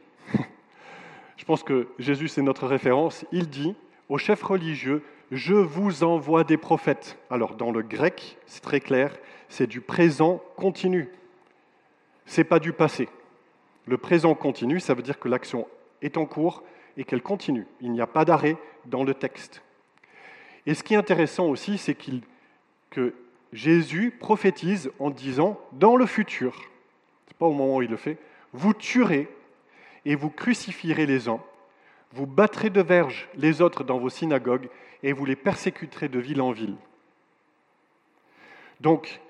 je 1.37 1.45
pense 1.45 1.63
que 1.63 1.87
Jésus, 2.01 2.27
c'est 2.27 2.43
notre 2.43 2.67
référence. 2.67 3.25
Il 3.31 3.49
dit 3.49 3.77
aux 4.09 4.19
chefs 4.19 4.43
religieux, 4.43 5.05
je 5.31 5.55
vous 5.55 6.03
envoie 6.03 6.43
des 6.43 6.57
prophètes. 6.57 7.17
Alors, 7.31 7.55
dans 7.55 7.71
le 7.71 7.83
grec, 7.83 8.37
c'est 8.47 8.63
très 8.63 8.81
clair, 8.81 9.17
c'est 9.49 9.69
du 9.69 9.81
présent 9.81 10.43
continu. 10.57 11.11
Ce 12.27 12.41
n'est 12.41 12.45
pas 12.45 12.59
du 12.59 12.73
passé. 12.73 13.09
Le 13.87 13.99
présent 13.99 14.35
continu, 14.35 14.81
ça 14.81 14.95
veut 14.95 15.03
dire 15.03 15.21
que 15.21 15.29
l'action 15.29 15.69
est 16.03 16.17
en 16.17 16.27
cours 16.27 16.65
et 16.97 17.05
qu'elle 17.05 17.23
continue. 17.23 17.69
Il 17.81 17.93
n'y 17.93 18.01
a 18.01 18.09
pas 18.09 18.25
d'arrêt 18.25 18.57
dans 18.85 19.05
le 19.05 19.15
texte. 19.15 19.63
Et 20.69 20.75
ce 20.75 20.83
qui 20.83 20.93
est 20.93 20.99
intéressant 20.99 21.47
aussi, 21.47 21.79
c'est 21.79 21.97
que 22.91 23.15
Jésus 23.55 24.11
prophétise 24.11 24.91
en 24.99 25.09
disant, 25.09 25.59
dans 25.73 25.97
le 25.97 26.05
futur, 26.05 26.55
ce 26.55 27.31
n'est 27.31 27.39
pas 27.39 27.47
au 27.47 27.55
moment 27.55 27.77
où 27.77 27.83
il 27.83 27.89
le 27.89 27.97
fait, 27.97 28.19
vous 28.53 28.75
tuerez 28.75 29.35
et 30.05 30.15
vous 30.15 30.29
crucifierez 30.29 31.07
les 31.07 31.27
uns, 31.27 31.41
vous 32.13 32.27
battrez 32.27 32.69
de 32.69 32.83
verges 32.83 33.31
les 33.35 33.63
autres 33.63 33.83
dans 33.83 33.97
vos 33.97 34.11
synagogues 34.11 34.69
et 35.03 35.15
vous 35.15 35.25
les 35.25 35.37
persécuterez 35.37 36.11
de 36.11 36.19
ville 36.19 36.43
en 36.43 36.53
ville. 36.53 36.77
Donc, 38.81 39.23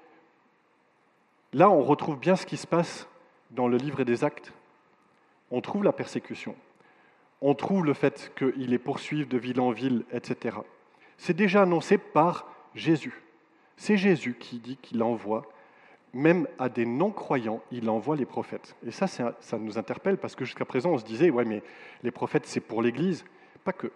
là, 1.53 1.71
on 1.71 1.85
retrouve 1.85 2.19
bien 2.19 2.35
ce 2.35 2.47
qui 2.47 2.57
se 2.57 2.67
passe 2.67 3.07
dans 3.53 3.69
le 3.69 3.77
livre 3.77 4.03
des 4.03 4.25
actes. 4.25 4.53
On 5.53 5.61
trouve 5.61 5.85
la 5.85 5.93
persécution. 5.93 6.57
On 7.41 7.55
trouve 7.55 7.85
le 7.85 7.95
fait 7.95 8.33
qu'il 8.37 8.71
les 8.71 8.79
poursuive 8.79 9.29
de 9.29 9.39
ville 9.39 9.61
en 9.61 9.71
ville, 9.71 10.05
etc 10.11 10.59
c'est 11.19 11.35
déjà 11.35 11.63
annoncé 11.63 11.99
par 11.99 12.47
Jésus. 12.75 13.23
C'est 13.77 13.97
Jésus 13.97 14.37
qui 14.39 14.59
dit 14.59 14.77
qu'il 14.77 15.03
envoie, 15.03 15.47
même 16.15 16.49
à 16.59 16.69
des 16.69 16.87
non-croyants, 16.87 17.61
il 17.71 17.91
envoie 17.91 18.17
les 18.17 18.25
prophètes. 18.25 18.75
Et 18.87 18.91
ça, 18.91 19.07
ça 19.07 19.59
nous 19.59 19.79
interpelle 19.79 20.17
parce 20.17 20.35
que 20.35 20.45
jusqu'à 20.45 20.65
présent, 20.65 20.91
on 20.91 20.99
se 20.99 21.05
disait, 21.05 21.31
ouais, 21.31 21.45
mais 21.45 21.63
les 22.03 22.11
prophètes, 22.11 22.47
c'est 22.47 22.61
pour 22.61 22.83
l'Église. 22.83 23.25
Pas 23.65 23.73
que. 23.73 23.93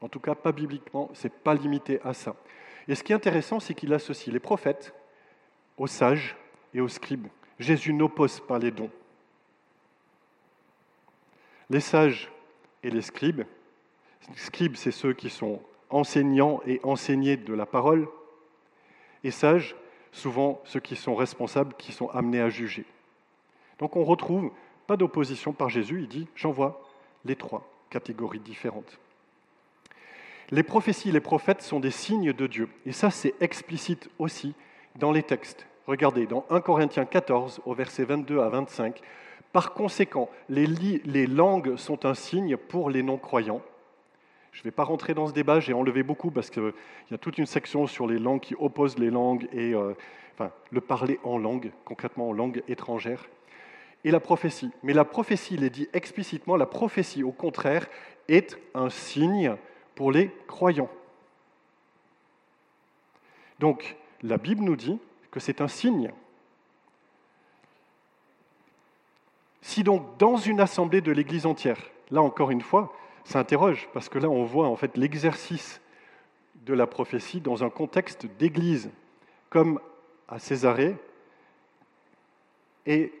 En 0.00 0.08
tout 0.08 0.20
cas, 0.20 0.34
pas 0.34 0.52
bibliquement, 0.52 1.10
c'est 1.14 1.32
pas 1.32 1.54
limité 1.54 2.00
à 2.04 2.14
ça. 2.14 2.34
Et 2.88 2.94
ce 2.94 3.02
qui 3.02 3.12
est 3.12 3.16
intéressant, 3.16 3.60
c'est 3.60 3.74
qu'il 3.74 3.92
associe 3.92 4.32
les 4.32 4.40
prophètes 4.40 4.94
aux 5.76 5.86
sages 5.86 6.36
et 6.72 6.80
aux 6.80 6.88
scribes. 6.88 7.26
Jésus 7.58 7.92
n'oppose 7.92 8.40
pas 8.40 8.58
les 8.58 8.70
dons. 8.70 8.90
Les 11.68 11.80
sages 11.80 12.30
et 12.82 12.90
les 12.90 13.02
scribes, 13.02 13.42
scribes, 14.36 14.76
c'est 14.76 14.92
ceux 14.92 15.12
qui 15.12 15.30
sont 15.30 15.60
enseignants 15.90 16.60
et 16.66 16.80
enseignés 16.82 17.36
de 17.36 17.54
la 17.54 17.66
parole, 17.66 18.08
et 19.24 19.30
sages, 19.30 19.76
souvent 20.12 20.60
ceux 20.64 20.80
qui 20.80 20.96
sont 20.96 21.14
responsables, 21.14 21.74
qui 21.74 21.92
sont 21.92 22.08
amenés 22.08 22.40
à 22.40 22.48
juger. 22.48 22.84
Donc 23.78 23.96
on 23.96 24.04
retrouve 24.04 24.50
pas 24.86 24.96
d'opposition 24.96 25.52
par 25.52 25.68
Jésus, 25.68 26.00
il 26.00 26.08
dit 26.08 26.28
j'envoie 26.34 26.80
les 27.24 27.36
trois 27.36 27.68
catégories 27.90 28.40
différentes. 28.40 28.98
Les 30.50 30.62
prophéties 30.62 31.10
les 31.10 31.20
prophètes 31.20 31.62
sont 31.62 31.80
des 31.80 31.90
signes 31.90 32.32
de 32.32 32.46
Dieu, 32.46 32.68
et 32.86 32.92
ça 32.92 33.10
c'est 33.10 33.34
explicite 33.40 34.08
aussi 34.18 34.54
dans 34.96 35.12
les 35.12 35.22
textes. 35.22 35.66
Regardez, 35.86 36.26
dans 36.26 36.44
1 36.50 36.60
Corinthiens 36.62 37.04
14, 37.04 37.60
au 37.64 37.74
verset 37.74 38.04
22 38.04 38.40
à 38.40 38.48
25, 38.48 39.00
par 39.52 39.72
conséquent, 39.72 40.28
les 40.48 41.26
langues 41.26 41.76
sont 41.76 42.06
un 42.06 42.14
signe 42.14 42.56
pour 42.56 42.90
les 42.90 43.02
non-croyants, 43.02 43.62
je 44.56 44.62
ne 44.62 44.64
vais 44.64 44.70
pas 44.70 44.84
rentrer 44.84 45.12
dans 45.12 45.26
ce 45.26 45.34
débat, 45.34 45.60
j'ai 45.60 45.74
enlevé 45.74 46.02
beaucoup 46.02 46.30
parce 46.30 46.48
qu'il 46.48 46.72
y 47.10 47.14
a 47.14 47.18
toute 47.18 47.36
une 47.36 47.44
section 47.44 47.86
sur 47.86 48.06
les 48.06 48.18
langues 48.18 48.40
qui 48.40 48.54
opposent 48.58 48.98
les 48.98 49.10
langues 49.10 49.46
et 49.52 49.74
euh, 49.74 49.92
le 50.70 50.80
parler 50.80 51.20
en 51.24 51.36
langue, 51.36 51.72
concrètement 51.84 52.30
en 52.30 52.32
langue 52.32 52.62
étrangère, 52.66 53.28
et 54.02 54.10
la 54.10 54.18
prophétie. 54.18 54.70
Mais 54.82 54.94
la 54.94 55.04
prophétie, 55.04 55.56
il 55.56 55.62
est 55.62 55.68
dit 55.68 55.90
explicitement, 55.92 56.56
la 56.56 56.64
prophétie, 56.64 57.22
au 57.22 57.32
contraire, 57.32 57.86
est 58.28 58.56
un 58.72 58.88
signe 58.88 59.56
pour 59.94 60.10
les 60.10 60.30
croyants. 60.46 60.90
Donc, 63.58 63.96
la 64.22 64.38
Bible 64.38 64.64
nous 64.64 64.76
dit 64.76 64.98
que 65.30 65.38
c'est 65.38 65.60
un 65.60 65.68
signe. 65.68 66.10
Si 69.60 69.82
donc, 69.82 70.16
dans 70.16 70.38
une 70.38 70.60
assemblée 70.60 71.02
de 71.02 71.12
l'Église 71.12 71.44
entière, 71.44 71.90
là 72.10 72.22
encore 72.22 72.50
une 72.50 72.62
fois, 72.62 72.94
ça 73.26 73.40
interroge, 73.40 73.88
parce 73.92 74.08
que 74.08 74.20
là, 74.20 74.28
on 74.28 74.44
voit 74.44 74.68
en 74.68 74.76
fait 74.76 74.96
l'exercice 74.96 75.80
de 76.64 76.74
la 76.74 76.86
prophétie 76.86 77.40
dans 77.40 77.64
un 77.64 77.70
contexte 77.70 78.26
d'église, 78.38 78.90
comme 79.50 79.80
à 80.28 80.38
Césarée, 80.38 80.96
et 82.86 83.12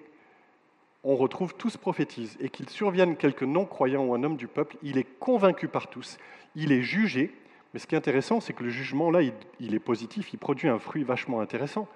on 1.02 1.16
retrouve 1.16 1.54
tous 1.54 1.76
prophétisent, 1.76 2.36
et 2.40 2.50
qu'il 2.50 2.68
survienne 2.68 3.16
quelques 3.16 3.42
non-croyants 3.42 4.04
ou 4.04 4.14
un 4.14 4.22
homme 4.22 4.36
du 4.36 4.46
peuple, 4.46 4.76
il 4.82 4.96
est 4.96 5.18
convaincu 5.18 5.66
par 5.66 5.88
tous, 5.88 6.18
il 6.54 6.70
est 6.70 6.82
jugé, 6.82 7.34
mais 7.74 7.80
ce 7.80 7.88
qui 7.88 7.96
est 7.96 7.98
intéressant, 7.98 8.40
c'est 8.40 8.52
que 8.52 8.62
le 8.62 8.70
jugement, 8.70 9.10
là, 9.10 9.22
il 9.58 9.74
est 9.74 9.80
positif, 9.80 10.32
il 10.32 10.38
produit 10.38 10.68
un 10.68 10.78
fruit 10.78 11.02
vachement 11.02 11.40
intéressant, 11.40 11.88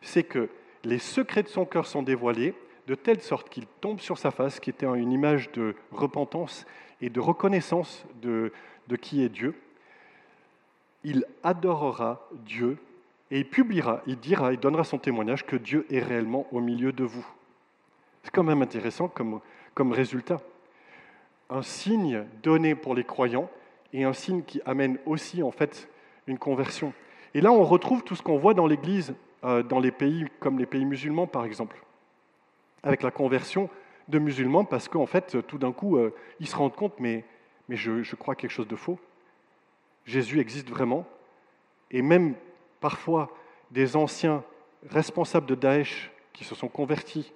c'est 0.00 0.24
que 0.24 0.48
les 0.82 0.98
secrets 0.98 1.42
de 1.42 1.48
son 1.48 1.66
cœur 1.66 1.86
sont 1.86 2.02
dévoilés, 2.02 2.54
de 2.86 2.94
telle 2.94 3.20
sorte 3.20 3.50
qu'il 3.50 3.66
tombe 3.66 4.00
sur 4.00 4.16
sa 4.16 4.30
face, 4.30 4.60
qui 4.60 4.70
était 4.70 4.86
une 4.86 5.12
image 5.12 5.52
de 5.52 5.74
repentance 5.92 6.64
et 7.02 7.10
de 7.10 7.20
reconnaissance 7.20 8.04
de, 8.22 8.52
qui 9.00 9.22
est 9.22 9.28
Dieu, 9.28 9.54
il 11.04 11.24
adorera 11.42 12.28
Dieu 12.44 12.76
et 13.30 13.38
il 13.38 13.48
publiera, 13.48 14.02
il 14.06 14.18
dira, 14.18 14.52
il 14.52 14.58
donnera 14.58 14.84
son 14.84 14.98
témoignage 14.98 15.46
que 15.46 15.56
Dieu 15.56 15.86
est 15.90 16.00
réellement 16.00 16.46
au 16.52 16.60
milieu 16.60 16.92
de 16.92 17.04
vous. 17.04 17.26
C'est 18.22 18.30
quand 18.30 18.42
même 18.42 18.62
intéressant 18.62 19.08
comme, 19.08 19.92
résultat. 19.92 20.40
Un 21.48 21.62
signe 21.62 22.26
donné 22.42 22.74
pour 22.74 22.94
les 22.94 23.04
croyants 23.04 23.48
et 23.92 24.04
un 24.04 24.12
signe 24.12 24.42
qui 24.42 24.60
amène 24.66 24.98
aussi 25.06 25.42
en 25.42 25.50
fait 25.50 25.88
une 26.26 26.38
conversion. 26.38 26.92
Et 27.34 27.40
là, 27.40 27.50
on 27.50 27.64
retrouve 27.64 28.02
tout 28.02 28.14
ce 28.14 28.22
qu'on 28.22 28.36
voit 28.36 28.54
dans 28.54 28.66
l'Église, 28.66 29.14
euh, 29.44 29.62
dans 29.62 29.80
les 29.80 29.90
pays 29.90 30.26
comme 30.38 30.58
les 30.58 30.66
pays 30.66 30.84
musulmans 30.84 31.26
par 31.26 31.44
exemple, 31.44 31.82
avec 32.82 33.02
la 33.02 33.10
conversion 33.10 33.70
de 34.10 34.18
musulmans 34.18 34.64
parce 34.64 34.88
qu'en 34.88 35.06
fait, 35.06 35.46
tout 35.46 35.58
d'un 35.58 35.72
coup, 35.72 35.96
euh, 35.96 36.14
ils 36.40 36.48
se 36.48 36.56
rendent 36.56 36.74
compte, 36.74 36.98
mais, 36.98 37.24
je, 37.68 38.14
crois 38.16 38.34
quelque 38.34 38.50
chose 38.50 38.68
de 38.68 38.76
faux. 38.76 38.98
Jésus 40.04 40.40
existe 40.40 40.68
vraiment. 40.68 41.06
Et 41.90 42.02
même 42.02 42.34
parfois, 42.80 43.30
des 43.70 43.96
anciens 43.96 44.42
responsables 44.88 45.46
de 45.46 45.54
Daesh 45.54 46.10
qui 46.32 46.44
se 46.44 46.54
sont 46.54 46.68
convertis, 46.68 47.32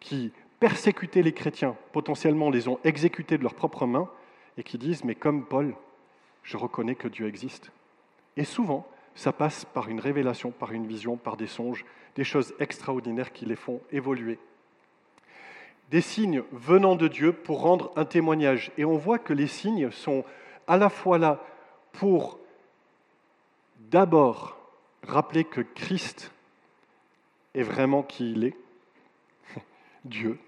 qui 0.00 0.32
persécuté 0.60 1.22
les 1.22 1.32
chrétiens, 1.32 1.76
potentiellement 1.92 2.50
les 2.50 2.68
ont 2.68 2.78
exécutés 2.84 3.38
de 3.38 3.42
leurs 3.42 3.54
propres 3.54 3.86
mains, 3.86 4.10
et 4.56 4.62
qui 4.62 4.76
disent, 4.76 5.04
mais 5.04 5.14
comme 5.14 5.44
Paul, 5.44 5.74
je 6.42 6.56
reconnais 6.56 6.96
que 6.96 7.08
Dieu 7.08 7.28
existe. 7.28 7.70
Et 8.36 8.44
souvent, 8.44 8.86
ça 9.14 9.32
passe 9.32 9.64
par 9.64 9.88
une 9.88 10.00
révélation, 10.00 10.50
par 10.50 10.72
une 10.72 10.86
vision, 10.86 11.16
par 11.16 11.36
des 11.36 11.46
songes, 11.46 11.84
des 12.16 12.24
choses 12.24 12.54
extraordinaires 12.58 13.32
qui 13.32 13.46
les 13.46 13.56
font 13.56 13.80
évoluer. 13.92 14.38
Des 15.90 16.00
signes 16.00 16.42
venant 16.52 16.96
de 16.96 17.08
Dieu 17.08 17.32
pour 17.32 17.62
rendre 17.62 17.92
un 17.96 18.04
témoignage. 18.04 18.70
Et 18.76 18.84
on 18.84 18.96
voit 18.96 19.18
que 19.18 19.32
les 19.32 19.46
signes 19.46 19.90
sont 19.90 20.24
à 20.66 20.76
la 20.76 20.90
fois 20.90 21.18
là 21.18 21.42
pour 21.92 22.38
d'abord 23.78 24.58
rappeler 25.02 25.44
que 25.44 25.62
Christ 25.62 26.30
est 27.54 27.62
vraiment 27.62 28.02
qui 28.02 28.32
il 28.32 28.44
est, 28.44 28.56
Dieu, 30.04 30.38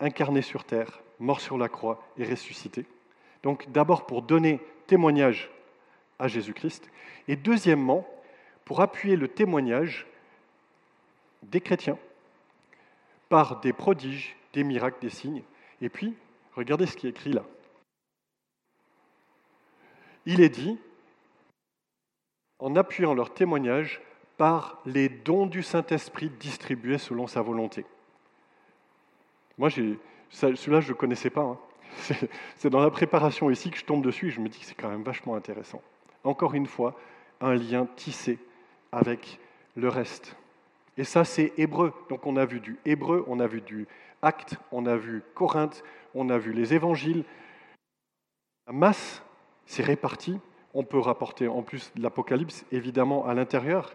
incarné 0.00 0.42
sur 0.42 0.64
terre, 0.64 1.00
mort 1.20 1.40
sur 1.40 1.56
la 1.56 1.68
croix 1.68 2.02
et 2.18 2.24
ressuscité. 2.24 2.84
Donc 3.42 3.70
d'abord 3.70 4.06
pour 4.06 4.22
donner 4.22 4.60
témoignage 4.86 5.50
à 6.18 6.28
Jésus-Christ, 6.28 6.90
et 7.28 7.36
deuxièmement 7.36 8.06
pour 8.64 8.80
appuyer 8.80 9.16
le 9.16 9.28
témoignage 9.28 10.06
des 11.42 11.60
chrétiens 11.60 11.98
par 13.28 13.60
des 13.60 13.72
prodiges, 13.72 14.36
des 14.52 14.64
miracles, 14.64 14.98
des 15.00 15.10
signes. 15.10 15.42
Et 15.80 15.88
puis, 15.88 16.14
regardez 16.54 16.86
ce 16.86 16.96
qui 16.96 17.06
est 17.06 17.10
écrit 17.10 17.32
là. 17.32 17.44
Il 20.26 20.40
est 20.40 20.48
dit, 20.48 20.78
en 22.58 22.76
appuyant 22.76 23.14
leur 23.14 23.34
témoignage 23.34 24.00
par 24.36 24.80
les 24.86 25.08
dons 25.08 25.46
du 25.46 25.62
Saint-Esprit 25.62 26.30
distribués 26.30 26.98
selon 26.98 27.26
sa 27.26 27.42
volonté. 27.42 27.84
Moi, 29.58 29.68
celui-là, 30.30 30.80
je 30.80 30.88
ne 30.88 30.96
connaissais 30.96 31.30
pas. 31.30 31.42
Hein. 31.42 31.58
C'est 32.56 32.70
dans 32.70 32.80
la 32.80 32.90
préparation 32.90 33.50
ici 33.50 33.70
que 33.70 33.78
je 33.78 33.84
tombe 33.84 34.02
dessus 34.02 34.28
et 34.28 34.30
je 34.30 34.40
me 34.40 34.48
dis 34.48 34.58
que 34.58 34.64
c'est 34.64 34.74
quand 34.74 34.88
même 34.88 35.02
vachement 35.02 35.34
intéressant. 35.34 35.82
Encore 36.24 36.54
une 36.54 36.66
fois, 36.66 36.96
un 37.40 37.54
lien 37.54 37.86
tissé 37.96 38.38
avec 38.92 39.38
le 39.76 39.88
reste. 39.88 40.36
Et 40.96 41.04
ça, 41.04 41.24
c'est 41.24 41.52
hébreu. 41.58 41.92
Donc 42.08 42.26
on 42.26 42.36
a 42.36 42.46
vu 42.46 42.60
du 42.60 42.78
hébreu, 42.84 43.24
on 43.26 43.40
a 43.40 43.46
vu 43.46 43.60
du 43.60 43.86
acte, 44.22 44.56
on 44.70 44.86
a 44.86 44.96
vu 44.96 45.22
Corinthe, 45.34 45.82
on 46.14 46.30
a 46.30 46.38
vu 46.38 46.52
les 46.52 46.74
évangiles. 46.74 47.24
La 48.66 48.72
masse, 48.72 49.22
c'est 49.66 49.82
réparti. 49.82 50.38
On 50.74 50.84
peut 50.84 50.98
rapporter 50.98 51.48
en 51.48 51.62
plus 51.62 51.92
l'Apocalypse, 51.96 52.64
évidemment, 52.72 53.26
à 53.26 53.34
l'intérieur. 53.34 53.92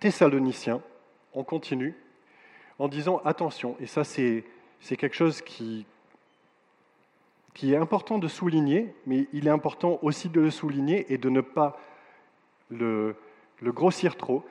Thessaloniciens, 0.00 0.82
on 1.32 1.44
continue 1.44 1.94
en 2.78 2.88
disant 2.88 3.20
attention, 3.24 3.76
et 3.80 3.86
ça 3.86 4.04
c'est 4.04 4.44
quelque 4.80 5.16
chose 5.16 5.42
qui, 5.42 5.86
est 7.62 7.76
important 7.76 8.18
de 8.18 8.28
souligner, 8.28 8.94
mais 9.06 9.26
il 9.32 9.48
est 9.48 9.50
important 9.50 9.98
aussi 10.02 10.28
de 10.28 10.40
le 10.40 10.50
souligner 10.50 11.12
et 11.12 11.18
de 11.18 11.28
ne 11.28 11.40
pas 11.40 11.80
le 12.70 13.16
grossir 13.62 14.16
trop. 14.16 14.44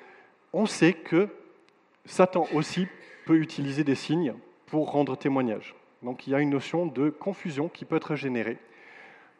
On 0.51 0.66
sait 0.66 0.93
que 0.93 1.30
Satan 2.05 2.47
aussi 2.53 2.88
peut 3.28 3.38
utiliser 3.38 3.84
des 3.84 3.96
signes 3.96 4.34
pour 4.68 4.92
rendre 4.92 5.18
témoignage. 5.18 5.76
Donc 6.02 6.26
il 6.26 6.32
y 6.32 6.36
a 6.36 6.40
une 6.40 6.50
notion 6.50 6.86
de 6.86 7.10
confusion 7.10 7.68
qui 7.68 7.84
peut 7.84 7.98
être 7.98 8.16
générée. 8.16 8.58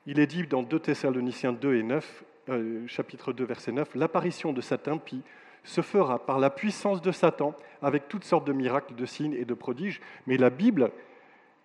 Il 0.06 0.20
est 0.20 0.28
dit 0.28 0.46
dans 0.46 0.62
2 0.62 0.78
Thessaloniciens 0.80 1.54
2 1.54 1.76
et 1.76 1.84
9, 1.84 2.24
euh, 2.50 2.86
chapitre 2.88 3.32
2, 3.32 3.46
verset 3.46 3.72
9, 3.72 3.96
l'apparition 3.96 4.52
de 4.52 4.60
cet 4.60 4.90
impie 4.90 5.22
se 5.64 5.82
fera 5.82 6.20
par 6.20 6.40
la 6.40 6.50
puissance 6.50 7.02
de 7.02 7.12
Satan, 7.12 7.56
avec 7.82 8.10
toutes 8.10 8.26
sortes 8.26 8.46
de 8.46 8.54
miracles, 8.54 8.94
de 8.94 9.06
signes 9.06 9.34
et 9.34 9.46
de 9.46 9.54
prodiges. 9.54 10.02
Mais 10.26 10.38
la 10.38 10.50
Bible 10.50 10.92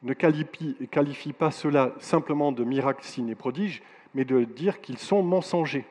ne 0.04 0.12
qualifie, 0.12 0.76
qualifie 0.90 1.32
pas 1.32 1.50
cela 1.50 1.92
simplement 1.98 2.52
de 2.52 2.62
miracles, 2.62 3.04
signes 3.04 3.30
et 3.30 3.34
prodiges, 3.34 3.82
mais 4.14 4.24
de 4.24 4.44
dire 4.44 4.80
qu'ils 4.80 4.98
sont 4.98 5.22
mensongers. 5.24 5.86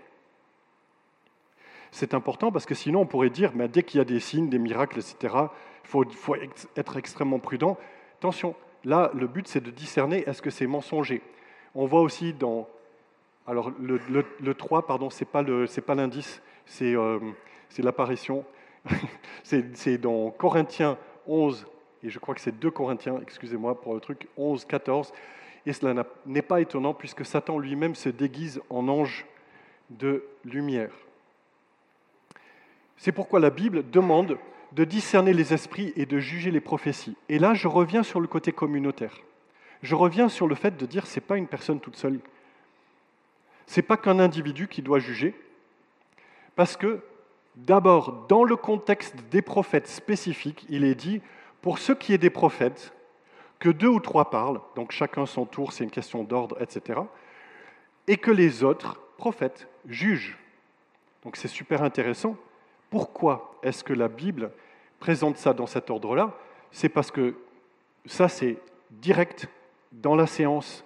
C'est 1.91 2.13
important 2.13 2.53
parce 2.53 2.65
que 2.65 2.75
sinon 2.75 3.01
on 3.01 3.05
pourrait 3.05 3.29
dire, 3.29 3.51
mais 3.53 3.67
dès 3.67 3.83
qu'il 3.83 3.97
y 3.97 4.01
a 4.01 4.05
des 4.05 4.21
signes, 4.21 4.49
des 4.49 4.59
miracles, 4.59 4.99
etc., 4.99 5.35
il 5.83 6.15
faut, 6.15 6.35
être 6.75 6.97
extrêmement 6.97 7.39
prudent. 7.39 7.77
Attention, 8.19 8.55
là, 8.83 9.11
le 9.13 9.27
but 9.27 9.47
c'est 9.47 9.61
de 9.61 9.71
discerner 9.71 10.23
est-ce 10.27 10.41
que 10.41 10.49
c'est 10.49 10.67
mensonger? 10.67 11.21
On 11.75 11.85
voit 11.85 12.01
aussi 12.01 12.33
dans... 12.33 12.67
Alors 13.47 13.71
le, 13.79 14.53
3, 14.53 14.85
pardon, 14.85 15.09
ce 15.09 15.23
n'est 15.23 15.81
pas 15.81 15.95
l'indice, 15.95 16.41
c'est... 16.65 16.95
Euh, 16.95 17.19
l'apparition. 17.79 18.43
c'est 19.43 19.97
dans 19.97 20.31
Corinthiens 20.31 20.97
11, 21.27 21.67
et 22.03 22.09
je 22.09 22.19
crois 22.19 22.35
que 22.35 22.41
c'est 22.41 22.57
2 22.57 22.71
Corinthiens, 22.71 23.19
excusez-moi 23.21 23.79
pour 23.79 23.93
le 23.93 23.99
truc, 23.99 24.27
11, 24.37 24.65
14. 24.65 25.13
Et 25.65 25.73
cela 25.73 26.03
n'est 26.25 26.41
pas 26.41 26.61
étonnant 26.61 26.93
puisque 26.93 27.25
Satan 27.25 27.59
lui-même 27.59 27.93
se 27.93 28.09
déguise 28.09 28.61
en 28.69 28.87
ange 28.87 29.25
de 29.91 30.23
lumière. 30.43 30.91
C'est 32.97 33.11
pourquoi 33.11 33.39
la 33.39 33.51
Bible 33.51 33.89
demande 33.91 34.37
de 34.71 34.83
discerner 34.83 35.33
les 35.33 35.53
esprits 35.53 35.93
et 35.95 36.05
de 36.05 36.19
juger 36.19 36.51
les 36.51 36.61
prophéties. 36.61 37.17
Et 37.29 37.39
là, 37.39 37.53
je 37.53 37.67
reviens 37.67 38.03
sur 38.03 38.19
le 38.19 38.27
côté 38.27 38.51
communautaire. 38.51 39.17
Je 39.81 39.95
reviens 39.95 40.29
sur 40.29 40.47
le 40.47 40.55
fait 40.55 40.77
de 40.77 40.85
dire 40.85 41.07
c'est 41.07 41.21
pas 41.21 41.37
une 41.37 41.47
personne 41.47 41.79
toute 41.79 41.95
seule. 41.95 42.19
C'est 43.65 43.81
pas 43.81 43.97
qu'un 43.97 44.19
individu 44.19 44.67
qui 44.67 44.81
doit 44.81 44.99
juger, 44.99 45.33
parce 46.55 46.77
que 46.77 47.01
D'abord, 47.55 48.25
dans 48.29 48.43
le 48.43 48.55
contexte 48.55 49.15
des 49.29 49.41
prophètes 49.41 49.87
spécifiques, 49.87 50.65
il 50.69 50.83
est 50.83 50.95
dit, 50.95 51.21
pour 51.61 51.79
ce 51.79 51.91
qui 51.91 52.13
est 52.13 52.17
des 52.17 52.29
prophètes, 52.29 52.93
que 53.59 53.69
deux 53.69 53.87
ou 53.87 53.99
trois 53.99 54.29
parlent, 54.29 54.61
donc 54.75 54.91
chacun 54.91 55.25
son 55.25 55.45
tour, 55.45 55.73
c'est 55.73 55.83
une 55.83 55.91
question 55.91 56.23
d'ordre, 56.23 56.57
etc., 56.61 57.01
et 58.07 58.17
que 58.17 58.31
les 58.31 58.63
autres 58.63 58.99
prophètes 59.17 59.67
jugent. 59.85 60.37
Donc 61.23 61.35
c'est 61.35 61.47
super 61.47 61.83
intéressant. 61.83 62.35
Pourquoi 62.91 63.55
est-ce 63.63 63.83
que 63.83 63.93
la 63.93 64.09
Bible 64.09 64.51
présente 64.99 65.37
ça 65.37 65.53
dans 65.53 65.65
cet 65.65 65.89
ordre-là? 65.89 66.37
C'est 66.71 66.89
parce 66.89 67.09
que 67.09 67.35
ça, 68.05 68.27
c'est 68.27 68.57
direct 68.91 69.47
dans 69.91 70.15
la 70.15 70.27
séance 70.27 70.83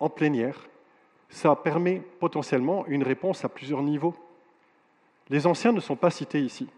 en 0.00 0.08
plénière. 0.08 0.68
Ça 1.28 1.54
permet 1.56 2.00
potentiellement 2.20 2.86
une 2.86 3.02
réponse 3.02 3.44
à 3.44 3.48
plusieurs 3.48 3.82
niveaux. 3.82 4.14
Les 5.28 5.46
anciens 5.46 5.72
ne 5.72 5.80
sont 5.80 5.96
pas 5.96 6.10
cités 6.10 6.40
ici. 6.40 6.68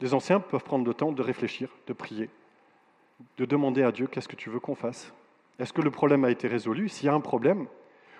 Les 0.00 0.14
anciens 0.14 0.38
peuvent 0.38 0.64
prendre 0.64 0.86
le 0.86 0.94
temps 0.94 1.12
de 1.12 1.22
réfléchir, 1.22 1.68
de 1.86 1.92
prier, 1.92 2.30
de 3.38 3.44
demander 3.44 3.82
à 3.82 3.90
Dieu 3.90 4.06
qu'est-ce 4.06 4.28
que 4.28 4.36
tu 4.36 4.50
veux 4.50 4.60
qu'on 4.60 4.74
fasse? 4.74 5.12
Est-ce 5.58 5.72
que 5.72 5.80
le 5.80 5.90
problème 5.90 6.24
a 6.24 6.30
été 6.30 6.46
résolu? 6.46 6.88
S'il 6.88 7.06
y 7.06 7.08
a 7.08 7.14
un 7.14 7.20
problème, 7.20 7.66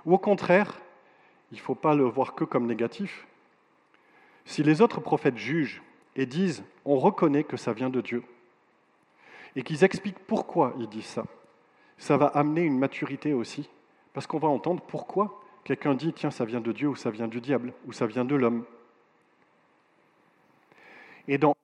ou 0.04 0.14
au 0.14 0.18
contraire, 0.18 0.80
il 1.52 1.58
ne 1.58 1.62
faut 1.62 1.74
pas 1.74 1.94
le 1.94 2.04
voir 2.04 2.34
que 2.34 2.44
comme 2.44 2.66
négatif. 2.66 3.26
Si 4.44 4.62
les 4.62 4.80
autres 4.80 5.00
prophètes 5.00 5.36
jugent 5.36 5.82
et 6.16 6.26
disent 6.26 6.64
on 6.84 6.96
reconnaît 6.98 7.44
que 7.44 7.56
ça 7.56 7.72
vient 7.72 7.90
de 7.90 8.00
Dieu, 8.00 8.22
et 9.54 9.62
qu'ils 9.62 9.84
expliquent 9.84 10.18
pourquoi 10.26 10.74
ils 10.78 10.88
disent 10.88 11.06
ça, 11.06 11.24
ça 11.98 12.16
va 12.16 12.26
amener 12.26 12.62
une 12.62 12.78
maturité 12.78 13.32
aussi, 13.32 13.68
parce 14.12 14.26
qu'on 14.26 14.38
va 14.38 14.48
entendre 14.48 14.82
pourquoi 14.82 15.40
quelqu'un 15.64 15.94
dit 15.94 16.12
tiens, 16.12 16.30
ça 16.30 16.44
vient 16.44 16.60
de 16.60 16.72
Dieu, 16.72 16.88
ou 16.88 16.96
ça 16.96 17.10
vient 17.10 17.28
du 17.28 17.40
diable, 17.40 17.72
ou 17.86 17.92
ça 17.92 18.06
vient 18.06 18.24
de 18.24 18.34
l'homme. 18.34 18.64
Et 21.28 21.38
dans 21.38 21.54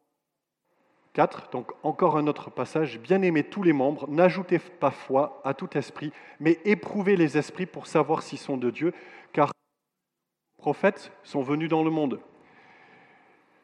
4, 1.15 1.51
donc 1.51 1.73
encore 1.83 2.17
un 2.17 2.29
autre 2.29 2.51
passage, 2.51 3.01
bien 3.01 3.23
aimez 3.23 3.43
tous 3.43 3.65
les 3.65 3.73
membres, 3.73 4.09
n'ajoutez 4.09 4.61
pas 4.61 4.93
foi 4.93 5.41
à 5.45 5.53
tout 5.53 5.77
esprit, 5.77 6.13
mais 6.39 6.61
éprouvez 6.65 7.17
les 7.17 7.37
esprits 7.37 7.67
pour 7.67 7.89
savoir 7.89 8.23
s'ils 8.23 8.39
sont 8.39 8.57
de 8.57 8.71
Dieu, 8.71 8.93
car 9.33 9.49
les 9.49 10.63
prophètes 10.63 11.11
sont 11.25 11.43
venus 11.43 11.69
dans 11.69 11.83
le 11.83 11.91
monde. 11.91 12.21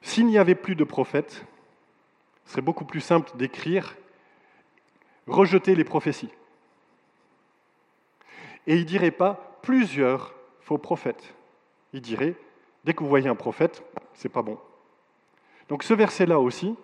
S'il 0.04 0.26
n'y 0.26 0.38
avait 0.38 0.54
plus 0.54 0.76
de 0.76 0.84
prophètes, 0.84 1.46
ce 2.44 2.52
serait 2.52 2.62
beaucoup 2.62 2.84
plus 2.84 3.00
simple 3.00 3.34
d'écrire 3.36 3.96
rejeter 5.26 5.74
les 5.74 5.82
prophéties. 5.82 6.30
Et 8.66 8.74
il 8.74 8.80
ne 8.80 8.86
dirait 8.86 9.10
pas 9.10 9.58
plusieurs 9.62 10.34
faux 10.60 10.76
prophètes. 10.76 11.34
Il 11.94 12.02
dirait 12.02 12.34
dès 12.84 12.92
que 12.92 13.02
vous 13.02 13.08
voyez 13.08 13.28
un 13.28 13.34
prophète, 13.34 13.82
c'est 14.12 14.28
pas 14.28 14.42
bon. 14.42 14.58
Donc 15.70 15.82
ce 15.82 15.94
verset-là 15.94 16.38
aussi, 16.38 16.76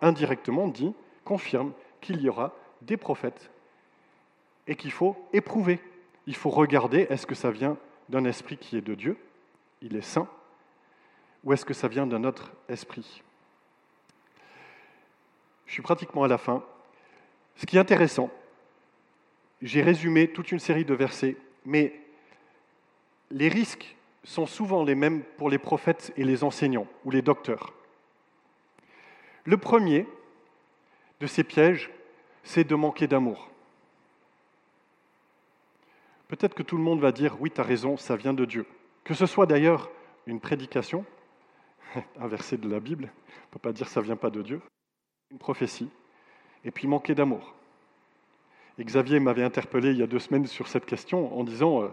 indirectement, 0.00 0.66
dit, 0.66 0.94
confirme 1.24 1.72
qu'il 2.00 2.22
y 2.22 2.28
aura 2.30 2.54
des 2.80 2.96
prophètes 2.96 3.50
et 4.66 4.76
qu'il 4.76 4.92
faut 4.92 5.14
éprouver. 5.34 5.78
Il 6.26 6.36
faut 6.36 6.50
regarder, 6.50 7.06
est-ce 7.10 7.26
que 7.26 7.34
ça 7.34 7.50
vient 7.50 7.76
d'un 8.08 8.24
esprit 8.24 8.56
qui 8.56 8.78
est 8.78 8.82
de 8.82 8.94
Dieu, 8.94 9.18
il 9.82 9.94
est 9.94 10.00
saint, 10.00 10.26
ou 11.44 11.52
est-ce 11.52 11.64
que 11.64 11.74
ça 11.74 11.88
vient 11.88 12.06
d'un 12.06 12.24
autre 12.24 12.52
esprit? 12.68 13.22
Je 15.66 15.72
suis 15.72 15.82
pratiquement 15.82 16.24
à 16.24 16.28
la 16.28 16.38
fin. 16.38 16.62
Ce 17.56 17.66
qui 17.66 17.76
est 17.76 17.80
intéressant, 17.80 18.30
j'ai 19.60 19.82
résumé 19.82 20.28
toute 20.28 20.52
une 20.52 20.58
série 20.58 20.84
de 20.84 20.94
versets, 20.94 21.36
mais 21.64 21.98
les 23.30 23.48
risques 23.48 23.96
sont 24.24 24.46
souvent 24.46 24.84
les 24.84 24.94
mêmes 24.94 25.22
pour 25.36 25.50
les 25.50 25.58
prophètes 25.58 26.12
et 26.16 26.24
les 26.24 26.44
enseignants 26.44 26.86
ou 27.04 27.10
les 27.10 27.22
docteurs. 27.22 27.72
Le 29.44 29.56
premier, 29.56 30.06
de 31.20 31.26
ces 31.26 31.44
pièges, 31.44 31.90
c'est 32.44 32.64
de 32.64 32.74
manquer 32.74 33.06
d'amour. 33.06 33.48
Peut-être 36.28 36.54
que 36.54 36.62
tout 36.62 36.76
le 36.76 36.82
monde 36.82 37.00
va 37.00 37.12
dire 37.12 37.36
oui, 37.40 37.50
tu 37.50 37.60
as 37.60 37.64
raison, 37.64 37.96
ça 37.96 38.16
vient 38.16 38.34
de 38.34 38.44
Dieu. 38.44 38.66
Que 39.04 39.14
ce 39.14 39.26
soit 39.26 39.46
d'ailleurs 39.46 39.90
une 40.26 40.40
prédication, 40.40 41.04
un 42.20 42.26
verset 42.26 42.56
de 42.56 42.68
la 42.68 42.80
Bible, 42.80 43.10
on 43.14 43.30
ne 43.30 43.50
peut 43.52 43.58
pas 43.58 43.72
dire 43.72 43.88
ça 43.88 44.00
vient 44.00 44.16
pas 44.16 44.30
de 44.30 44.42
Dieu, 44.42 44.60
une 45.30 45.38
prophétie, 45.38 45.90
et 46.64 46.70
puis 46.70 46.86
manquer 46.86 47.14
d'amour. 47.14 47.54
Et 48.78 48.84
Xavier 48.84 49.20
m'avait 49.20 49.44
interpellé 49.44 49.90
il 49.90 49.98
y 49.98 50.02
a 50.02 50.06
deux 50.06 50.18
semaines 50.18 50.46
sur 50.46 50.68
cette 50.68 50.86
question 50.86 51.38
en 51.38 51.44
disant, 51.44 51.82
euh, 51.82 51.88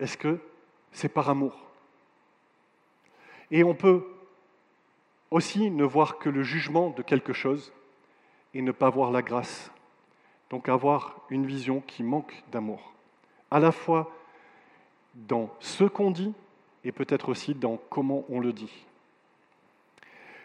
est-ce 0.00 0.16
que 0.16 0.38
c'est 0.92 1.08
par 1.08 1.28
amour? 1.28 1.54
Et 3.50 3.64
on 3.64 3.74
peut 3.74 4.06
aussi 5.30 5.70
ne 5.70 5.84
voir 5.84 6.18
que 6.18 6.28
le 6.28 6.42
jugement 6.42 6.90
de 6.90 7.02
quelque 7.02 7.32
chose 7.32 7.72
et 8.54 8.62
ne 8.62 8.72
pas 8.72 8.88
voir 8.88 9.10
la 9.10 9.22
grâce. 9.22 9.70
Donc 10.50 10.68
avoir 10.68 11.20
une 11.28 11.46
vision 11.46 11.80
qui 11.80 12.02
manque 12.02 12.42
d'amour, 12.50 12.94
à 13.50 13.60
la 13.60 13.72
fois 13.72 14.10
dans 15.14 15.50
ce 15.60 15.84
qu'on 15.84 16.10
dit 16.10 16.32
et 16.84 16.92
peut-être 16.92 17.28
aussi 17.28 17.54
dans 17.54 17.78
comment 17.90 18.24
on 18.28 18.40
le 18.40 18.52
dit. 18.52 18.72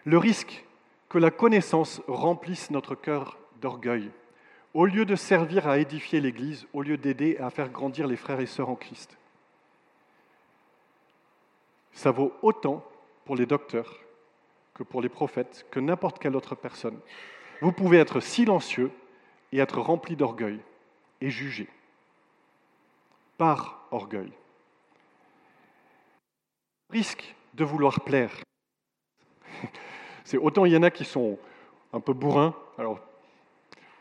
Le 0.06 0.18
risque 0.18 0.66
que 1.10 1.18
la 1.18 1.32
connaissance 1.32 2.02
remplisse 2.08 2.72
notre 2.72 2.96
cœur 2.96 3.38
d'orgueil, 3.62 4.12
au 4.74 4.86
lieu 4.86 5.06
de 5.06 5.16
servir 5.16 5.68
à 5.68 5.78
édifier 5.78 6.20
l'Église, 6.20 6.68
au 6.74 6.82
lieu 6.82 6.98
d'aider 6.98 7.38
à 7.38 7.50
faire 7.50 7.70
grandir 7.70 8.08
les 8.08 8.18
frères 8.18 8.40
et 8.40 8.48
sœurs 8.48 8.70
en 8.70 8.76
Christ. 8.76 9.18
Ça 11.94 12.12
vaut 12.12 12.34
autant 12.42 12.84
pour 13.26 13.36
les 13.36 13.46
docteurs 13.46 14.00
que 14.74 14.84
pour 14.84 15.02
les 15.02 15.10
prophètes, 15.10 15.66
que 15.70 15.80
n'importe 15.80 16.20
quelle 16.20 16.36
autre 16.36 16.56
personne. 16.56 17.00
Vous 17.62 17.72
pouvez 17.72 18.00
être 18.00 18.20
silencieux 18.20 18.92
et 19.52 19.60
être 19.60 19.80
rempli 19.80 20.16
d'orgueil 20.16 20.60
et 21.22 21.30
jugé 21.30 21.70
par 23.38 23.88
orgueil. 23.92 24.32
Risque 26.94 27.34
de 27.56 27.64
vouloir 27.64 28.02
plaire. 28.02 28.32
Autant 30.40 30.66
il 30.66 30.74
y 30.74 30.78
en 30.78 30.84
a 30.84 30.92
qui 30.92 31.06
sont 31.06 31.40
un 31.92 32.00
peu 32.00 32.14
bourrins. 32.14 32.54
Alors 32.78 33.00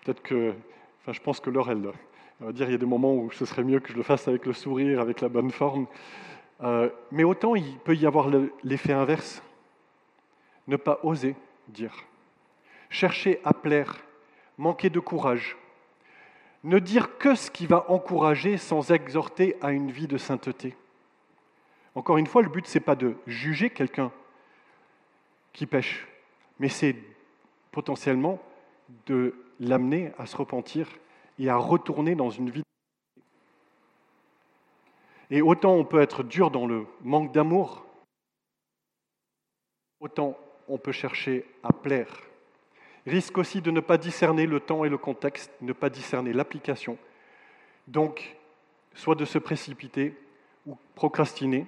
peut-être 0.04 0.20
que, 0.20 0.52
enfin, 1.00 1.14
je 1.14 1.20
pense 1.22 1.40
que 1.40 1.48
Laure, 1.48 1.70
elle, 1.70 1.90
va 2.38 2.52
dire 2.52 2.68
il 2.68 2.72
y 2.72 2.74
a 2.74 2.78
des 2.78 2.84
moments 2.84 3.14
où 3.14 3.32
ce 3.32 3.46
serait 3.46 3.64
mieux 3.64 3.80
que 3.80 3.90
je 3.90 3.96
le 3.96 4.02
fasse 4.02 4.28
avec 4.28 4.44
le 4.44 4.52
sourire, 4.52 5.00
avec 5.00 5.22
la 5.22 5.30
bonne 5.30 5.50
forme. 5.50 5.86
Euh, 6.60 6.90
mais 7.10 7.24
autant 7.24 7.54
il 7.54 7.78
peut 7.78 7.96
y 7.96 8.04
avoir 8.04 8.28
l'effet 8.62 8.92
inverse. 8.92 9.42
Ne 10.68 10.76
pas 10.76 11.00
oser 11.02 11.34
dire. 11.68 11.94
Chercher 12.90 13.40
à 13.42 13.54
plaire. 13.54 14.04
Manquer 14.58 14.90
de 14.90 15.00
courage. 15.00 15.56
Ne 16.62 16.78
dire 16.78 17.16
que 17.16 17.34
ce 17.36 17.50
qui 17.50 17.64
va 17.64 17.90
encourager 17.90 18.58
sans 18.58 18.90
exhorter 18.90 19.56
à 19.62 19.72
une 19.72 19.90
vie 19.90 20.08
de 20.08 20.18
sainteté. 20.18 20.76
Encore 21.94 22.18
une 22.18 22.26
fois, 22.26 22.42
le 22.42 22.48
but, 22.48 22.66
ce 22.66 22.78
n'est 22.78 22.84
pas 22.84 22.96
de 22.96 23.14
juger 23.26 23.70
quelqu'un 23.70 24.10
qui 25.52 25.66
pêche, 25.66 26.06
mais 26.58 26.68
c'est 26.68 26.96
potentiellement 27.70 28.40
de 29.06 29.34
l'amener 29.60 30.12
à 30.18 30.26
se 30.26 30.36
repentir 30.36 30.88
et 31.38 31.48
à 31.48 31.56
retourner 31.56 32.14
dans 32.14 32.30
une 32.30 32.50
vie. 32.50 32.62
Et 35.30 35.40
autant 35.40 35.74
on 35.74 35.84
peut 35.84 36.00
être 36.00 36.22
dur 36.22 36.50
dans 36.50 36.66
le 36.66 36.86
manque 37.02 37.32
d'amour, 37.32 37.86
autant 40.00 40.36
on 40.68 40.78
peut 40.78 40.92
chercher 40.92 41.46
à 41.62 41.72
plaire. 41.72 42.22
Risque 43.06 43.38
aussi 43.38 43.60
de 43.60 43.70
ne 43.70 43.80
pas 43.80 43.98
discerner 43.98 44.46
le 44.46 44.60
temps 44.60 44.84
et 44.84 44.88
le 44.88 44.98
contexte, 44.98 45.50
ne 45.60 45.72
pas 45.72 45.90
discerner 45.90 46.32
l'application. 46.32 46.98
Donc, 47.88 48.36
soit 48.94 49.14
de 49.14 49.24
se 49.24 49.38
précipiter 49.38 50.14
ou 50.66 50.76
procrastiner. 50.94 51.66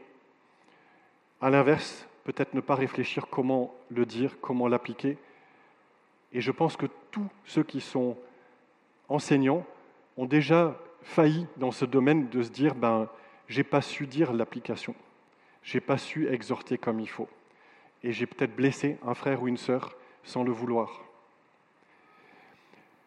À 1.44 1.50
l'inverse, 1.50 2.08
peut-être 2.24 2.54
ne 2.54 2.62
pas 2.62 2.74
réfléchir 2.74 3.26
comment 3.28 3.74
le 3.90 4.06
dire, 4.06 4.38
comment 4.40 4.66
l'appliquer. 4.66 5.18
Et 6.32 6.40
je 6.40 6.50
pense 6.50 6.74
que 6.74 6.86
tous 7.10 7.28
ceux 7.44 7.62
qui 7.62 7.82
sont 7.82 8.16
enseignants 9.10 9.66
ont 10.16 10.24
déjà 10.24 10.80
failli 11.02 11.46
dans 11.58 11.70
ce 11.70 11.84
domaine 11.84 12.30
de 12.30 12.42
se 12.42 12.48
dire 12.48 12.74
ben, 12.74 13.10
j'ai 13.46 13.62
pas 13.62 13.82
su 13.82 14.06
dire 14.06 14.32
l'application, 14.32 14.94
j'ai 15.62 15.82
pas 15.82 15.98
su 15.98 16.28
exhorter 16.28 16.78
comme 16.78 16.98
il 16.98 17.10
faut 17.10 17.28
et 18.02 18.10
j'ai 18.10 18.24
peut-être 18.24 18.56
blessé 18.56 18.96
un 19.06 19.12
frère 19.12 19.42
ou 19.42 19.48
une 19.48 19.58
sœur 19.58 19.98
sans 20.22 20.44
le 20.44 20.50
vouloir. 20.50 21.02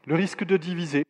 Le 0.06 0.14
risque 0.14 0.44
de 0.44 0.58
diviser, 0.58 1.06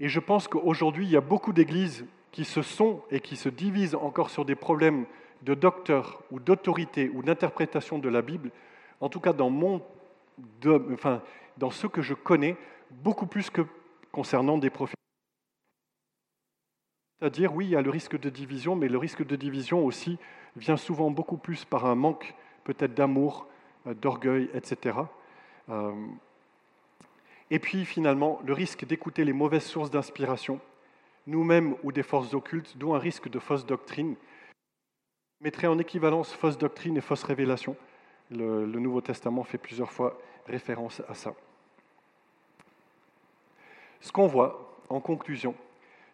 et 0.00 0.08
je 0.08 0.18
pense 0.18 0.48
qu'aujourd'hui, 0.48 1.04
il 1.04 1.10
y 1.10 1.16
a 1.18 1.20
beaucoup 1.20 1.52
d'églises 1.52 2.06
qui 2.30 2.46
se 2.46 2.62
sont 2.62 3.02
et 3.10 3.20
qui 3.20 3.36
se 3.36 3.50
divisent 3.50 3.96
encore 3.96 4.30
sur 4.30 4.46
des 4.46 4.54
problèmes 4.54 5.04
de 5.42 5.54
docteur 5.54 6.22
ou 6.30 6.40
d'autorité 6.40 7.10
ou 7.14 7.22
d'interprétation 7.22 7.98
de 7.98 8.08
la 8.08 8.22
Bible, 8.22 8.50
en 9.00 9.08
tout 9.08 9.20
cas 9.20 9.32
dans, 9.32 9.50
mon, 9.50 9.82
enfin, 10.92 11.22
dans 11.58 11.70
ce 11.70 11.86
que 11.86 12.02
je 12.02 12.14
connais, 12.14 12.56
beaucoup 12.90 13.26
plus 13.26 13.50
que 13.50 13.62
concernant 14.10 14.58
des 14.58 14.70
prophètes. 14.70 14.96
C'est-à-dire, 17.18 17.54
oui, 17.54 17.66
il 17.66 17.70
y 17.70 17.76
a 17.76 17.82
le 17.82 17.90
risque 17.90 18.18
de 18.18 18.30
division, 18.30 18.74
mais 18.74 18.88
le 18.88 18.98
risque 18.98 19.24
de 19.24 19.36
division 19.36 19.84
aussi 19.84 20.18
vient 20.56 20.76
souvent 20.76 21.10
beaucoup 21.10 21.36
plus 21.36 21.64
par 21.64 21.86
un 21.86 21.94
manque 21.94 22.34
peut-être 22.64 22.94
d'amour, 22.94 23.46
euh, 23.86 23.94
d'orgueil, 23.94 24.50
etc. 24.54 24.98
Euh, 25.68 25.92
et 27.50 27.58
puis 27.58 27.84
finalement, 27.84 28.40
le 28.44 28.52
risque 28.52 28.84
d'écouter 28.84 29.24
les 29.24 29.32
mauvaises 29.32 29.64
sources 29.64 29.90
d'inspiration, 29.90 30.60
nous-mêmes 31.26 31.76
ou 31.82 31.92
des 31.92 32.02
forces 32.02 32.34
occultes, 32.34 32.76
d'où 32.76 32.94
un 32.94 32.98
risque 32.98 33.28
de 33.28 33.38
fausse 33.38 33.66
doctrine. 33.66 34.16
Je 35.42 35.46
mettrai 35.48 35.66
en 35.66 35.76
équivalence 35.80 36.32
fausse 36.32 36.56
doctrine 36.56 36.96
et 36.96 37.00
fausse 37.00 37.24
révélation. 37.24 37.74
Le, 38.30 38.64
le 38.64 38.78
Nouveau 38.78 39.00
Testament 39.00 39.42
fait 39.42 39.58
plusieurs 39.58 39.90
fois 39.90 40.16
référence 40.46 41.02
à 41.08 41.14
ça. 41.14 41.34
Ce 44.00 44.12
qu'on 44.12 44.28
voit, 44.28 44.72
en 44.88 45.00
conclusion, 45.00 45.56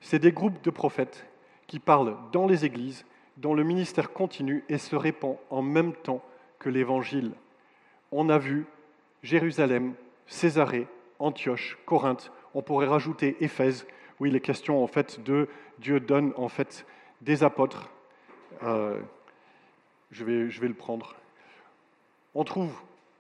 c'est 0.00 0.18
des 0.18 0.32
groupes 0.32 0.62
de 0.64 0.70
prophètes 0.70 1.26
qui 1.66 1.78
parlent 1.78 2.16
dans 2.32 2.46
les 2.46 2.64
églises, 2.64 3.04
dont 3.36 3.52
le 3.52 3.64
ministère 3.64 4.14
continue 4.14 4.64
et 4.70 4.78
se 4.78 4.96
répand 4.96 5.36
en 5.50 5.60
même 5.60 5.92
temps 5.92 6.24
que 6.58 6.70
l'Évangile. 6.70 7.32
On 8.10 8.30
a 8.30 8.38
vu 8.38 8.64
Jérusalem, 9.22 9.92
Césarée, 10.26 10.86
Antioche, 11.18 11.76
Corinthe, 11.84 12.32
on 12.54 12.62
pourrait 12.62 12.86
rajouter 12.86 13.36
Éphèse, 13.40 13.86
où 14.20 14.24
il 14.24 14.34
est 14.36 14.40
question 14.40 14.82
en 14.82 14.86
fait 14.86 15.22
de 15.22 15.50
Dieu 15.80 16.00
donne 16.00 16.32
en 16.38 16.48
fait 16.48 16.86
des 17.20 17.44
apôtres. 17.44 17.90
Euh, 18.62 18.98
je, 20.11 20.24
vais, 20.24 20.68
le 20.68 20.74
prendre. 20.74 21.16
On, 22.34 22.44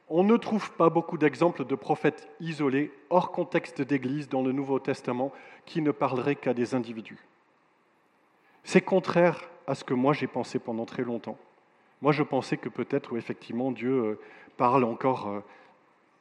on 0.08 0.24
ne 0.24 0.36
trouve 0.36 0.72
pas 0.72 0.90
beaucoup 0.90 1.18
d'exemples 1.18 1.64
de 1.64 1.74
prophètes 1.74 2.28
isolés, 2.40 2.92
hors 3.10 3.30
contexte 3.30 3.82
d'Église 3.82 4.28
dans 4.28 4.42
le 4.42 4.52
Nouveau 4.52 4.78
Testament, 4.78 5.32
qui 5.66 5.82
ne 5.82 5.90
parleraient 5.90 6.36
qu'à 6.36 6.54
des 6.54 6.74
individus. 6.74 7.18
C'est 8.64 8.80
contraire 8.80 9.48
à 9.66 9.74
ce 9.74 9.84
que 9.84 9.94
moi 9.94 10.12
j'ai 10.12 10.26
pensé 10.26 10.58
pendant 10.58 10.86
très 10.86 11.04
longtemps. 11.04 11.38
Moi, 12.00 12.12
je 12.12 12.22
pensais 12.22 12.56
que 12.56 12.68
peut-être, 12.68 13.16
effectivement, 13.16 13.72
Dieu 13.72 13.90
euh, 13.90 14.20
parle 14.56 14.84
encore 14.84 15.28
euh, 15.28 15.40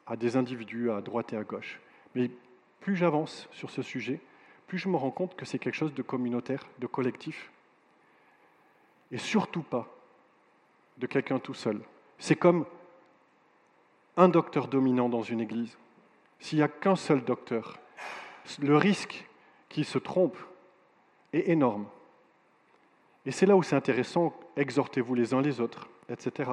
à 0.06 0.16
des 0.16 0.36
individus 0.36 0.90
à 0.90 1.00
droite 1.00 1.32
et 1.32 1.36
à 1.36 1.44
gauche. 1.44 1.80
Mais 2.14 2.30
plus 2.80 2.96
j'avance 2.96 3.48
sur 3.52 3.70
ce 3.70 3.82
sujet, 3.82 4.20
plus 4.66 4.78
je 4.78 4.88
me 4.88 4.96
rends 4.96 5.10
compte 5.10 5.36
que 5.36 5.44
c'est 5.44 5.58
quelque 5.58 5.74
chose 5.74 5.94
de 5.94 6.02
communautaire, 6.02 6.66
de 6.78 6.86
collectif, 6.86 7.50
et 9.12 9.18
surtout 9.18 9.62
pas 9.62 9.97
de 10.98 11.06
quelqu'un 11.06 11.38
tout 11.38 11.54
seul. 11.54 11.80
C'est 12.18 12.36
comme 12.36 12.66
un 14.16 14.28
docteur 14.28 14.68
dominant 14.68 15.08
dans 15.08 15.22
une 15.22 15.40
église. 15.40 15.78
S'il 16.40 16.58
n'y 16.58 16.64
a 16.64 16.68
qu'un 16.68 16.96
seul 16.96 17.24
docteur, 17.24 17.78
le 18.60 18.76
risque 18.76 19.24
qu'il 19.68 19.84
se 19.84 19.98
trompe 19.98 20.36
est 21.32 21.48
énorme. 21.48 21.86
Et 23.26 23.30
c'est 23.30 23.46
là 23.46 23.56
où 23.56 23.62
c'est 23.62 23.76
intéressant, 23.76 24.34
exhortez-vous 24.56 25.14
les 25.14 25.34
uns 25.34 25.42
les 25.42 25.60
autres, 25.60 25.88
etc. 26.08 26.52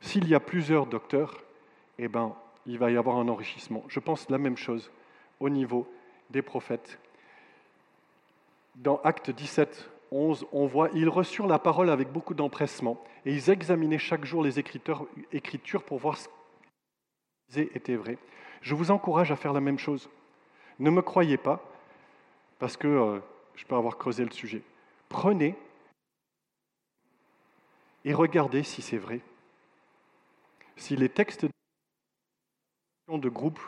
S'il 0.00 0.28
y 0.28 0.34
a 0.34 0.40
plusieurs 0.40 0.86
docteurs, 0.86 1.42
eh 1.98 2.08
ben, 2.08 2.34
il 2.66 2.78
va 2.78 2.90
y 2.90 2.96
avoir 2.96 3.16
un 3.16 3.28
enrichissement. 3.28 3.84
Je 3.88 4.00
pense 4.00 4.30
la 4.30 4.38
même 4.38 4.56
chose 4.56 4.90
au 5.40 5.48
niveau 5.48 5.90
des 6.30 6.42
prophètes. 6.42 6.98
Dans 8.76 9.00
Acte 9.02 9.30
17, 9.30 9.90
11, 10.10 10.46
on 10.52 10.66
voit, 10.66 10.88
ils 10.94 11.08
reçurent 11.08 11.46
la 11.46 11.58
parole 11.58 11.90
avec 11.90 12.10
beaucoup 12.12 12.34
d'empressement 12.34 13.02
et 13.24 13.32
ils 13.32 13.50
examinaient 13.50 13.98
chaque 13.98 14.24
jour 14.24 14.42
les 14.42 14.58
écritures 14.58 15.82
pour 15.84 15.98
voir 15.98 16.16
ce 16.18 16.28
qui 17.52 17.60
était 17.60 17.96
vrai. 17.96 18.18
Je 18.62 18.74
vous 18.74 18.90
encourage 18.90 19.30
à 19.30 19.36
faire 19.36 19.52
la 19.52 19.60
même 19.60 19.78
chose. 19.78 20.08
Ne 20.78 20.90
me 20.90 21.02
croyez 21.02 21.36
pas, 21.36 21.62
parce 22.58 22.76
que 22.76 22.88
euh, 22.88 23.20
je 23.56 23.64
peux 23.64 23.74
avoir 23.74 23.98
creusé 23.98 24.24
le 24.24 24.30
sujet. 24.30 24.62
Prenez 25.08 25.56
et 28.04 28.14
regardez 28.14 28.62
si 28.62 28.82
c'est 28.82 28.98
vrai. 28.98 29.20
Si 30.76 30.96
les 30.96 31.08
textes 31.08 31.46
de 33.08 33.28
groupe, 33.28 33.60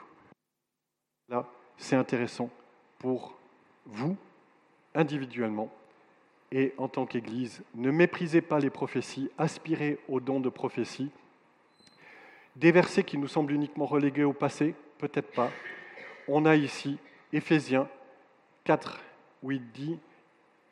là, 1.28 1.47
c'est 1.76 1.97
intéressant 1.97 2.49
pour 2.99 3.36
vous, 3.86 4.16
individuellement, 4.95 5.68
et 6.53 6.74
en 6.76 6.86
tant 6.86 7.07
qu'Église. 7.07 7.62
Ne 7.74 7.90
méprisez 7.90 8.42
pas 8.42 8.61
les 8.61 8.70
prophéties, 8.70 9.30
aspirez 9.38 9.98
aux 10.09 10.20
dons 10.20 10.38
de 10.38 10.50
prophétie. 10.50 11.11
Des 12.57 12.70
versets 12.70 13.05
qui 13.05 13.16
nous 13.16 13.26
semblent 13.26 13.55
uniquement 13.55 13.86
relégués 13.86 14.24
au 14.24 14.34
passé, 14.34 14.74
peut-être 14.98 15.32
pas. 15.32 15.50
On 16.28 16.44
a 16.44 16.55
ici 16.55 16.98
Éphésiens 17.32 17.88
4, 18.64 19.00
où 19.42 19.50
il 19.50 19.70
dit 19.72 19.98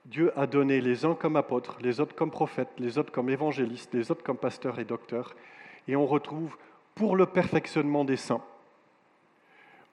Dieu 0.04 0.38
a 0.38 0.46
donné 0.46 0.80
les 0.80 1.04
uns 1.04 1.14
comme 1.14 1.36
apôtres, 1.36 1.78
les 1.80 2.00
autres 2.00 2.14
comme 2.14 2.30
prophètes, 2.30 2.68
les 2.78 2.98
autres 2.98 3.12
comme 3.12 3.30
évangélistes, 3.30 3.94
les 3.94 4.10
autres 4.10 4.22
comme 4.22 4.36
pasteurs 4.36 4.78
et 4.78 4.84
docteurs. 4.84 5.34
Et 5.88 5.96
on 5.96 6.06
retrouve 6.06 6.56
pour 6.94 7.16
le 7.16 7.26
perfectionnement 7.26 8.04
des 8.04 8.16
saints, 8.16 8.42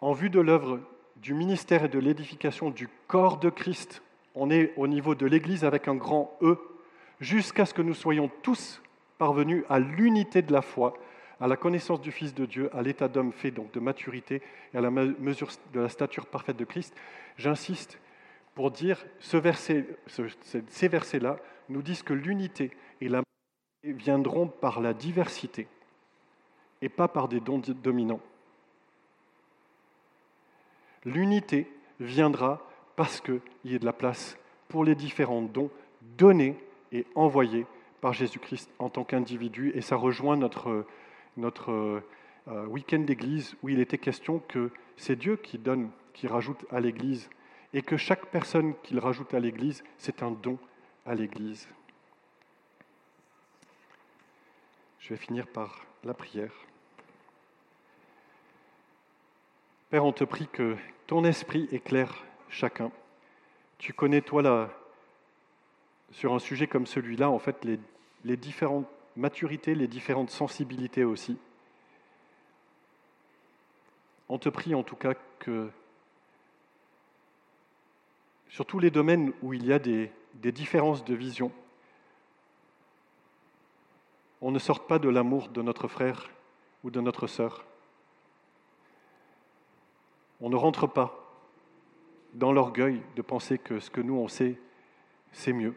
en 0.02 0.12
vue 0.12 0.30
de 0.30 0.42
l'œuvre 0.42 0.80
du 1.16 1.34
ministère 1.34 1.86
et 1.86 1.90
de 1.90 2.00
l'édification 2.00 2.70
du 2.70 2.90
corps 3.08 3.38
de 3.40 3.50
Christ, 3.50 4.02
on 4.38 4.50
est 4.50 4.74
au 4.78 4.88
niveau 4.88 5.16
de 5.16 5.26
l'Église 5.26 5.66
avec 5.66 5.88
un 5.88 5.96
grand 5.96 6.38
E, 6.42 6.58
jusqu'à 7.20 7.66
ce 7.66 7.74
que 7.74 7.82
nous 7.82 7.96
soyons 7.96 8.30
tous 8.44 8.82
parvenus 9.18 9.64
à 9.68 9.80
l'unité 9.80 10.42
de 10.42 10.54
la 10.54 10.62
foi, 10.62 10.94
à 11.40 11.48
la 11.48 11.58
connaissance 11.58 12.02
du 12.02 12.12
Fils 12.12 12.34
de 12.34 12.46
Dieu, 12.46 12.70
à 12.74 12.82
l'état 12.82 13.08
d'homme 13.08 13.32
fait, 13.32 13.52
donc 13.52 13.72
de 13.72 13.80
maturité, 13.80 14.42
et 14.74 14.78
à 14.78 14.82
la 14.82 14.92
mesure 14.92 15.50
de 15.74 15.80
la 15.80 15.90
stature 15.90 16.28
parfaite 16.28 16.58
de 16.58 16.66
Christ. 16.66 16.96
J'insiste 17.38 18.00
pour 18.54 18.72
dire, 18.72 19.04
ce 19.20 19.38
ces 20.08 20.88
versets-là 20.88 21.38
nous 21.70 21.82
disent 21.82 22.04
que 22.04 22.14
l'unité 22.14 22.72
et 23.02 23.10
la 23.10 23.22
viendront 23.84 24.48
par 24.48 24.82
la 24.82 24.94
diversité 24.94 25.68
et 26.82 26.90
pas 26.90 27.08
par 27.08 27.28
des 27.28 27.40
dons 27.40 27.62
dominants. 27.84 28.22
L'unité 31.06 31.72
viendra 32.00 32.67
parce 32.98 33.22
qu'il 33.22 33.40
y 33.64 33.76
ait 33.76 33.80
de 33.80 33.86
la 33.86 33.94
place 33.94 34.38
pour 34.68 34.84
les 34.84 34.96
différents 34.96 35.44
dons 35.44 35.70
donnés 36.18 36.58
et 36.92 37.06
envoyés 37.16 37.66
par 38.02 38.12
Jésus-Christ 38.12 38.70
en 38.80 38.90
tant 38.90 39.06
qu'individu. 39.06 39.72
Et 39.76 39.82
ça 39.82 39.96
rejoint 39.96 40.36
notre, 40.36 40.86
notre 41.38 42.02
euh, 42.48 42.66
week-end 42.66 43.00
d'église 43.00 43.56
où 43.62 43.70
il 43.70 43.80
était 43.80 44.00
question 44.00 44.40
que 44.40 44.72
c'est 44.98 45.16
Dieu 45.16 45.38
qui 45.38 45.60
donne, 45.60 45.92
qui 46.14 46.28
rajoute 46.28 46.66
à 46.72 46.80
l'église, 46.80 47.30
et 47.74 47.84
que 47.84 47.98
chaque 47.98 48.26
personne 48.28 48.74
qu'il 48.82 49.00
rajoute 49.00 49.34
à 49.34 49.40
l'église, 49.40 49.84
c'est 50.00 50.24
un 50.24 50.32
don 50.32 50.58
à 51.06 51.14
l'église. 51.14 51.70
Je 55.00 55.10
vais 55.10 55.18
finir 55.18 55.46
par 55.46 55.86
la 56.04 56.16
prière. 56.16 56.54
Père, 59.92 60.04
on 60.04 60.14
te 60.14 60.24
prie 60.24 60.48
que 60.52 60.76
ton 61.06 61.24
esprit 61.24 61.70
éclaire 61.72 62.27
chacun. 62.50 62.92
Tu 63.78 63.94
connais, 63.94 64.22
toi, 64.22 64.42
là, 64.42 64.70
sur 66.12 66.34
un 66.34 66.40
sujet 66.40 66.68
comme 66.68 66.86
celui-là, 66.88 67.30
en 67.30 67.40
fait, 67.40 67.64
les, 67.64 67.80
les 68.24 68.38
différentes 68.38 68.88
maturités, 69.16 69.76
les 69.76 69.88
différentes 69.88 70.30
sensibilités 70.30 71.04
aussi. 71.04 71.38
On 74.30 74.38
te 74.38 74.50
prie 74.50 74.76
en 74.76 74.84
tout 74.84 74.96
cas 74.96 75.14
que 75.40 75.70
sur 78.50 78.66
tous 78.66 78.80
les 78.80 78.92
domaines 78.92 79.34
où 79.42 79.54
il 79.54 79.66
y 79.66 79.74
a 79.74 79.80
des, 79.80 80.12
des 80.36 80.52
différences 80.52 81.04
de 81.04 81.16
vision, 81.16 81.52
on 84.42 84.52
ne 84.52 84.60
sorte 84.60 84.88
pas 84.88 85.00
de 85.00 85.10
l'amour 85.10 85.50
de 85.50 85.62
notre 85.62 85.88
frère 85.88 86.30
ou 86.84 86.92
de 86.92 87.02
notre 87.02 87.28
sœur, 87.28 87.66
on 90.42 90.50
ne 90.50 90.56
rentre 90.56 90.88
pas 90.88 91.27
dans 92.34 92.52
l'orgueil 92.52 93.02
de 93.16 93.22
penser 93.22 93.58
que 93.58 93.80
ce 93.80 93.90
que 93.90 94.02
nous 94.02 94.16
on 94.16 94.28
sait, 94.28 94.56
c'est 95.32 95.54
mieux. 95.54 95.76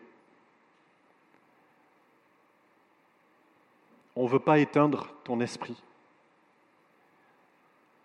On 4.16 4.24
ne 4.24 4.28
veut 4.28 4.40
pas 4.40 4.58
éteindre 4.58 5.14
ton 5.24 5.40
esprit. 5.40 5.82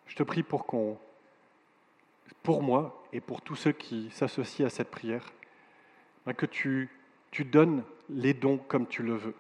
Je 0.08 0.16
te 0.16 0.24
prie 0.24 0.44
pour 0.44 0.66
qu'on, 0.66 0.98
pour 2.44 2.62
moi 2.62 3.04
et 3.12 3.20
pour 3.20 3.42
tous 3.42 3.56
ceux 3.56 3.72
qui 3.72 4.10
s'associent 4.12 4.68
à 4.68 4.70
cette 4.70 4.92
prière, 4.92 5.34
ben 6.26 6.34
que 6.34 6.46
tu, 6.46 6.90
tu 7.32 7.44
donnes 7.44 7.84
les 8.10 8.34
dons 8.34 8.58
comme 8.58 8.88
tu 8.88 9.04
le 9.04 9.16
veux. 9.16 9.36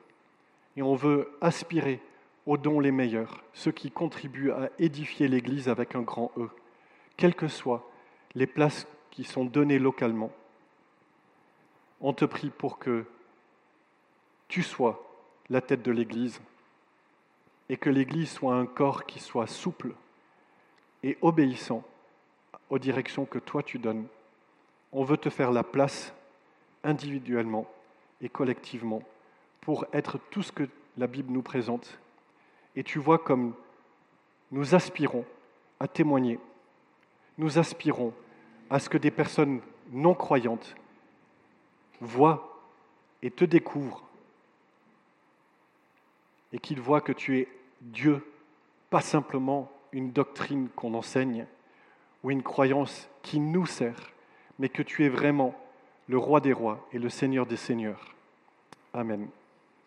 Et 0.76 0.82
on 0.82 0.96
veut 0.96 1.38
aspirer 1.40 2.02
aux 2.46 2.58
dons 2.58 2.80
les 2.80 2.92
meilleurs, 2.92 3.44
ceux 3.54 3.72
qui 3.72 3.90
contribuent 3.90 4.52
à 4.52 4.70
édifier 4.78 5.28
l'Église 5.28 5.70
avec 5.70 5.96
un 5.96 6.02
grand 6.02 6.32
E 6.38 6.50
quelles 7.18 7.36
que 7.36 7.48
soient 7.48 7.90
les 8.34 8.48
places 8.48 8.88
qui 9.16 9.24
sont 9.24 9.46
données 9.46 9.80
localement, 9.80 10.32
on 12.02 12.14
te 12.14 12.26
prie 12.26 12.50
pour 12.50 12.78
que 12.78 13.06
tu 14.48 14.62
sois 14.62 15.02
la 15.50 15.62
tête 15.62 15.82
de 15.82 15.92
l'Église 15.92 16.42
et 17.70 17.78
que 17.78 17.90
l'Église 17.90 18.30
soit 18.30 18.56
un 18.56 18.66
corps 18.66 19.06
qui 19.06 19.20
soit 19.20 19.48
souple 19.48 19.94
et 21.02 21.18
obéissant 21.22 21.84
aux 22.70 22.78
directions 22.78 23.26
que 23.26 23.40
toi 23.40 23.64
tu 23.64 23.80
donnes. 23.80 24.06
On 24.92 25.04
veut 25.04 25.18
te 25.18 25.30
faire 25.30 25.52
la 25.52 25.64
place 25.64 26.14
individuellement 26.84 27.66
et 28.22 28.30
collectivement 28.30 29.02
pour 29.62 29.86
être 29.94 30.20
tout 30.30 30.44
ce 30.44 30.52
que 30.52 30.68
la 30.98 31.08
Bible 31.08 31.32
nous 31.32 31.42
présente. 31.42 31.98
Et 32.76 32.84
tu 32.84 33.00
vois 33.00 33.20
comme 33.20 33.54
nous 34.52 34.76
aspirons 34.76 35.26
à 35.80 35.88
témoigner 35.88 36.38
nous 37.38 37.58
aspirons 37.58 38.14
à 38.70 38.80
ce 38.80 38.90
que 38.90 38.98
des 38.98 39.12
personnes 39.12 39.62
non 39.92 40.14
croyantes 40.14 40.76
voient 42.02 42.62
et 43.22 43.32
te 43.32 43.46
découvrent 43.46 44.04
et 46.54 46.60
qu'ils 46.60 46.80
voient 46.80 47.02
que 47.02 47.12
tu 47.12 47.40
es 47.40 47.48
Dieu, 47.82 48.26
pas 48.90 49.02
simplement 49.02 49.72
une 49.92 50.12
doctrine 50.12 50.70
qu'on 50.76 50.94
enseigne 50.94 51.46
ou 52.24 52.32
une 52.32 52.44
croyance 52.44 53.10
qui 53.22 53.40
nous 53.40 53.66
sert, 53.66 54.12
mais 54.58 54.70
que 54.70 54.82
tu 54.82 55.06
es 55.06 55.10
vraiment 55.10 55.54
le 56.08 56.18
roi 56.18 56.40
des 56.40 56.54
rois 56.54 56.88
et 56.94 57.00
le 57.00 57.10
seigneur 57.10 57.46
des 57.46 57.58
seigneurs. 57.58 58.16
Amen. 58.94 59.28